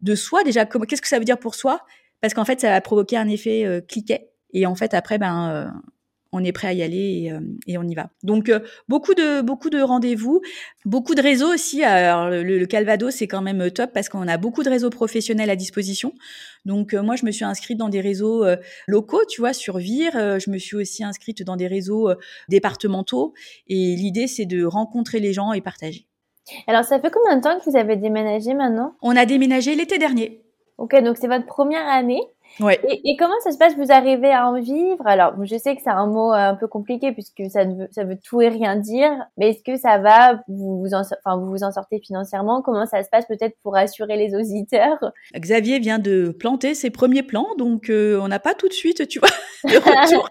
de 0.00 0.14
soi? 0.14 0.44
Déjà 0.44 0.66
qu'est-ce 0.66 1.02
que 1.02 1.08
ça 1.08 1.18
veut 1.18 1.24
dire 1.24 1.38
pour 1.38 1.54
soi? 1.54 1.84
Parce 2.22 2.32
qu'en 2.32 2.46
fait 2.46 2.60
ça 2.60 2.70
va 2.70 2.80
provoquer 2.80 3.18
un 3.18 3.28
effet 3.28 3.84
cliquet 3.86 4.30
et 4.54 4.64
en 4.64 4.74
fait 4.74 4.94
après 4.94 5.18
ben 5.18 5.70
on 6.32 6.42
est 6.42 6.52
prêt 6.52 6.68
à 6.68 6.72
y 6.72 6.82
aller 6.82 7.24
et, 7.24 7.32
euh, 7.32 7.78
on 7.78 7.86
y 7.86 7.94
va. 7.94 8.08
Donc 8.22 8.48
euh, 8.48 8.60
beaucoup 8.88 9.14
de 9.14 9.42
beaucoup 9.42 9.70
de 9.70 9.80
rendez-vous, 9.80 10.40
beaucoup 10.84 11.14
de 11.14 11.22
réseaux 11.22 11.52
aussi. 11.52 11.84
Alors 11.84 12.30
le, 12.30 12.64
Calvados 12.64 13.14
c'est 13.14 13.26
quand 13.26 13.42
même 13.42 13.70
top 13.70 13.92
parce 13.92 14.08
qu'on 14.08 14.26
a 14.26 14.38
beaucoup 14.38 14.62
de 14.62 14.70
réseaux 14.70 14.90
professionnels 14.90 15.50
à 15.50 15.56
disposition. 15.56 16.14
Donc 16.64 16.94
euh, 16.94 17.02
moi 17.02 17.16
je 17.16 17.26
me 17.26 17.30
suis 17.30 17.44
inscrite 17.44 17.78
dans 17.78 17.90
des 17.90 18.00
réseaux 18.00 18.44
locaux, 18.86 19.24
tu 19.28 19.40
vois, 19.40 19.52
sur 19.52 19.78
Vire. 19.78 20.12
je 20.12 20.50
me 20.50 20.58
suis 20.58 20.76
aussi 20.76 21.04
inscrite 21.04 21.42
dans 21.42 21.56
des 21.56 21.66
réseaux 21.66 22.10
départementaux 22.48 23.34
et 23.68 23.94
l'idée 23.96 24.26
c'est 24.26 24.46
de 24.46 24.64
rencontrer 24.64 25.20
les 25.20 25.32
gens 25.32 25.52
et 25.52 25.60
partager. 25.60 26.06
Alors 26.66 26.84
ça 26.84 26.98
fait 26.98 27.10
combien 27.10 27.36
de 27.36 27.42
temps 27.42 27.58
que 27.58 27.70
vous 27.70 27.76
avez 27.76 27.96
déménagé 27.96 28.54
maintenant? 28.54 28.94
On 29.02 29.16
a 29.16 29.26
déménagé 29.26 29.74
l'été 29.74 29.98
dernier. 29.98 30.41
Ok, 30.78 31.00
donc 31.02 31.16
c'est 31.16 31.28
votre 31.28 31.46
première 31.46 31.86
année. 31.86 32.22
Ouais. 32.60 32.78
Et, 33.04 33.16
comment 33.16 33.38
ça 33.42 33.50
se 33.50 33.58
passe? 33.58 33.74
Vous 33.76 33.90
arrivez 33.90 34.30
à 34.30 34.46
en 34.46 34.60
vivre? 34.60 35.06
Alors, 35.06 35.32
je 35.42 35.56
sais 35.56 35.74
que 35.74 35.82
c'est 35.82 35.90
un 35.90 36.06
mot 36.06 36.32
un 36.32 36.54
peu 36.54 36.66
compliqué 36.66 37.12
puisque 37.12 37.42
ça 37.50 37.64
veut, 37.64 37.88
ça 37.92 38.04
veut 38.04 38.18
tout 38.22 38.42
et 38.42 38.48
rien 38.48 38.76
dire. 38.76 39.10
Mais 39.38 39.50
est-ce 39.50 39.62
que 39.62 39.78
ça 39.78 39.98
va? 39.98 40.42
Vous 40.48 40.80
vous 40.80 40.94
en, 40.94 41.00
enfin, 41.00 41.38
vous 41.38 41.50
vous 41.50 41.64
en 41.64 41.72
sortez 41.72 42.00
financièrement? 42.04 42.62
Comment 42.62 42.84
ça 42.84 43.02
se 43.02 43.08
passe 43.08 43.26
peut-être 43.26 43.56
pour 43.62 43.76
assurer 43.76 44.16
les 44.16 44.34
auditeurs? 44.34 44.98
Xavier 45.34 45.78
vient 45.78 45.98
de 45.98 46.34
planter 46.38 46.74
ses 46.74 46.90
premiers 46.90 47.22
plants, 47.22 47.48
donc 47.56 47.88
euh, 47.88 48.20
on 48.20 48.28
n'a 48.28 48.40
pas 48.40 48.54
tout 48.54 48.68
de 48.68 48.74
suite, 48.74 49.08
tu 49.08 49.18
vois, 49.18 49.30
de 49.64 49.76
retour. 49.76 50.28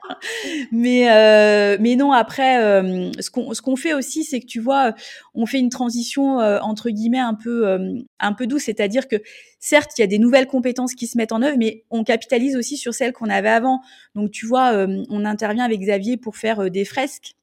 mais 0.71 1.11
euh, 1.11 1.77
mais 1.79 1.95
non, 1.95 2.11
après, 2.11 2.63
euh, 2.63 3.11
ce 3.19 3.31
qu'on 3.31 3.53
ce 3.53 3.61
qu'on 3.61 3.75
fait 3.75 3.93
aussi, 3.93 4.23
c'est 4.23 4.39
que 4.39 4.45
tu 4.47 4.59
vois, 4.59 4.93
on 5.33 5.45
fait 5.45 5.59
une 5.59 5.69
transition 5.69 6.37
entre 6.37 6.89
guillemets 6.89 7.19
un 7.19 7.33
peu 7.33 7.79
un 8.19 8.33
peu 8.33 8.45
douce, 8.45 8.63
c'est-à-dire 8.63 9.07
que 9.07 9.17
certes, 9.61 9.91
il 9.97 10.01
y 10.01 10.03
a 10.03 10.07
des 10.07 10.19
nouvelles 10.19 10.47
compétences 10.47 10.95
qui 10.95 11.07
se 11.07 11.17
mettent 11.17 11.31
en 11.31 11.41
œuvre, 11.41 11.55
mais 11.57 11.85
on 11.89 12.03
capitalise 12.03 12.57
aussi 12.57 12.75
sur 12.75 12.93
celles 12.93 13.13
qu'on 13.13 13.29
avait 13.29 13.47
avant. 13.47 13.79
Donc, 14.15 14.31
tu 14.31 14.45
vois, 14.45 14.73
euh, 14.73 15.03
on 15.09 15.23
intervient 15.23 15.63
avec 15.63 15.79
Xavier 15.79 16.17
pour 16.17 16.35
faire 16.35 16.63
euh, 16.63 16.69
des 16.69 16.83
fresques. 16.83 17.35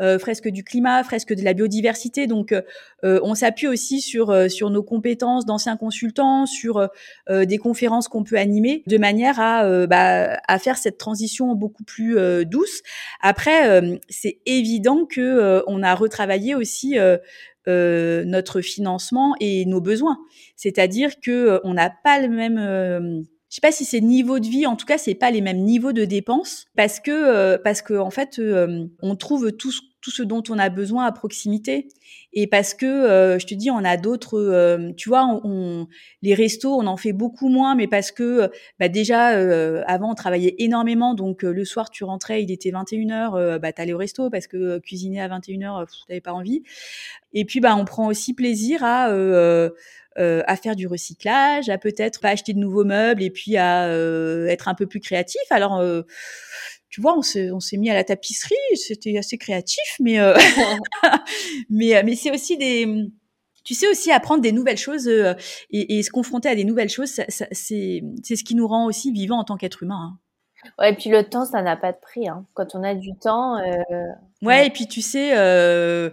Euh, 0.00 0.18
fresques 0.18 0.48
du 0.48 0.62
climat, 0.62 1.02
fresques 1.02 1.34
de 1.34 1.42
la 1.42 1.52
biodiversité. 1.52 2.28
Donc, 2.28 2.54
on 3.02 3.34
s'appuie 3.34 3.66
aussi 3.66 4.00
sur 4.00 4.50
sur 4.50 4.70
nos 4.70 4.82
compétences 4.84 5.44
d'anciens 5.44 5.76
consultants, 5.76 6.46
sur 6.46 6.88
des 7.28 7.58
conférences 7.58 8.06
qu'on 8.06 8.22
peut 8.22 8.38
animer, 8.38 8.84
de 8.86 8.96
manière 8.96 9.40
à 9.40 9.86
bah, 9.88 10.38
à 10.46 10.58
faire 10.60 10.78
cette 10.78 10.98
transition 10.98 11.52
beaucoup 11.54 11.82
plus 11.82 12.16
douce. 12.46 12.80
Après, 13.20 14.00
c'est 14.08 14.38
évident 14.46 15.04
que 15.04 15.64
on 15.66 15.82
a 15.82 15.94
retravaillé 15.96 16.54
aussi 16.54 16.96
euh, 17.68 18.24
notre 18.24 18.60
financement 18.60 19.34
et 19.40 19.64
nos 19.66 19.80
besoins. 19.80 20.18
C'est-à-dire 20.56 21.20
que 21.20 21.30
euh, 21.30 21.60
on 21.64 21.74
n'a 21.74 21.90
pas 21.90 22.20
le 22.20 22.28
même 22.28 22.58
euh, 22.58 23.20
je 23.50 23.54
sais 23.54 23.60
pas 23.60 23.72
si 23.72 23.84
c'est 23.84 24.00
niveau 24.00 24.40
de 24.40 24.46
vie, 24.46 24.66
en 24.66 24.76
tout 24.76 24.84
cas, 24.84 24.98
c'est 24.98 25.14
pas 25.14 25.30
les 25.30 25.40
mêmes 25.40 25.62
niveaux 25.64 25.92
de 25.92 26.04
dépenses 26.04 26.66
parce 26.76 27.00
que 27.00 27.56
parce 27.56 27.80
que 27.80 27.94
en 27.94 28.10
fait, 28.10 28.38
on 29.00 29.16
trouve 29.16 29.52
tout 29.52 29.72
tout 30.08 30.14
ce 30.14 30.22
dont 30.22 30.42
on 30.48 30.58
a 30.58 30.70
besoin 30.70 31.04
à 31.04 31.12
proximité. 31.12 31.88
Et 32.32 32.46
parce 32.46 32.72
que 32.72 32.86
euh, 32.86 33.38
je 33.38 33.46
te 33.46 33.54
dis 33.54 33.70
on 33.70 33.84
a 33.84 33.98
d'autres 33.98 34.38
euh, 34.38 34.90
tu 34.96 35.10
vois 35.10 35.40
on, 35.44 35.86
les 36.22 36.34
restos 36.34 36.74
on 36.80 36.86
en 36.86 36.96
fait 36.96 37.12
beaucoup 37.12 37.48
moins 37.48 37.74
mais 37.74 37.86
parce 37.86 38.10
que 38.10 38.50
bah 38.78 38.88
déjà 38.88 39.32
euh, 39.32 39.82
avant 39.86 40.12
on 40.12 40.14
travaillait 40.14 40.54
énormément. 40.58 41.14
Donc 41.14 41.42
le 41.42 41.64
soir 41.66 41.90
tu 41.90 42.04
rentrais 42.04 42.42
il 42.42 42.50
était 42.50 42.70
21h 42.70 43.58
bah 43.58 43.72
t'allais 43.72 43.92
au 43.92 43.98
resto 43.98 44.30
parce 44.30 44.46
que 44.46 44.78
cuisiner 44.78 45.20
à 45.20 45.28
21h 45.28 45.86
t'avais 46.06 46.22
pas 46.22 46.32
envie. 46.32 46.62
Et 47.34 47.44
puis 47.44 47.60
bah 47.60 47.76
on 47.76 47.84
prend 47.84 48.06
aussi 48.06 48.32
plaisir 48.32 48.82
à 48.82 49.10
à 50.16 50.56
faire 50.56 50.74
du 50.74 50.88
recyclage, 50.88 51.68
à 51.68 51.78
peut-être 51.78 52.20
pas 52.20 52.30
acheter 52.30 52.52
de 52.52 52.58
nouveaux 52.58 52.84
meubles 52.84 53.22
et 53.22 53.30
puis 53.30 53.56
à 53.56 53.88
être 54.48 54.68
un 54.68 54.74
peu 54.74 54.86
plus 54.86 55.00
créatif. 55.00 55.42
Alors 55.50 55.80
tu 56.88 57.00
vois, 57.00 57.16
on 57.16 57.22
s'est, 57.22 57.50
on 57.50 57.60
s'est 57.60 57.76
mis 57.76 57.90
à 57.90 57.94
la 57.94 58.04
tapisserie, 58.04 58.54
c'était 58.74 59.18
assez 59.18 59.38
créatif, 59.38 59.96
mais, 60.00 60.20
euh, 60.20 60.34
mais, 61.70 62.02
mais 62.02 62.14
c'est 62.14 62.30
aussi 62.30 62.56
des, 62.56 63.10
tu 63.64 63.74
sais 63.74 63.88
aussi 63.88 64.10
apprendre 64.10 64.42
des 64.42 64.52
nouvelles 64.52 64.78
choses 64.78 65.08
euh, 65.08 65.34
et, 65.70 65.98
et, 65.98 66.02
se 66.02 66.10
confronter 66.10 66.48
à 66.48 66.54
des 66.54 66.64
nouvelles 66.64 66.88
choses, 66.88 67.10
ça, 67.10 67.24
ça, 67.28 67.46
c'est, 67.52 68.02
c'est 68.22 68.36
ce 68.36 68.44
qui 68.44 68.54
nous 68.54 68.66
rend 68.66 68.86
aussi 68.86 69.12
vivants 69.12 69.38
en 69.38 69.44
tant 69.44 69.56
qu'être 69.56 69.82
humain. 69.82 70.14
Hein. 70.14 70.18
Ouais, 70.78 70.92
et 70.92 70.94
puis 70.94 71.10
le 71.10 71.24
temps, 71.24 71.44
ça 71.44 71.62
n'a 71.62 71.76
pas 71.76 71.92
de 71.92 71.98
prix. 71.98 72.28
Hein. 72.28 72.44
Quand 72.54 72.74
on 72.74 72.82
a 72.82 72.94
du 72.94 73.16
temps. 73.16 73.58
Euh... 73.58 73.76
Ouais, 74.42 74.66
et 74.66 74.70
puis 74.70 74.86
tu 74.86 75.02
sais, 75.02 75.36
euh, 75.36 76.10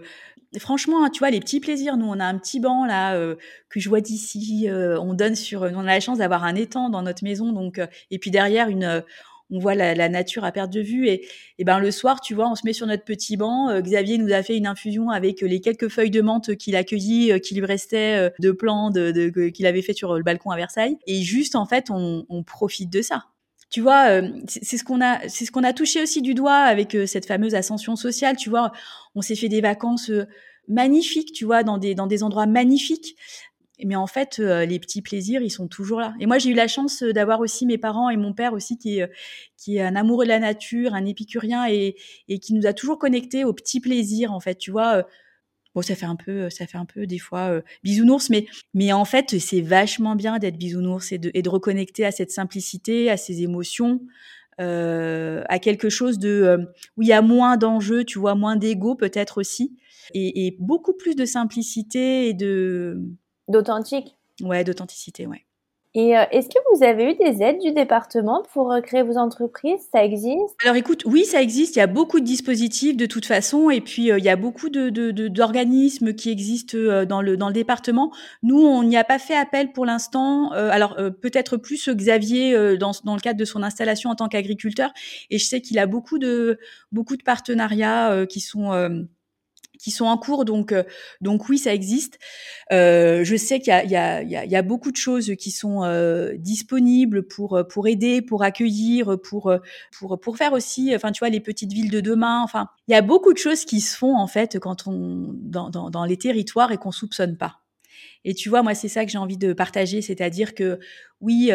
franchement, 0.59 1.03
hein, 1.03 1.09
tu 1.09 1.19
vois, 1.19 1.29
les 1.29 1.39
petits 1.39 1.59
plaisirs. 1.59 1.97
Nous, 1.97 2.05
on 2.05 2.19
a 2.19 2.25
un 2.25 2.37
petit 2.37 2.59
banc 2.59 2.85
là 2.85 3.15
euh, 3.15 3.35
que 3.69 3.79
je 3.79 3.89
vois 3.89 4.01
d'ici. 4.01 4.67
Euh, 4.69 4.99
on 4.99 5.13
donne 5.13 5.35
sur. 5.35 5.61
On 5.63 5.79
a 5.79 5.83
la 5.83 5.99
chance 5.99 6.19
d'avoir 6.19 6.43
un 6.43 6.55
étang 6.55 6.89
dans 6.89 7.01
notre 7.01 7.23
maison, 7.23 7.51
donc 7.51 7.79
et 8.11 8.19
puis 8.19 8.31
derrière 8.31 8.69
une 8.69 9.03
on 9.51 9.59
voit 9.59 9.75
la, 9.75 10.09
nature 10.09 10.43
à 10.43 10.51
perte 10.51 10.71
de 10.71 10.81
vue 10.81 11.07
et, 11.07 11.27
et, 11.59 11.63
ben 11.63 11.79
le 11.79 11.91
soir 11.91 12.21
tu 12.21 12.33
vois 12.33 12.49
on 12.49 12.55
se 12.55 12.65
met 12.65 12.73
sur 12.73 12.87
notre 12.87 13.03
petit 13.03 13.37
banc 13.37 13.69
euh, 13.69 13.81
Xavier 13.81 14.17
nous 14.17 14.33
a 14.33 14.41
fait 14.43 14.57
une 14.57 14.67
infusion 14.67 15.09
avec 15.09 15.41
les 15.41 15.61
quelques 15.61 15.89
feuilles 15.89 16.11
de 16.11 16.21
menthe 16.21 16.55
qu'il 16.55 16.75
a 16.75 16.83
cueillies 16.83 17.31
euh, 17.31 17.39
qui 17.39 17.55
lui 17.55 17.65
restait 17.65 18.17
euh, 18.17 18.29
de 18.39 18.51
plants 18.51 18.89
de, 18.89 19.49
qu'il 19.49 19.65
avait 19.65 19.81
fait 19.81 19.93
sur 19.93 20.15
le 20.15 20.23
balcon 20.23 20.51
à 20.51 20.55
Versailles. 20.55 20.97
Et 21.07 21.21
juste 21.21 21.55
en 21.55 21.65
fait 21.65 21.89
on, 21.89 22.25
profite 22.45 22.89
de 22.89 23.01
ça. 23.01 23.25
Tu 23.71 23.81
vois, 23.81 24.21
c'est 24.47 24.77
ce 24.77 24.83
qu'on 24.83 25.01
a, 25.01 25.27
c'est 25.27 25.45
ce 25.45 25.51
qu'on 25.51 25.63
a 25.63 25.73
touché 25.73 26.01
aussi 26.01 26.21
du 26.21 26.33
doigt 26.33 26.57
avec 26.57 26.95
cette 27.07 27.25
fameuse 27.25 27.55
ascension 27.55 27.95
sociale. 27.95 28.35
Tu 28.35 28.49
vois, 28.49 28.71
on 29.15 29.21
s'est 29.21 29.35
fait 29.35 29.49
des 29.49 29.61
vacances 29.61 30.11
magnifiques, 30.67 31.33
tu 31.33 31.45
vois, 31.45 31.63
dans 31.63 31.77
des 31.77 31.95
dans 31.95 32.07
des 32.07 32.23
endroits 32.23 32.45
magnifiques 32.45 33.15
mais 33.83 33.95
en 33.95 34.07
fait, 34.07 34.37
euh, 34.39 34.65
les 34.65 34.79
petits 34.79 35.01
plaisirs, 35.01 35.41
ils 35.41 35.49
sont 35.49 35.67
toujours 35.67 35.99
là. 35.99 36.13
Et 36.19 36.25
moi, 36.25 36.37
j'ai 36.37 36.49
eu 36.49 36.53
la 36.53 36.67
chance 36.67 37.03
euh, 37.03 37.11
d'avoir 37.11 37.41
aussi 37.41 37.65
mes 37.65 37.77
parents 37.77 38.09
et 38.09 38.15
mon 38.15 38.33
père 38.33 38.53
aussi, 38.53 38.77
qui 38.77 38.99
est, 38.99 39.01
euh, 39.01 39.07
qui 39.57 39.77
est 39.77 39.81
un 39.81 39.95
amoureux 39.95 40.23
de 40.23 40.29
la 40.29 40.39
nature, 40.39 40.93
un 40.93 41.05
épicurien, 41.05 41.67
et, 41.67 41.95
et 42.29 42.39
qui 42.39 42.53
nous 42.53 42.65
a 42.65 42.73
toujours 42.73 42.97
connectés 42.97 43.43
aux 43.43 43.53
petits 43.53 43.81
plaisirs, 43.81 44.31
en 44.31 44.39
fait. 44.39 44.55
Tu 44.55 44.71
vois, 44.71 45.05
bon, 45.73 45.81
ça 45.81 45.95
fait 45.95 46.05
un 46.05 46.15
peu, 46.15 46.49
ça 46.49 46.67
fait 46.67 46.77
un 46.77 46.85
peu 46.85 47.05
des 47.05 47.19
fois 47.19 47.61
bisounours, 47.83 48.29
mais, 48.29 48.45
mais 48.73 48.93
en 48.93 49.05
fait, 49.05 49.37
c'est 49.39 49.61
vachement 49.61 50.15
bien 50.15 50.39
d'être 50.39 50.57
bisounours 50.57 51.11
et 51.11 51.17
de, 51.17 51.31
et 51.33 51.41
de 51.41 51.49
reconnecter 51.49 52.05
à 52.05 52.11
cette 52.11 52.31
simplicité, 52.31 53.09
à 53.09 53.17
ces 53.17 53.41
émotions. 53.41 53.99
Euh, 54.61 55.43
à 55.49 55.59
quelque 55.59 55.89
chose 55.89 56.17
de 56.17 56.65
où 56.95 57.01
il 57.01 57.09
y 57.09 57.11
a 57.11 57.21
moins 57.21 57.57
d'enjeux, 57.57 58.05
tu 58.05 58.19
vois, 58.19 58.35
moins 58.35 58.55
d'ego 58.55 58.95
peut-être 58.95 59.37
aussi, 59.37 59.75
et, 60.13 60.47
et, 60.47 60.55
beaucoup 60.61 60.93
plus 60.93 61.13
de 61.13 61.25
simplicité 61.25 62.29
et 62.29 62.33
de 62.33 63.01
D'authentique 63.47 64.17
Ouais, 64.41 64.63
d'authenticité, 64.63 65.27
ouais. 65.27 65.45
Et 65.97 66.17
euh, 66.17 66.25
est-ce 66.31 66.49
que 66.49 66.59
vous 66.73 66.83
avez 66.83 67.11
eu 67.11 67.15
des 67.15 67.41
aides 67.41 67.59
du 67.61 67.71
département 67.71 68.43
pour 68.53 68.73
euh, 68.73 68.81
créer 68.81 69.01
vos 69.01 69.17
entreprises? 69.17 69.79
Ça 69.93 70.03
existe? 70.03 70.53
Alors 70.61 70.75
écoute, 70.75 71.03
oui, 71.05 71.23
ça 71.23 71.41
existe. 71.41 71.77
Il 71.77 71.79
y 71.79 71.81
a 71.81 71.87
beaucoup 71.87 72.19
de 72.19 72.25
dispositifs 72.25 72.97
de 72.97 73.05
toute 73.05 73.25
façon, 73.25 73.69
et 73.69 73.79
puis 73.79 74.11
euh, 74.11 74.19
il 74.19 74.25
y 74.25 74.29
a 74.29 74.35
beaucoup 74.35 74.67
de, 74.67 74.89
d'organismes 75.29 76.13
qui 76.13 76.29
existent 76.29 76.77
dans 77.07 77.21
le 77.21 77.37
dans 77.37 77.47
le 77.47 77.53
département. 77.53 78.11
Nous, 78.43 78.59
on 78.59 78.83
n'y 78.83 78.97
a 78.97 79.05
pas 79.05 79.19
fait 79.19 79.37
appel 79.37 79.71
pour 79.71 79.85
l'instant. 79.85 80.51
alors 80.51 80.97
peut-être 81.21 81.55
plus 81.55 81.87
Xavier 81.87 82.77
dans 82.77 82.91
dans 83.05 83.15
le 83.15 83.21
cadre 83.21 83.39
de 83.39 83.45
son 83.45 83.63
installation 83.63 84.09
en 84.09 84.15
tant 84.15 84.27
qu'agriculteur, 84.27 84.91
et 85.29 85.37
je 85.37 85.45
sais 85.45 85.61
qu'il 85.61 85.79
a 85.79 85.85
beaucoup 85.85 86.19
de 86.19 86.59
beaucoup 86.91 87.15
de 87.15 87.23
partenariats 87.23 88.25
qui 88.27 88.41
sont 88.41 89.07
qui 89.79 89.91
sont 89.91 90.05
en 90.05 90.17
cours, 90.17 90.45
donc 90.45 90.71
euh, 90.71 90.83
donc 91.21 91.49
oui, 91.49 91.57
ça 91.57 91.73
existe. 91.73 92.19
Euh, 92.71 93.23
je 93.23 93.35
sais 93.35 93.59
qu'il 93.59 93.73
y 93.73 93.93
y, 93.93 94.45
il 94.45 94.51
y 94.51 94.55
a 94.55 94.61
beaucoup 94.61 94.91
de 94.91 94.97
choses 94.97 95.33
qui 95.37 95.51
sont 95.51 95.83
euh, 95.83 96.33
disponibles 96.37 97.27
pour 97.27 97.61
pour 97.69 97.87
aider, 97.87 98.21
pour 98.21 98.43
accueillir, 98.43 99.17
pour 99.21 99.53
pour 99.97 100.19
pour 100.19 100.37
faire 100.37 100.53
aussi, 100.53 100.93
enfin 100.95 101.11
tu 101.11 101.19
vois, 101.19 101.29
les 101.29 101.39
petites 101.39 101.73
villes 101.73 101.91
de 101.91 102.01
demain. 102.01 102.41
Enfin, 102.43 102.67
il 102.87 102.91
y 102.91 102.95
a 102.95 103.01
beaucoup 103.01 103.33
de 103.33 103.37
choses 103.37 103.65
qui 103.65 103.81
se 103.81 103.97
font 103.97 104.15
en 104.15 104.27
fait 104.27 104.59
quand 104.59 104.87
on 104.87 105.31
dans 105.33 105.69
dans, 105.69 105.89
dans 105.89 106.05
les 106.05 106.17
territoires 106.17 106.71
et 106.71 106.77
qu'on 106.77 106.91
soupçonne 106.91 107.37
pas. 107.37 107.61
Et 108.25 108.33
tu 108.33 108.49
vois, 108.49 108.63
moi, 108.63 108.73
c'est 108.73 108.87
ça 108.87 109.05
que 109.05 109.11
j'ai 109.11 109.19
envie 109.19 109.37
de 109.37 109.53
partager, 109.53 110.01
c'est-à-dire 110.01 110.55
que 110.55 110.79
oui, 111.21 111.51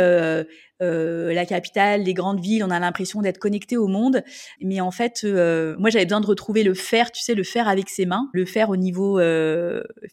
la 0.81 1.47
capitale, 1.47 2.03
les 2.03 2.15
grandes 2.15 2.41
villes, 2.41 2.65
on 2.65 2.71
a 2.71 2.81
l'impression 2.81 3.21
d'être 3.21 3.39
connecté 3.39 3.77
au 3.77 3.87
monde, 3.87 4.23
mais 4.61 4.81
en 4.81 4.91
fait, 4.91 5.25
moi, 5.25 5.91
j'avais 5.91 6.07
besoin 6.07 6.21
de 6.21 6.27
retrouver 6.27 6.63
le 6.63 6.75
faire, 6.75 7.13
tu 7.13 7.23
sais, 7.23 7.35
le 7.35 7.45
faire 7.45 7.69
avec 7.69 7.89
ses 7.89 8.07
mains, 8.07 8.29
le 8.33 8.45
faire 8.47 8.71
au 8.71 8.77
niveau 8.77 9.21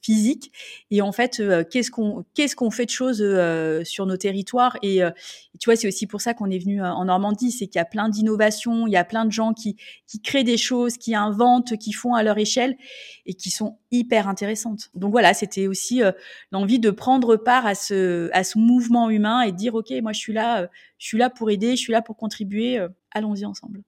physique. 0.01 0.51
Et 0.91 1.01
en 1.01 1.11
fait, 1.11 1.41
qu'est-ce 1.69 1.91
qu'on 1.91 2.71
fait 2.71 2.85
de 2.85 2.91
choses 2.91 3.23
sur 3.83 4.05
nos 4.05 4.17
territoires? 4.17 4.77
Et, 4.83 5.01
tu 5.59 5.69
vois, 5.69 5.75
c'est 5.75 5.87
aussi 5.87 6.05
pour 6.05 6.21
ça 6.21 6.35
qu'on 6.35 6.51
est 6.51 6.59
venu 6.59 6.83
en 6.83 7.05
Normandie, 7.05 7.51
c'est 7.51 7.65
qu'il 7.65 7.79
y 7.79 7.81
a 7.81 7.85
plein 7.85 8.09
d'innovations, 8.09 8.85
il 8.85 8.93
y 8.93 8.97
a 8.97 9.03
plein 9.03 9.25
de 9.25 9.31
gens 9.31 9.53
qui 9.53 9.75
créent 10.23 10.43
des 10.43 10.57
choses, 10.57 10.97
qui 10.97 11.15
inventent, 11.15 11.77
qui 11.77 11.93
font 11.93 12.13
à 12.13 12.23
leur 12.23 12.37
échelle 12.37 12.75
et 13.25 13.33
qui 13.33 13.49
sont 13.49 13.77
hyper 13.89 14.27
intéressantes. 14.27 14.89
Donc 14.93 15.11
voilà, 15.11 15.33
c'était 15.33 15.67
aussi 15.67 16.01
l'envie 16.51 16.79
de 16.79 16.91
prendre 16.91 17.37
part 17.37 17.65
à 17.65 17.73
ce 17.73 18.57
mouvement 18.57 19.09
humain 19.09 19.36
et 19.41 19.51
dire 19.51 19.75
ok, 19.75 19.91
moi 20.01 20.13
je 20.13 20.19
suis 20.19 20.33
là, 20.33 20.61
euh, 20.61 20.67
je 20.97 21.07
suis 21.07 21.17
là 21.17 21.29
pour 21.29 21.49
aider, 21.49 21.71
je 21.71 21.81
suis 21.81 21.93
là 21.93 22.01
pour 22.01 22.17
contribuer. 22.17 22.79
Euh, 22.79 22.89
allons-y 23.11 23.45
ensemble. 23.45 23.81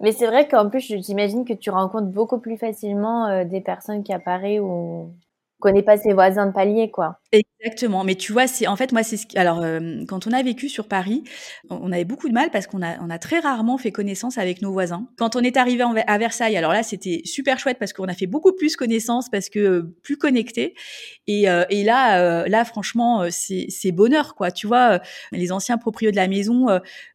Mais 0.00 0.12
c'est 0.12 0.26
vrai 0.26 0.48
qu'en 0.48 0.68
plus, 0.70 0.80
j'imagine 0.80 1.44
que 1.44 1.52
tu 1.52 1.70
rencontres 1.70 2.06
beaucoup 2.06 2.38
plus 2.38 2.56
facilement 2.56 3.26
euh, 3.26 3.44
des 3.44 3.60
personnes 3.60 4.02
qui 4.02 4.12
apparaissent 4.12 4.60
ou 4.60 5.12
connaît 5.60 5.82
pas 5.82 5.96
ses 5.96 6.12
voisins 6.12 6.46
de 6.46 6.52
palier, 6.52 6.90
quoi. 6.90 7.18
Exactement. 7.66 8.04
Mais 8.04 8.14
tu 8.14 8.32
vois, 8.32 8.46
c'est 8.46 8.66
en 8.66 8.76
fait 8.76 8.92
moi 8.92 9.02
c'est 9.02 9.16
ce 9.16 9.26
alors 9.34 9.60
euh, 9.62 10.04
quand 10.06 10.26
on 10.26 10.32
a 10.32 10.42
vécu 10.42 10.68
sur 10.68 10.86
Paris, 10.86 11.24
on 11.68 11.90
avait 11.90 12.04
beaucoup 12.04 12.28
de 12.28 12.32
mal 12.32 12.50
parce 12.50 12.66
qu'on 12.66 12.82
a 12.82 12.96
on 13.00 13.10
a 13.10 13.18
très 13.18 13.40
rarement 13.40 13.76
fait 13.76 13.90
connaissance 13.90 14.38
avec 14.38 14.62
nos 14.62 14.72
voisins. 14.72 15.08
Quand 15.16 15.34
on 15.36 15.40
est 15.40 15.56
arrivé 15.56 15.82
à 16.06 16.18
Versailles, 16.18 16.56
alors 16.56 16.72
là 16.72 16.82
c'était 16.82 17.22
super 17.24 17.58
chouette 17.58 17.78
parce 17.78 17.92
qu'on 17.92 18.06
a 18.06 18.14
fait 18.14 18.26
beaucoup 18.26 18.52
plus 18.52 18.76
connaissance 18.76 19.28
parce 19.28 19.48
que 19.48 19.58
euh, 19.58 19.96
plus 20.02 20.16
connecté. 20.16 20.74
Et, 21.26 21.48
euh, 21.50 21.64
et 21.68 21.82
là 21.82 22.46
là 22.46 22.64
franchement 22.64 23.24
c'est 23.30 23.66
c'est 23.68 23.92
bonheur 23.92 24.34
quoi. 24.36 24.50
Tu 24.52 24.66
vois, 24.66 25.00
les 25.32 25.50
anciens 25.50 25.76
propriétaires 25.76 26.12
de 26.12 26.16
la 26.16 26.28
maison 26.28 26.66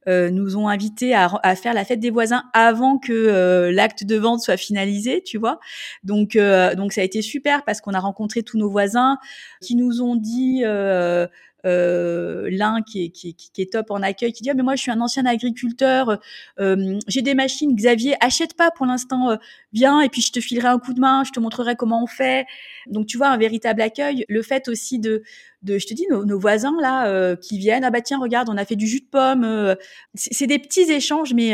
nous 0.08 0.58
ont 0.58 0.68
invités 0.68 1.14
à, 1.14 1.32
à 1.44 1.56
faire 1.56 1.74
la 1.74 1.86
fête 1.86 2.00
des 2.00 2.10
voisins 2.10 2.44
avant 2.54 2.98
que 2.98 3.70
l'acte 3.74 4.04
de 4.04 4.16
vente 4.18 4.42
soit 4.42 4.58
finalisé, 4.58 5.22
tu 5.24 5.38
vois. 5.38 5.60
Donc 6.04 6.38
donc 6.76 6.94
ça 6.94 7.02
a 7.02 7.04
été 7.04 7.22
super 7.22 7.64
parce 7.64 7.82
qu'on 7.82 7.94
a 7.94 8.00
rencontré 8.00 8.44
tous 8.44 8.58
nos 8.58 8.70
voisins 8.70 9.18
qui 9.62 9.76
nous 9.76 10.02
ont 10.02 10.16
dit 10.16 10.64
euh, 11.66 12.32
euh, 12.42 12.50
l'un 12.52 12.82
qui 12.82 13.06
est, 13.06 13.10
qui, 13.10 13.36
qui 13.36 13.62
est, 13.62 13.72
top 13.72 13.92
en 13.92 14.02
accueil, 14.02 14.34
qui 14.34 14.44
dit 14.44 14.50
ah, 14.50 14.54
mais 14.54 14.64
moi 14.64 14.76
je 14.76 14.82
suis 14.82 14.92
un 14.92 15.02
ancien 15.02 15.26
agriculteur, 15.26 16.20
euh, 16.60 17.00
j'ai 17.08 17.22
des 17.22 17.34
machines, 17.34 17.76
Xavier, 17.76 18.16
achète 18.20 18.56
pas 18.56 18.72
pour 18.72 18.86
l'instant, 18.86 19.32
euh, 19.32 19.36
viens 19.74 20.02
et 20.02 20.10
puis 20.10 20.22
je 20.22 20.32
te 20.32 20.40
filerai 20.40 20.68
un 20.68 20.80
coup 20.80 20.94
de 20.94 21.00
main, 21.00 21.24
je 21.24 21.32
te 21.32 21.40
montrerai 21.40 21.76
comment 21.76 22.04
on 22.04 22.08
fait. 22.08 22.46
Donc 22.88 23.08
tu 23.08 23.18
vois 23.18 23.30
un 23.30 23.38
véritable 23.38 23.82
accueil. 23.82 24.26
Le 24.30 24.42
fait 24.42 24.68
aussi 24.68 25.00
de, 25.00 25.24
de 25.62 25.78
je 25.78 25.88
te 25.88 25.94
dis 25.94 26.06
nos, 26.10 26.26
nos 26.26 26.40
voisins 26.40 26.76
là 26.82 27.08
euh, 27.08 27.36
qui 27.36 27.58
viennent, 27.58 27.84
ah 27.84 27.92
bah 27.92 28.02
tiens 28.02 28.20
regarde, 28.20 28.50
on 28.50 28.58
a 28.58 28.66
fait 28.66 28.76
du 28.76 28.88
jus 28.88 29.02
de 29.02 29.10
pomme. 29.10 29.44
Euh, 29.44 29.76
c'est 30.16 30.48
des 30.48 30.60
petits 30.60 30.92
échanges, 30.92 31.34
mais 31.34 31.54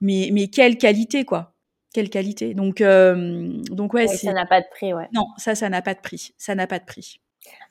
mais 0.00 0.30
mais 0.32 0.48
quelle 0.48 0.78
qualité 0.78 1.24
quoi 1.24 1.54
quelle 1.94 2.10
qualité. 2.10 2.52
Donc, 2.54 2.80
euh, 2.82 3.48
donc 3.70 3.94
ouais, 3.94 4.06
ça 4.06 4.32
n'a 4.32 4.46
pas 4.46 4.60
de 4.60 4.66
prix, 4.70 4.92
ouais. 4.92 5.08
Non, 5.14 5.26
ça, 5.38 5.54
ça 5.54 5.70
n'a 5.70 5.80
pas 5.80 5.94
de 5.94 6.00
prix. 6.00 6.32
Ça 6.36 6.54
n'a 6.54 6.66
pas 6.66 6.78
de 6.78 6.84
prix. 6.84 7.18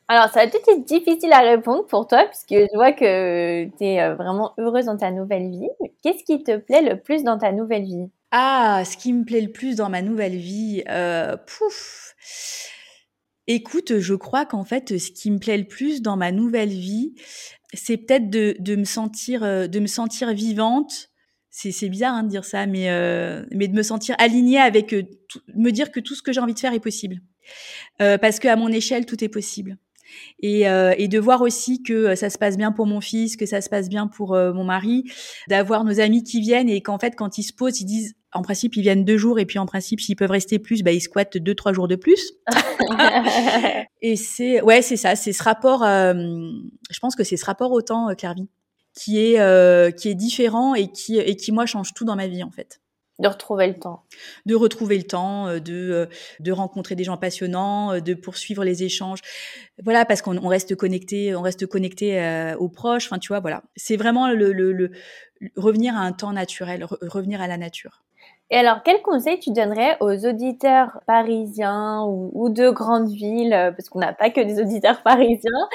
Alors, 0.09 0.29
ça 0.29 0.45
va 0.45 0.47
peut-être 0.49 0.69
être 0.69 0.85
difficile 0.85 1.33
à 1.33 1.41
répondre 1.41 1.85
pour 1.85 2.07
toi, 2.07 2.25
puisque 2.25 2.53
je 2.53 2.75
vois 2.75 2.93
que 2.93 3.65
tu 3.77 3.83
es 3.83 4.01
euh, 4.01 4.15
vraiment 4.15 4.53
heureuse 4.57 4.85
dans 4.85 4.97
ta 4.97 5.11
nouvelle 5.11 5.49
vie. 5.49 5.67
Qu'est-ce 6.01 6.23
qui 6.23 6.43
te 6.43 6.57
plaît 6.57 6.81
le 6.81 6.99
plus 6.99 7.23
dans 7.23 7.37
ta 7.37 7.51
nouvelle 7.51 7.83
vie? 7.83 8.09
Ah, 8.31 8.83
ce 8.85 8.95
qui 8.95 9.11
me 9.13 9.25
plaît 9.25 9.41
le 9.41 9.51
plus 9.51 9.75
dans 9.75 9.89
ma 9.89 10.01
nouvelle 10.01 10.35
vie, 10.35 10.83
euh, 10.89 11.35
pouf. 11.37 12.15
Écoute, 13.47 13.99
je 13.99 14.13
crois 14.13 14.45
qu'en 14.45 14.65
fait, 14.65 14.97
ce 14.97 15.11
qui 15.11 15.31
me 15.31 15.39
plaît 15.39 15.57
le 15.57 15.63
plus 15.65 16.01
dans 16.01 16.17
ma 16.17 16.33
nouvelle 16.33 16.69
vie, 16.69 17.15
c'est 17.73 17.97
peut-être 17.97 18.29
de, 18.29 18.75
me 18.75 18.83
sentir, 18.83 19.43
euh, 19.43 19.67
de 19.67 19.79
me 19.79 19.87
sentir 19.87 20.33
vivante. 20.33 21.09
C'est, 21.49 21.89
bizarre 21.89 22.13
hein, 22.13 22.23
de 22.23 22.29
dire 22.29 22.45
ça, 22.45 22.67
mais, 22.67 22.91
euh, 22.91 23.43
mais 23.51 23.67
de 23.67 23.73
me 23.73 23.81
sentir 23.81 24.15
alignée 24.19 24.59
avec, 24.59 24.89
tout, 25.27 25.39
me 25.55 25.71
dire 25.71 25.91
que 25.91 25.99
tout 25.99 26.13
ce 26.13 26.21
que 26.21 26.31
j'ai 26.31 26.39
envie 26.39 26.53
de 26.53 26.59
faire 26.59 26.73
est 26.73 26.79
possible. 26.79 27.21
Euh, 28.01 28.19
parce 28.19 28.39
qu'à 28.39 28.55
mon 28.55 28.67
échelle, 28.67 29.05
tout 29.05 29.23
est 29.23 29.29
possible 29.29 29.77
et, 30.39 30.69
euh, 30.69 30.93
et, 30.97 31.07
de 31.07 31.19
voir 31.19 31.41
aussi 31.41 31.83
que 31.83 32.15
ça 32.15 32.29
se 32.29 32.37
passe 32.37 32.57
bien 32.57 32.71
pour 32.71 32.85
mon 32.85 33.01
fils, 33.01 33.35
que 33.35 33.45
ça 33.45 33.61
se 33.61 33.69
passe 33.69 33.89
bien 33.89 34.07
pour 34.07 34.33
euh, 34.33 34.53
mon 34.53 34.63
mari, 34.63 35.03
d'avoir 35.47 35.83
nos 35.83 35.99
amis 35.99 36.23
qui 36.23 36.41
viennent 36.41 36.69
et 36.69 36.81
qu'en 36.81 36.99
fait 36.99 37.15
quand 37.15 37.37
ils 37.37 37.43
se 37.43 37.53
posent, 37.53 37.81
ils 37.81 37.85
disent 37.85 38.15
en 38.33 38.41
principe 38.41 38.75
ils 38.75 38.81
viennent 38.81 39.05
deux 39.05 39.17
jours 39.17 39.39
et 39.39 39.45
puis 39.45 39.59
en 39.59 39.65
principe 39.65 39.99
s'ils 39.99 40.15
peuvent 40.15 40.31
rester 40.31 40.59
plus, 40.59 40.83
bah 40.83 40.91
ils 40.91 41.01
squattent 41.01 41.37
deux 41.37 41.55
trois 41.55 41.73
jours 41.73 41.87
de 41.87 41.95
plus. 41.95 42.33
et 44.01 44.15
c'est 44.15 44.61
ouais 44.61 44.81
c'est 44.81 44.97
ça, 44.97 45.15
c'est 45.15 45.33
ce 45.33 45.43
rapport. 45.43 45.83
Euh, 45.83 46.13
je 46.13 46.99
pense 46.99 47.15
que 47.15 47.23
c'est 47.23 47.37
ce 47.37 47.45
rapport 47.45 47.71
au 47.71 47.81
temps, 47.81 48.13
Clairvy, 48.15 48.47
qui 48.93 49.19
est 49.19 49.39
euh, 49.39 49.91
qui 49.91 50.09
est 50.09 50.15
différent 50.15 50.75
et 50.75 50.91
qui 50.91 51.17
et 51.17 51.35
qui 51.35 51.51
moi 51.51 51.65
change 51.65 51.93
tout 51.93 52.05
dans 52.05 52.15
ma 52.15 52.27
vie 52.27 52.43
en 52.43 52.51
fait. 52.51 52.81
De 53.19 53.27
retrouver 53.27 53.67
le 53.67 53.73
temps. 53.73 54.03
De 54.45 54.53
retrouver 54.55 54.97
le 54.97 55.03
temps, 55.03 55.47
euh, 55.47 55.59
de, 55.59 55.73
euh, 55.73 56.05
de 56.39 56.51
rencontrer 56.51 56.95
des 56.95 57.03
gens 57.03 57.17
passionnants, 57.17 57.93
euh, 57.93 57.99
de 57.99 58.13
poursuivre 58.13 58.63
les 58.63 58.83
échanges. 58.83 59.19
Voilà, 59.83 60.05
parce 60.05 60.21
qu'on 60.21 60.37
on 60.37 60.47
reste 60.47 60.75
connecté, 60.75 61.35
on 61.35 61.41
reste 61.41 61.65
connecté 61.65 62.21
euh, 62.21 62.55
aux 62.57 62.69
proches. 62.69 63.07
Enfin, 63.07 63.17
tu 63.17 63.29
vois, 63.29 63.39
voilà. 63.39 63.63
C'est 63.75 63.97
vraiment 63.97 64.29
le, 64.29 64.53
le, 64.53 64.71
le, 64.71 64.91
revenir 65.55 65.95
à 65.95 65.99
un 65.99 66.11
temps 66.11 66.33
naturel, 66.33 66.83
re 66.83 66.97
revenir 67.01 67.41
à 67.41 67.47
la 67.47 67.57
nature. 67.57 68.03
Et 68.49 68.55
alors, 68.55 68.81
quel 68.83 69.01
conseil 69.01 69.39
tu 69.39 69.51
donnerais 69.51 69.97
aux 69.99 70.25
auditeurs 70.25 71.01
parisiens 71.05 72.03
ou, 72.05 72.47
de 72.49 72.69
grandes 72.69 73.09
villes, 73.09 73.53
euh, 73.53 73.71
parce 73.71 73.89
qu'on 73.89 73.99
n'a 73.99 74.13
pas 74.13 74.29
que 74.29 74.39
des 74.39 74.61
auditeurs 74.61 75.01
parisiens, 75.03 75.67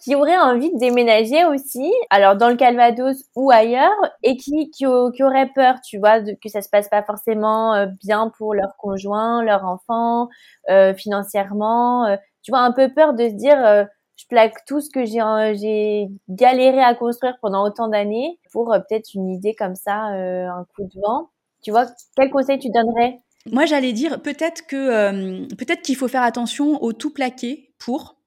qui 0.00 0.14
auraient 0.16 0.38
envie 0.38 0.72
de 0.72 0.78
déménager 0.78 1.44
aussi, 1.44 1.92
alors 2.10 2.36
dans 2.36 2.48
le 2.48 2.56
Calvados 2.56 3.16
ou 3.36 3.50
ailleurs, 3.52 3.92
et 4.24 4.36
qui, 4.36 4.70
qui, 4.70 4.84
qui 5.14 5.22
auraient 5.24 5.50
peur, 5.54 5.76
tu 5.84 5.98
vois, 5.98 6.20
de, 6.20 6.32
que 6.42 6.48
ça 6.48 6.62
se 6.62 6.68
passe 6.68 6.88
pas 6.88 7.02
forcément 7.04 7.74
euh, 7.74 7.86
bien 8.02 8.30
pour 8.38 8.54
leur 8.54 8.76
conjoint, 8.78 9.42
leur 9.44 9.64
enfant, 9.64 10.28
euh, 10.70 10.94
financièrement, 10.94 12.06
euh, 12.06 12.16
tu 12.42 12.50
vois, 12.50 12.60
un 12.60 12.72
peu 12.72 12.92
peur 12.92 13.14
de 13.14 13.28
se 13.28 13.34
dire, 13.34 13.64
euh, 13.64 13.84
je 14.16 14.24
plaque 14.28 14.64
tout 14.66 14.80
ce 14.80 14.90
que 14.90 15.04
j'ai 15.04 15.20
j'ai 15.56 16.08
galéré 16.28 16.80
à 16.82 16.94
construire 16.94 17.36
pendant 17.42 17.64
autant 17.64 17.88
d'années 17.88 18.38
pour 18.52 18.70
peut-être 18.88 19.14
une 19.14 19.28
idée 19.30 19.54
comme 19.54 19.74
ça, 19.76 19.92
un 20.06 20.64
coup 20.74 20.84
de 20.84 21.00
vent. 21.02 21.28
Tu 21.66 21.72
vois, 21.72 21.86
quel 22.16 22.30
conseil 22.30 22.60
tu 22.60 22.68
donnerais? 22.70 23.18
Moi, 23.50 23.66
j'allais 23.66 23.92
dire 23.92 24.22
peut-être 24.22 24.68
que 24.68 24.76
euh, 24.76 25.48
peut-être 25.58 25.82
qu'il 25.82 25.96
faut 25.96 26.06
faire 26.06 26.22
attention 26.22 26.80
au 26.80 26.92
tout 26.92 27.10
plaqué 27.12 27.72
pour 27.80 28.20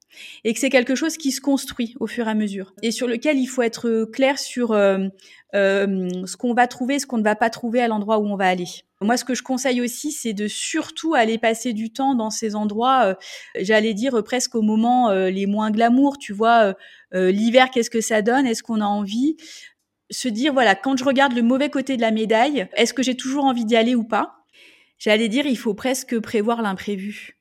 et 0.44 0.52
que 0.52 0.60
c'est 0.60 0.68
quelque 0.68 0.94
chose 0.94 1.16
qui 1.16 1.32
se 1.32 1.40
construit 1.40 1.94
au 2.00 2.06
fur 2.06 2.28
et 2.28 2.30
à 2.30 2.34
mesure 2.34 2.74
et 2.82 2.90
sur 2.90 3.08
lequel 3.08 3.38
il 3.38 3.46
faut 3.46 3.62
être 3.62 4.04
clair 4.12 4.38
sur 4.38 4.72
euh, 4.72 5.08
euh, 5.54 6.08
ce 6.26 6.36
qu'on 6.36 6.54
va 6.54 6.66
trouver, 6.66 6.98
ce 6.98 7.06
qu'on 7.06 7.18
ne 7.18 7.24
va 7.24 7.34
pas 7.34 7.50
trouver 7.50 7.80
à 7.80 7.88
l'endroit 7.88 8.18
où 8.18 8.26
on 8.26 8.36
va 8.36 8.46
aller. 8.46 8.66
Moi, 9.00 9.16
ce 9.16 9.24
que 9.24 9.34
je 9.34 9.42
conseille 9.42 9.80
aussi, 9.80 10.12
c'est 10.12 10.34
de 10.34 10.46
surtout 10.46 11.14
aller 11.14 11.38
passer 11.38 11.72
du 11.72 11.90
temps 11.92 12.14
dans 12.14 12.30
ces 12.30 12.54
endroits, 12.54 13.06
euh, 13.06 13.14
j'allais 13.58 13.94
dire 13.94 14.22
presque 14.22 14.54
au 14.54 14.62
moment 14.62 15.08
euh, 15.08 15.30
les 15.30 15.46
moins 15.46 15.70
glamour, 15.70 16.18
tu 16.18 16.32
vois, 16.32 16.74
l'hiver, 17.12 17.70
qu'est-ce 17.70 17.90
que 17.90 18.00
ça 18.00 18.22
donne? 18.22 18.46
Est-ce 18.46 18.62
qu'on 18.62 18.80
a 18.80 18.84
envie? 18.84 19.36
Se 20.10 20.28
dire, 20.28 20.52
voilà, 20.52 20.74
quand 20.74 20.96
je 20.96 21.04
regarde 21.04 21.32
le 21.32 21.42
mauvais 21.42 21.70
côté 21.70 21.96
de 21.96 22.02
la 22.02 22.10
médaille, 22.10 22.68
est-ce 22.74 22.94
que 22.94 23.02
j'ai 23.02 23.16
toujours 23.16 23.44
envie 23.44 23.64
d'y 23.64 23.76
aller 23.76 23.94
ou 23.94 24.04
pas? 24.04 24.44
J'allais 24.98 25.28
dire, 25.28 25.46
il 25.46 25.56
faut 25.56 25.74
presque 25.74 26.18
prévoir 26.18 26.62
l'imprévu. 26.62 27.40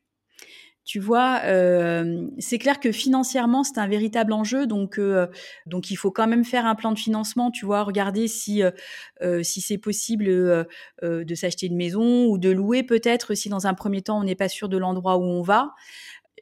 Tu 0.90 1.00
vois, 1.00 1.42
euh, 1.44 2.26
c'est 2.40 2.58
clair 2.58 2.80
que 2.80 2.92
financièrement, 2.92 3.64
c'est 3.64 3.78
un 3.78 3.88
véritable 3.88 4.34
enjeu, 4.34 4.66
donc 4.66 4.98
euh, 4.98 5.28
donc 5.68 5.92
il 5.92 5.96
faut 5.98 6.10
quand 6.10 6.26
même 6.26 6.44
faire 6.44 6.66
un 6.66 6.74
plan 6.74 6.92
de 6.92 6.98
financement. 6.98 7.52
Tu 7.52 7.64
vois, 7.64 7.84
regarder 7.84 8.28
si 8.28 8.64
euh, 8.64 9.44
si 9.44 9.62
c'est 9.62 9.78
possible 9.78 10.26
de 10.26 11.36
s'acheter 11.36 11.68
une 11.68 11.76
maison 11.76 12.26
ou 12.26 12.40
de 12.40 12.50
louer 12.50 12.82
peut-être 12.82 13.36
si 13.36 13.50
dans 13.50 13.68
un 13.68 13.76
premier 13.76 14.02
temps 14.02 14.20
on 14.20 14.24
n'est 14.24 14.34
pas 14.34 14.50
sûr 14.50 14.68
de 14.68 14.78
l'endroit 14.78 15.18
où 15.18 15.26
on 15.26 15.44
va 15.44 15.76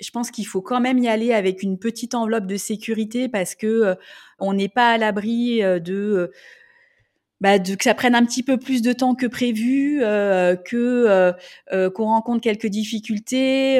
je 0.01 0.11
pense 0.11 0.31
qu'il 0.31 0.47
faut 0.47 0.61
quand 0.61 0.79
même 0.79 0.99
y 0.99 1.07
aller 1.07 1.33
avec 1.33 1.63
une 1.63 1.77
petite 1.77 2.15
enveloppe 2.15 2.45
de 2.45 2.57
sécurité 2.57 3.27
parce 3.27 3.55
que 3.55 3.67
euh, 3.67 3.95
on 4.39 4.53
n'est 4.53 4.69
pas 4.69 4.91
à 4.91 4.97
l'abri 4.97 5.63
euh, 5.63 5.79
de, 5.79 6.31
bah, 7.41 7.59
de 7.59 7.75
que 7.75 7.83
ça 7.83 7.93
prenne 7.93 8.15
un 8.15 8.25
petit 8.25 8.43
peu 8.43 8.57
plus 8.57 8.81
de 8.81 8.93
temps 8.93 9.15
que 9.15 9.27
prévu, 9.27 9.99
euh, 10.01 10.55
que 10.55 11.33
qu'on 11.89 12.05
rencontre 12.05 12.41
quelques 12.41 12.67
difficultés, 12.67 13.79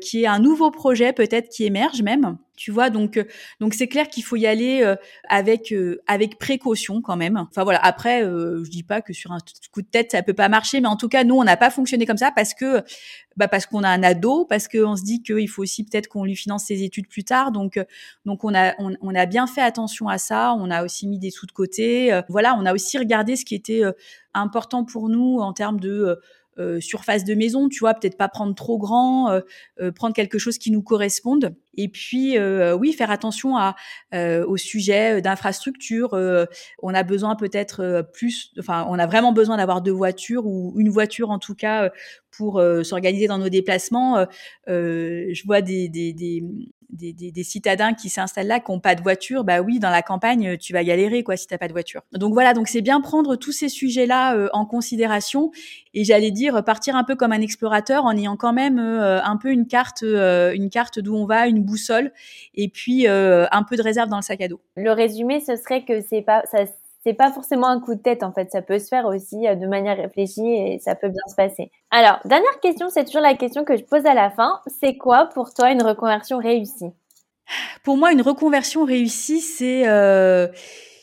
qu'il 0.00 0.20
y 0.20 0.22
ait 0.24 0.28
un 0.28 0.38
nouveau 0.38 0.70
projet 0.70 1.12
peut-être 1.12 1.48
qui 1.48 1.64
émerge 1.64 2.02
même. 2.02 2.36
Tu 2.56 2.70
vois, 2.70 2.88
donc 2.88 3.24
donc 3.58 3.74
c'est 3.74 3.88
clair 3.88 4.08
qu'il 4.08 4.22
faut 4.22 4.36
y 4.36 4.46
aller 4.46 4.94
avec 5.28 5.74
avec 6.06 6.38
précaution 6.38 7.02
quand 7.02 7.16
même. 7.16 7.36
Enfin 7.36 7.64
voilà. 7.64 7.80
Après, 7.84 8.22
je 8.22 8.70
dis 8.70 8.84
pas 8.84 9.02
que 9.02 9.12
sur 9.12 9.32
un 9.32 9.38
coup 9.72 9.82
de 9.82 9.88
tête 9.88 10.12
ça 10.12 10.22
peut 10.22 10.34
pas 10.34 10.48
marcher, 10.48 10.80
mais 10.80 10.86
en 10.88 10.96
tout 10.96 11.08
cas 11.08 11.24
nous 11.24 11.34
on 11.34 11.44
n'a 11.44 11.56
pas 11.56 11.70
fonctionné 11.70 12.06
comme 12.06 12.16
ça 12.16 12.30
parce 12.30 12.54
que 12.54 12.82
bah 13.36 13.48
parce 13.48 13.66
qu'on 13.66 13.82
a 13.82 13.88
un 13.88 14.02
ado, 14.04 14.44
parce 14.44 14.68
qu'on 14.68 14.94
se 14.94 15.02
dit 15.02 15.22
qu'il 15.22 15.48
faut 15.48 15.62
aussi 15.62 15.84
peut-être 15.84 16.06
qu'on 16.06 16.24
lui 16.24 16.36
finance 16.36 16.66
ses 16.66 16.84
études 16.84 17.08
plus 17.08 17.24
tard. 17.24 17.50
Donc 17.50 17.84
donc 18.24 18.44
on 18.44 18.54
a 18.54 18.74
on, 18.78 18.94
on, 19.00 19.14
a 19.14 19.26
bien 19.26 19.46
fait 19.48 19.62
attention 19.62 20.08
à 20.08 20.18
ça. 20.18 20.54
On 20.58 20.70
a 20.70 20.84
aussi 20.84 21.08
mis 21.08 21.18
des 21.18 21.30
sous 21.30 21.46
de 21.46 21.52
côté. 21.52 22.20
voilà, 22.28 22.56
on 22.58 22.64
a 22.66 22.72
aussi 22.72 22.98
regardé 22.98 23.34
ce 23.36 23.44
qui 23.44 23.56
était 23.56 23.82
important 24.32 24.84
pour 24.84 25.08
nous 25.08 25.38
en 25.38 25.52
termes 25.52 25.80
de 25.80 26.20
euh, 26.58 26.80
surface 26.80 27.24
de 27.24 27.34
maison, 27.34 27.68
tu 27.68 27.80
vois, 27.80 27.94
peut-être 27.94 28.16
pas 28.16 28.28
prendre 28.28 28.54
trop 28.54 28.78
grand, 28.78 29.30
euh, 29.30 29.40
euh, 29.80 29.92
prendre 29.92 30.14
quelque 30.14 30.38
chose 30.38 30.58
qui 30.58 30.70
nous 30.70 30.82
corresponde. 30.82 31.54
Et 31.76 31.88
puis, 31.88 32.38
euh, 32.38 32.74
oui, 32.74 32.92
faire 32.92 33.10
attention 33.10 33.56
à, 33.56 33.74
au 34.46 34.56
sujet 34.56 35.20
d'infrastructure. 35.20 36.14
on 36.82 36.94
a 36.94 37.02
besoin 37.02 37.34
peut-être 37.34 38.06
plus, 38.12 38.52
enfin, 38.60 38.86
on 38.88 38.98
a 38.98 39.06
vraiment 39.06 39.32
besoin 39.32 39.56
d'avoir 39.56 39.82
deux 39.82 39.90
voitures 39.90 40.46
ou 40.46 40.74
une 40.78 40.88
voiture 40.88 41.30
en 41.30 41.40
tout 41.40 41.56
cas 41.56 41.90
pour 42.30 42.62
s'organiser 42.84 43.26
dans 43.26 43.38
nos 43.38 43.48
déplacements. 43.48 44.24
je 44.68 45.46
vois 45.46 45.62
des, 45.62 45.88
des, 45.88 46.12
des, 46.12 46.44
des, 46.90 47.44
citadins 47.44 47.94
qui 47.94 48.08
s'installent 48.08 48.46
là, 48.46 48.60
qui 48.60 48.70
n'ont 48.70 48.80
pas 48.80 48.94
de 48.94 49.02
voiture, 49.02 49.44
bah 49.44 49.60
oui, 49.60 49.78
dans 49.78 49.90
la 49.90 50.02
campagne, 50.02 50.56
tu 50.58 50.72
vas 50.72 50.84
galérer 50.84 51.22
quoi 51.22 51.36
si 51.36 51.46
t'as 51.46 51.58
pas 51.58 51.68
de 51.68 51.72
voiture. 51.72 52.02
Donc 52.12 52.32
voilà, 52.32 52.54
donc 52.54 52.68
c'est 52.68 52.80
bien 52.80 53.00
prendre 53.00 53.36
tous 53.36 53.52
ces 53.52 53.68
sujets-là 53.68 54.36
euh, 54.36 54.48
en 54.52 54.66
considération 54.66 55.50
et 55.92 56.04
j'allais 56.04 56.30
dire 56.30 56.62
partir 56.64 56.96
un 56.96 57.04
peu 57.04 57.16
comme 57.16 57.32
un 57.32 57.40
explorateur 57.40 58.04
en 58.04 58.16
ayant 58.16 58.36
quand 58.36 58.52
même 58.52 58.78
euh, 58.78 59.22
un 59.22 59.36
peu 59.36 59.50
une 59.50 59.66
carte, 59.66 60.02
euh, 60.02 60.52
une 60.54 60.70
carte 60.70 60.98
d'où 60.98 61.14
on 61.14 61.26
va, 61.26 61.46
une 61.46 61.62
boussole 61.62 62.12
et 62.54 62.68
puis 62.68 63.06
un 63.06 63.62
peu 63.68 63.76
de 63.76 63.82
réserve 63.82 64.08
dans 64.08 64.16
le 64.16 64.22
sac 64.22 64.40
à 64.40 64.48
dos. 64.48 64.60
Le 64.76 64.90
résumé, 64.92 65.40
ce 65.40 65.56
serait 65.56 65.84
que 65.84 66.00
c'est 66.00 66.22
pas 66.22 66.42
ça 66.50 66.64
c'est 67.04 67.12
pas 67.12 67.30
forcément 67.30 67.68
un 67.68 67.80
coup 67.80 67.94
de 67.94 68.00
tête 68.00 68.22
en 68.22 68.32
fait, 68.32 68.50
ça 68.50 68.62
peut 68.62 68.78
se 68.78 68.88
faire 68.88 69.04
aussi 69.04 69.36
de 69.36 69.66
manière 69.66 69.98
réfléchie 69.98 70.46
et 70.46 70.78
ça 70.78 70.94
peut 70.94 71.08
bien 71.08 71.22
se 71.28 71.34
passer. 71.34 71.70
Alors, 71.90 72.18
dernière 72.24 72.58
question, 72.60 72.88
c'est 72.88 73.04
toujours 73.04 73.20
la 73.20 73.34
question 73.34 73.64
que 73.64 73.76
je 73.76 73.84
pose 73.84 74.06
à 74.06 74.14
la 74.14 74.30
fin, 74.30 74.60
c'est 74.80 74.96
quoi 74.96 75.26
pour 75.26 75.52
toi 75.52 75.70
une 75.70 75.82
reconversion 75.82 76.38
réussie? 76.38 76.92
Pour 77.84 77.98
moi, 77.98 78.10
une 78.10 78.22
reconversion 78.22 78.84
réussie, 78.84 79.42
c'est 79.42 79.86
euh, 79.86 80.48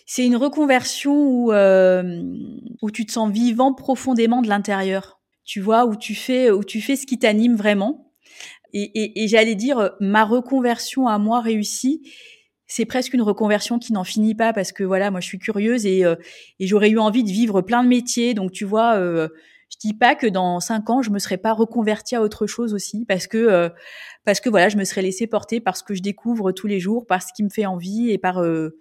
c'est 0.07 0.25
une 0.25 0.35
reconversion 0.35 1.13
où 1.13 1.51
euh, 1.51 2.23
où 2.81 2.89
tu 2.89 3.05
te 3.05 3.11
sens 3.11 3.31
vivant 3.31 3.73
profondément 3.73 4.41
de 4.41 4.49
l'intérieur. 4.49 5.19
Tu 5.45 5.61
vois, 5.61 5.85
où 5.85 5.95
tu 5.95 6.15
fais 6.15 6.49
où 6.49 6.63
tu 6.63 6.81
fais 6.81 6.95
ce 6.95 7.05
qui 7.05 7.19
t'anime 7.19 7.55
vraiment. 7.55 8.07
Et 8.73 9.27
j'allais 9.27 9.55
dire 9.55 9.91
ma 9.99 10.23
reconversion 10.23 11.05
à 11.05 11.17
moi 11.17 11.41
réussie, 11.41 12.01
c'est 12.71 12.85
presque 12.85 13.13
une 13.13 13.21
reconversion 13.21 13.79
qui 13.79 13.91
n'en 13.91 14.05
finit 14.05 14.33
pas 14.33 14.53
parce 14.53 14.71
que 14.71 14.85
voilà, 14.85 15.11
moi 15.11 15.19
je 15.19 15.27
suis 15.27 15.39
curieuse 15.39 15.85
et, 15.85 16.05
euh, 16.05 16.15
et 16.59 16.67
j'aurais 16.67 16.89
eu 16.89 16.99
envie 16.99 17.25
de 17.25 17.29
vivre 17.29 17.61
plein 17.61 17.83
de 17.83 17.89
métiers. 17.89 18.33
Donc 18.33 18.53
tu 18.53 18.63
vois, 18.63 18.95
euh, 18.95 19.27
Je 19.71 19.77
dis 19.79 19.93
pas 19.93 20.15
que 20.15 20.27
dans 20.27 20.59
cinq 20.59 20.89
ans, 20.89 21.01
je 21.01 21.09
me 21.09 21.19
serais 21.19 21.37
pas 21.37 21.53
reconvertie 21.53 22.15
à 22.15 22.21
autre 22.21 22.45
chose 22.45 22.73
aussi, 22.73 23.05
parce 23.05 23.27
que 23.27 23.37
euh, 23.37 23.69
parce 24.25 24.41
que 24.41 24.49
voilà, 24.49 24.69
je 24.69 24.77
me 24.77 24.83
serais 24.83 25.01
laissée 25.01 25.27
porter 25.27 25.61
par 25.61 25.77
ce 25.77 25.83
que 25.83 25.95
je 25.95 26.01
découvre 26.01 26.51
tous 26.51 26.67
les 26.67 26.79
jours, 26.79 27.05
par 27.07 27.21
ce 27.23 27.33
qui 27.33 27.43
me 27.43 27.49
fait 27.49 27.65
envie 27.65 28.09
et 28.11 28.17
par 28.17 28.41
euh, 28.41 28.77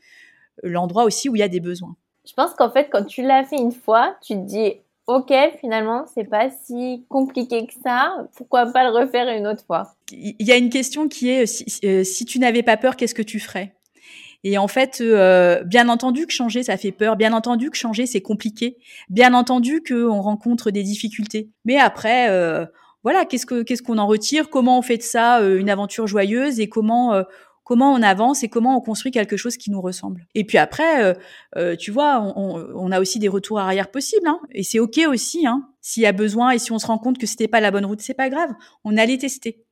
l'endroit 0.63 1.05
aussi 1.05 1.29
où 1.29 1.37
il 1.37 1.39
y 1.39 1.45
a 1.45 1.49
des 1.49 1.61
besoins. 1.61 1.97
Je 2.27 2.33
pense 2.35 2.55
qu'en 2.55 2.71
fait, 2.71 2.89
quand 2.91 3.05
tu 3.05 3.23
l'as 3.23 3.45
fait 3.45 3.57
une 3.57 3.73
fois, 3.73 4.17
tu 4.21 4.35
te 4.35 4.45
dis 4.45 4.75
ok, 5.07 5.33
finalement, 5.61 6.05
c'est 6.13 6.29
pas 6.29 6.51
si 6.51 7.05
compliqué 7.09 7.67
que 7.67 7.73
ça. 7.83 8.15
Pourquoi 8.37 8.67
pas 8.67 8.85
le 8.85 8.91
refaire 8.91 9.29
une 9.29 9.47
autre 9.47 9.65
fois? 9.65 9.95
Il 10.13 10.35
y 10.41 10.53
a 10.53 10.57
une 10.57 10.71
question 10.71 11.09
qui 11.09 11.29
est 11.31 11.47
si, 11.47 11.65
si 12.05 12.25
tu 12.25 12.39
n'avais 12.41 12.65
pas 12.65 12.77
peur, 12.77 12.97
qu'est-ce 12.97 13.15
que 13.15 13.23
tu 13.23 13.39
ferais? 13.39 13.75
Et 14.43 14.59
en 14.59 14.69
fait, 14.69 15.01
euh, 15.01 15.63
bien 15.65 15.89
entendu 15.89 16.27
que 16.27 16.33
changer, 16.33 16.63
ça 16.63 16.77
fait 16.77 16.93
peur. 16.93 17.17
Bien 17.17 17.33
entendu 17.33 17.71
que 17.71 17.77
changer, 17.77 18.07
c'est 18.07 18.23
compliqué. 18.23 18.79
Bien 19.09 19.35
entendu 19.35 19.83
qu'on 19.87 20.21
rencontre 20.21 20.71
des 20.71 20.83
difficultés. 20.83 21.51
Mais 21.65 21.77
après, 21.77 22.31
euh, 22.31 22.65
voilà, 23.03 23.25
qu'est-ce 23.25 23.47
que 23.47 23.63
qu'est-ce 23.63 23.83
qu'on 23.83 23.99
en 23.99 24.07
retire? 24.07 24.49
Comment 24.49 24.79
on 24.79 24.83
fait 24.83 24.97
de 24.97 25.03
ça 25.03 25.41
euh, 25.41 25.59
une 25.59 25.69
aventure 25.69 26.07
joyeuse? 26.07 26.59
Et 26.59 26.69
comment 26.69 27.23
comment 27.65 27.93
on 27.93 28.03
avance? 28.03 28.43
Et 28.43 28.49
comment 28.49 28.77
on 28.77 28.81
construit 28.81 29.13
quelque 29.13 29.37
chose 29.37 29.59
qui 29.59 29.71
nous 29.71 29.81
ressemble? 29.83 30.27
Et 30.35 30.45
puis 30.45 30.57
après, 30.57 31.15
tu 31.79 31.91
vois, 31.91 32.21
on, 32.37 32.67
on, 32.75 32.91
a 32.91 33.01
aussi 33.01 33.19
des 33.19 33.29
retours 33.29 33.59
arrière 33.59 33.91
possibles, 33.91 34.27
hein, 34.27 34.41
et 34.53 34.63
c'est 34.63 34.79
ok 34.79 35.01
aussi. 35.07 35.47
Hein, 35.47 35.69
S'il 35.83 36.03
y 36.03 36.07
a 36.07 36.13
besoin 36.13 36.51
et 36.51 36.59
si 36.59 36.73
on 36.73 36.79
se 36.79 36.87
rend 36.87 36.99
compte 36.99 37.19
que 37.19 37.27
c'était 37.27 37.49
pas 37.49 37.61
la 37.61 37.71
bonne 37.71 37.85
route, 37.85 38.01
c'est 38.01 38.15
pas 38.15 38.31
grave. 38.31 38.51
On 38.85 38.97
allait 38.97 39.19
tester. 39.19 39.63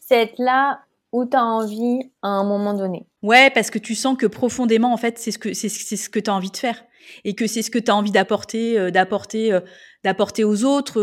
C'est 0.00 0.32
là 0.38 0.80
où 1.12 1.26
tu 1.26 1.36
envie 1.36 2.10
à 2.22 2.28
un 2.28 2.44
moment 2.44 2.74
donné. 2.74 3.06
Ouais, 3.22 3.50
parce 3.50 3.70
que 3.70 3.78
tu 3.78 3.94
sens 3.94 4.16
que 4.16 4.26
profondément, 4.26 4.92
en 4.92 4.96
fait, 4.96 5.18
c'est 5.18 5.30
ce 5.30 5.38
que 5.38 5.52
c'est 5.54 5.68
ce 5.68 6.08
que 6.08 6.18
tu 6.18 6.30
envie 6.30 6.50
de 6.50 6.56
faire 6.56 6.84
et 7.24 7.34
que 7.34 7.46
c'est 7.46 7.62
ce 7.62 7.70
que 7.70 7.78
tu 7.78 7.90
as 7.90 7.96
envie 7.96 8.10
d'apporter, 8.10 8.78
euh, 8.78 8.90
d'apporter, 8.90 9.52
euh, 9.52 9.60
d'apporter 10.04 10.44
aux 10.44 10.64
autres, 10.64 11.00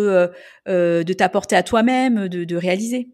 euh, 0.67 1.03
de 1.03 1.13
t'apporter 1.13 1.55
à 1.55 1.63
toi-même, 1.63 2.27
de, 2.27 2.43
de 2.43 2.55
réaliser. 2.55 3.09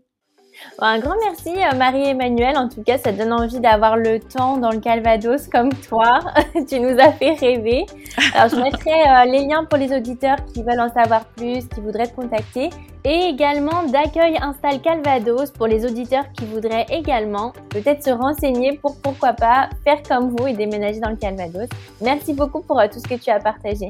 Un 0.80 1.00
grand 1.00 1.16
merci 1.24 1.54
Marie-Emmanuelle. 1.76 2.58
En 2.58 2.70
tout 2.70 2.84
cas, 2.84 2.98
ça 2.98 3.12
donne 3.12 3.34
envie 3.34 3.60
d'avoir 3.60 3.98
le 3.98 4.20
temps 4.20 4.58
dans 4.58 4.72
le 4.72 4.80
Calvados 4.80 5.48
comme 5.48 5.74
toi. 5.74 6.20
tu 6.68 6.80
nous 6.80 7.00
as 7.00 7.12
fait 7.14 7.34
rêver. 7.34 7.86
Alors, 8.34 8.50
je 8.50 8.56
mettrai 8.56 8.92
les 9.32 9.46
liens 9.46 9.66
pour 9.66 9.78
les 9.78 9.96
auditeurs 9.96 10.38
qui 10.54 10.64
veulent 10.64 10.82
en 10.82 10.94
savoir 10.94 11.26
plus, 11.26 11.68
qui 11.68 11.82
voudraient 11.82 12.08
te 12.08 12.16
contacter 12.16 12.70
et 13.06 13.30
également 13.30 13.84
d'accueil 13.84 14.36
Install 14.42 14.82
Calvados 14.82 15.52
pour 15.52 15.68
les 15.68 15.86
auditeurs 15.86 16.26
qui 16.34 16.46
voudraient 16.46 16.88
également 16.90 17.54
peut-être 17.70 18.04
se 18.04 18.10
renseigner 18.10 18.78
pour 18.80 19.00
pourquoi 19.02 19.34
pas 19.34 19.70
faire 19.84 20.02
comme 20.10 20.36
vous 20.36 20.48
et 20.48 20.54
déménager 20.54 21.00
dans 21.00 21.12
le 21.12 21.16
Calvados. 21.16 21.70
Merci 22.02 22.34
beaucoup 22.34 22.62
pour 22.62 22.80
euh, 22.80 22.88
tout 22.92 23.00
ce 23.00 23.08
que 23.08 23.16
tu 23.16 23.30
as 23.30 23.40
partagé. 23.40 23.90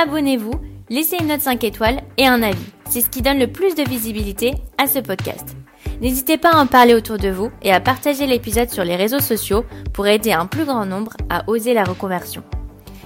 abonnez-vous, 0.01 0.53
laissez 0.89 1.17
une 1.19 1.27
note 1.27 1.41
5 1.41 1.63
étoiles 1.63 2.01
et 2.17 2.27
un 2.27 2.41
avis. 2.41 2.57
C'est 2.89 3.01
ce 3.01 3.09
qui 3.09 3.21
donne 3.21 3.39
le 3.39 3.47
plus 3.47 3.75
de 3.75 3.83
visibilité 3.83 4.53
à 4.77 4.87
ce 4.87 4.99
podcast. 4.99 5.55
N'hésitez 6.01 6.37
pas 6.37 6.51
à 6.51 6.61
en 6.61 6.67
parler 6.67 6.93
autour 6.93 7.17
de 7.17 7.29
vous 7.29 7.51
et 7.61 7.71
à 7.71 7.79
partager 7.79 8.25
l'épisode 8.25 8.69
sur 8.69 8.83
les 8.83 8.95
réseaux 8.95 9.19
sociaux 9.19 9.65
pour 9.93 10.07
aider 10.07 10.31
un 10.31 10.45
plus 10.45 10.65
grand 10.65 10.85
nombre 10.85 11.13
à 11.29 11.43
oser 11.47 11.73
la 11.73 11.83
reconversion. 11.83 12.43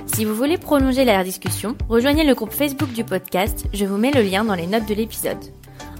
Si 0.05 0.25
vous 0.25 0.35
voulez 0.35 0.57
prolonger 0.57 1.05
la 1.05 1.23
discussion, 1.23 1.75
rejoignez 1.89 2.23
le 2.23 2.35
groupe 2.35 2.51
Facebook 2.51 2.91
du 2.91 3.03
podcast, 3.03 3.65
je 3.73 3.85
vous 3.85 3.97
mets 3.97 4.11
le 4.11 4.21
lien 4.21 4.43
dans 4.43 4.55
les 4.55 4.67
notes 4.67 4.87
de 4.87 4.93
l'épisode. 4.93 5.37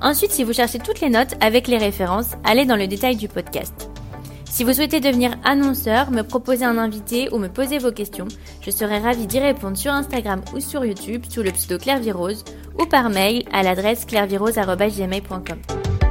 Ensuite, 0.02 0.32
si 0.32 0.44
vous 0.44 0.54
cherchez 0.54 0.80
toutes 0.80 1.02
les 1.02 1.10
notes 1.10 1.36
avec 1.40 1.68
les 1.68 1.78
références, 1.78 2.32
allez 2.44 2.66
dans 2.66 2.76
le 2.76 2.88
détail 2.88 3.16
du 3.16 3.28
podcast. 3.28 3.93
Si 4.54 4.64
vous 4.64 4.74
souhaitez 4.74 5.00
devenir 5.00 5.36
annonceur, 5.44 6.12
me 6.12 6.22
proposer 6.22 6.64
un 6.64 6.78
invité 6.78 7.28
ou 7.32 7.40
me 7.40 7.48
poser 7.48 7.80
vos 7.80 7.92
questions, 7.92 8.28
je 8.62 8.70
serai 8.70 9.00
ravie 9.00 9.26
d'y 9.26 9.40
répondre 9.40 9.76
sur 9.76 9.92
Instagram 9.92 10.44
ou 10.54 10.60
sur 10.60 10.86
YouTube 10.86 11.24
sous 11.28 11.42
le 11.42 11.50
pseudo 11.50 11.80
Claire 11.80 12.02
ou 12.80 12.86
par 12.86 13.10
mail 13.10 13.46
à 13.52 13.64
l'adresse 13.64 14.06
clairvirose.gmail.com. 14.06 16.03